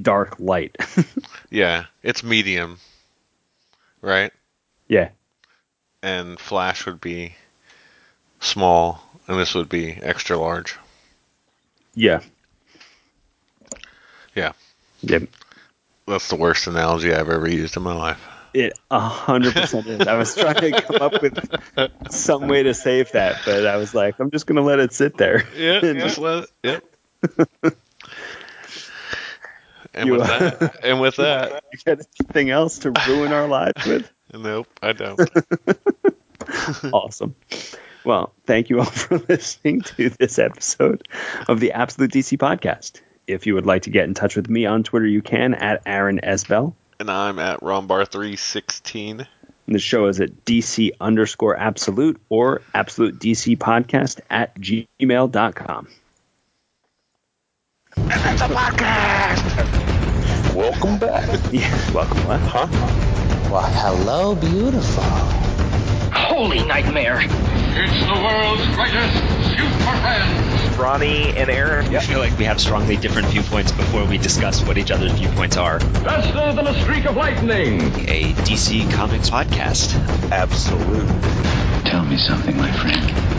dark 0.02 0.38
light. 0.38 0.76
Yeah, 1.50 1.86
it's 2.02 2.22
medium, 2.22 2.78
right? 4.02 4.32
Yeah. 4.88 5.10
And 6.02 6.38
Flash 6.38 6.86
would 6.86 7.00
be 7.00 7.34
small, 8.40 9.02
and 9.26 9.38
this 9.38 9.54
would 9.54 9.68
be 9.68 9.92
extra 9.92 10.36
large. 10.38 10.76
Yeah. 11.94 12.20
Yeah, 14.34 14.52
Yeah. 15.00 15.18
that's 16.06 16.28
the 16.28 16.36
worst 16.36 16.66
analogy 16.68 17.12
I've 17.12 17.28
ever 17.28 17.48
used 17.48 17.76
in 17.76 17.82
my 17.82 17.94
life. 17.94 18.24
It 18.54 18.72
a 18.90 19.00
hundred 19.00 19.54
percent 19.54 19.86
is. 19.88 20.06
I 20.06 20.16
was 20.16 20.34
trying 20.34 20.54
to 20.72 20.80
come 20.82 21.02
up 21.02 21.20
with 21.20 21.38
some 22.10 22.46
way 22.48 22.62
to 22.62 22.72
save 22.72 23.12
that, 23.12 23.42
but 23.44 23.66
I 23.66 23.76
was 23.76 23.92
like, 23.94 24.18
I'm 24.20 24.30
just 24.30 24.46
gonna 24.46 24.62
let 24.62 24.78
it 24.78 24.92
sit 24.92 25.16
there. 25.16 25.46
Yeah, 25.56 25.80
just 25.80 26.18
let 26.18 26.44
it. 26.62 26.84
Yep. 27.62 27.74
and 29.94 30.06
You- 30.06 30.12
with 30.14 30.26
that, 30.26 30.84
and 30.84 31.00
with 31.00 31.16
that, 31.16 31.64
you 31.72 31.78
got 31.84 31.98
anything 32.20 32.50
else 32.50 32.78
to 32.80 32.92
ruin 33.08 33.32
our 33.32 33.48
lives 33.48 33.84
with? 33.86 34.10
Nope, 34.32 34.68
I 34.82 34.92
don't. 34.92 35.20
Awesome. 36.92 37.34
Well, 38.04 38.32
thank 38.46 38.70
you 38.70 38.78
all 38.78 38.86
for 38.86 39.18
listening 39.28 39.82
to 39.82 40.08
this 40.10 40.38
episode 40.38 41.06
of 41.48 41.60
the 41.60 41.72
Absolute 41.72 42.12
DC 42.12 42.38
Podcast. 42.38 43.00
If 43.26 43.46
you 43.46 43.54
would 43.54 43.66
like 43.66 43.82
to 43.82 43.90
get 43.90 44.04
in 44.04 44.14
touch 44.14 44.36
with 44.36 44.48
me 44.48 44.64
on 44.64 44.82
Twitter, 44.82 45.06
you 45.06 45.20
can 45.20 45.54
at 45.54 45.82
Aaron 45.84 46.20
Esbell. 46.22 46.74
And 46.98 47.10
I'm 47.10 47.38
at 47.38 47.60
Rombar316. 47.60 49.26
The 49.66 49.78
show 49.78 50.06
is 50.06 50.20
at 50.20 50.46
DC 50.46 50.92
underscore 50.98 51.56
absolute 51.58 52.18
or 52.30 52.62
absolute 52.72 53.18
DC 53.18 53.58
podcast 53.58 54.20
at 54.30 54.58
gmail.com. 54.58 55.88
Welcome 60.58 60.98
back. 60.98 61.28
Yeah, 61.52 61.92
welcome. 61.94 62.18
huh? 62.18 62.66
Well, 63.48 63.62
hello, 63.62 64.34
beautiful. 64.34 65.04
Holy 66.12 66.64
nightmare! 66.66 67.20
It's 67.20 68.00
the 68.04 68.20
world's 68.20 68.66
greatest 68.74 69.14
super 69.54 69.96
friend. 70.02 70.76
Ronnie 70.76 71.36
and 71.36 71.48
Aaron. 71.48 71.94
I 71.94 72.00
feel 72.00 72.18
like 72.18 72.36
we 72.36 72.44
have 72.46 72.60
strongly 72.60 72.96
different 72.96 73.28
viewpoints 73.28 73.70
before 73.70 74.04
we 74.04 74.18
discuss 74.18 74.60
what 74.64 74.78
each 74.78 74.90
other's 74.90 75.12
viewpoints 75.12 75.56
are. 75.56 75.78
Faster 75.78 76.52
than 76.52 76.66
a 76.66 76.82
streak 76.82 77.04
of 77.04 77.14
lightning. 77.14 77.80
A 78.08 78.32
DC 78.42 78.92
Comics 78.92 79.30
podcast. 79.30 79.94
Absolute. 80.32 81.06
Tell 81.86 82.04
me 82.04 82.18
something, 82.18 82.56
my 82.56 82.72
friend. 82.72 83.37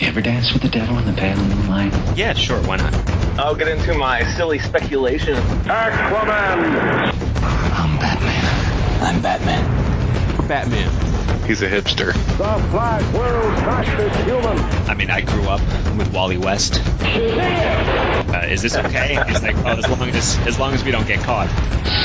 You 0.00 0.08
ever 0.08 0.20
dance 0.20 0.52
with 0.52 0.62
the 0.62 0.68
devil 0.68 0.98
in 0.98 1.06
the 1.06 1.12
pale 1.12 1.36
moonlight? 1.36 1.92
Yeah, 2.16 2.32
sure, 2.34 2.60
why 2.62 2.76
not? 2.76 2.94
I'll 3.38 3.54
get 3.54 3.68
into 3.68 3.94
my 3.94 4.24
silly 4.34 4.58
speculation. 4.58 5.34
Aquaman. 5.64 7.12
I'm 7.42 7.98
Batman. 7.98 9.02
I'm 9.02 9.22
Batman. 9.22 10.48
Batman. 10.48 11.46
He's 11.46 11.62
a 11.62 11.68
hipster. 11.68 12.12
The 12.36 12.68
Black 12.70 13.02
World's 13.14 13.60
fastest 13.60 14.16
human. 14.24 14.58
I 14.88 14.94
mean, 14.94 15.10
I 15.10 15.20
grew 15.20 15.44
up 15.44 15.60
with 15.96 16.12
Wally 16.12 16.38
West. 16.38 16.80
Uh, 17.00 18.46
is 18.48 18.62
this 18.62 18.76
okay? 18.76 19.16
It's 19.28 19.42
like, 19.42 19.56
well, 19.64 19.78
as 19.78 19.88
long 19.88 20.08
as 20.10 20.38
as 20.46 20.58
long 20.58 20.72
as 20.74 20.84
we 20.84 20.90
don't 20.90 21.06
get 21.06 21.20
caught. 21.20 21.48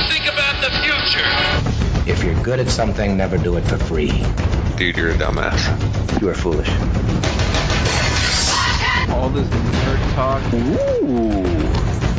Think 0.09 0.25
about 0.31 0.61
the 0.61 0.69
future. 0.81 2.11
If 2.11 2.23
you're 2.23 2.41
good 2.43 2.59
at 2.59 2.69
something, 2.69 3.17
never 3.17 3.37
do 3.37 3.57
it 3.57 3.61
for 3.61 3.77
free. 3.77 4.11
Dude, 4.77 4.97
you're 4.97 5.11
a 5.11 5.15
dumbass. 5.15 6.21
You 6.21 6.29
are 6.29 6.33
foolish. 6.33 6.69
All 9.09 9.29
this 9.29 9.47
nerd 9.47 10.13
talk. 10.15 10.53
Ooh, 10.53 11.43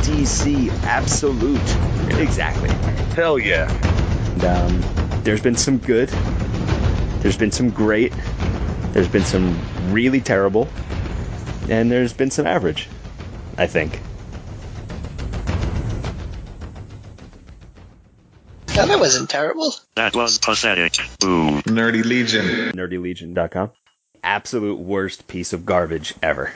DC 0.02 0.70
Absolute. 0.84 2.18
Exactly. 2.20 2.70
Hell 3.14 3.38
yeah. 3.38 3.70
And, 4.32 4.44
um, 4.44 5.22
there's 5.24 5.42
been 5.42 5.56
some 5.56 5.78
good. 5.78 6.08
There's 7.20 7.36
been 7.36 7.52
some 7.52 7.70
great. 7.70 8.12
There's 8.92 9.08
been 9.08 9.24
some 9.24 9.58
really 9.92 10.20
terrible. 10.20 10.68
And 11.68 11.90
there's 11.90 12.12
been 12.12 12.30
some 12.30 12.46
average, 12.46 12.88
I 13.58 13.66
think. 13.66 14.00
No, 18.74 18.86
that 18.86 19.00
wasn't 19.00 19.28
terrible. 19.28 19.74
That 19.96 20.14
was 20.14 20.38
pathetic. 20.38 20.94
Boo. 21.20 21.60
Nerdy 21.62 22.04
Legion. 22.04 22.44
NerdyLegion.com. 22.72 23.72
Absolute 24.22 24.78
worst 24.78 25.26
piece 25.26 25.52
of 25.52 25.66
garbage 25.66 26.14
ever. 26.22 26.52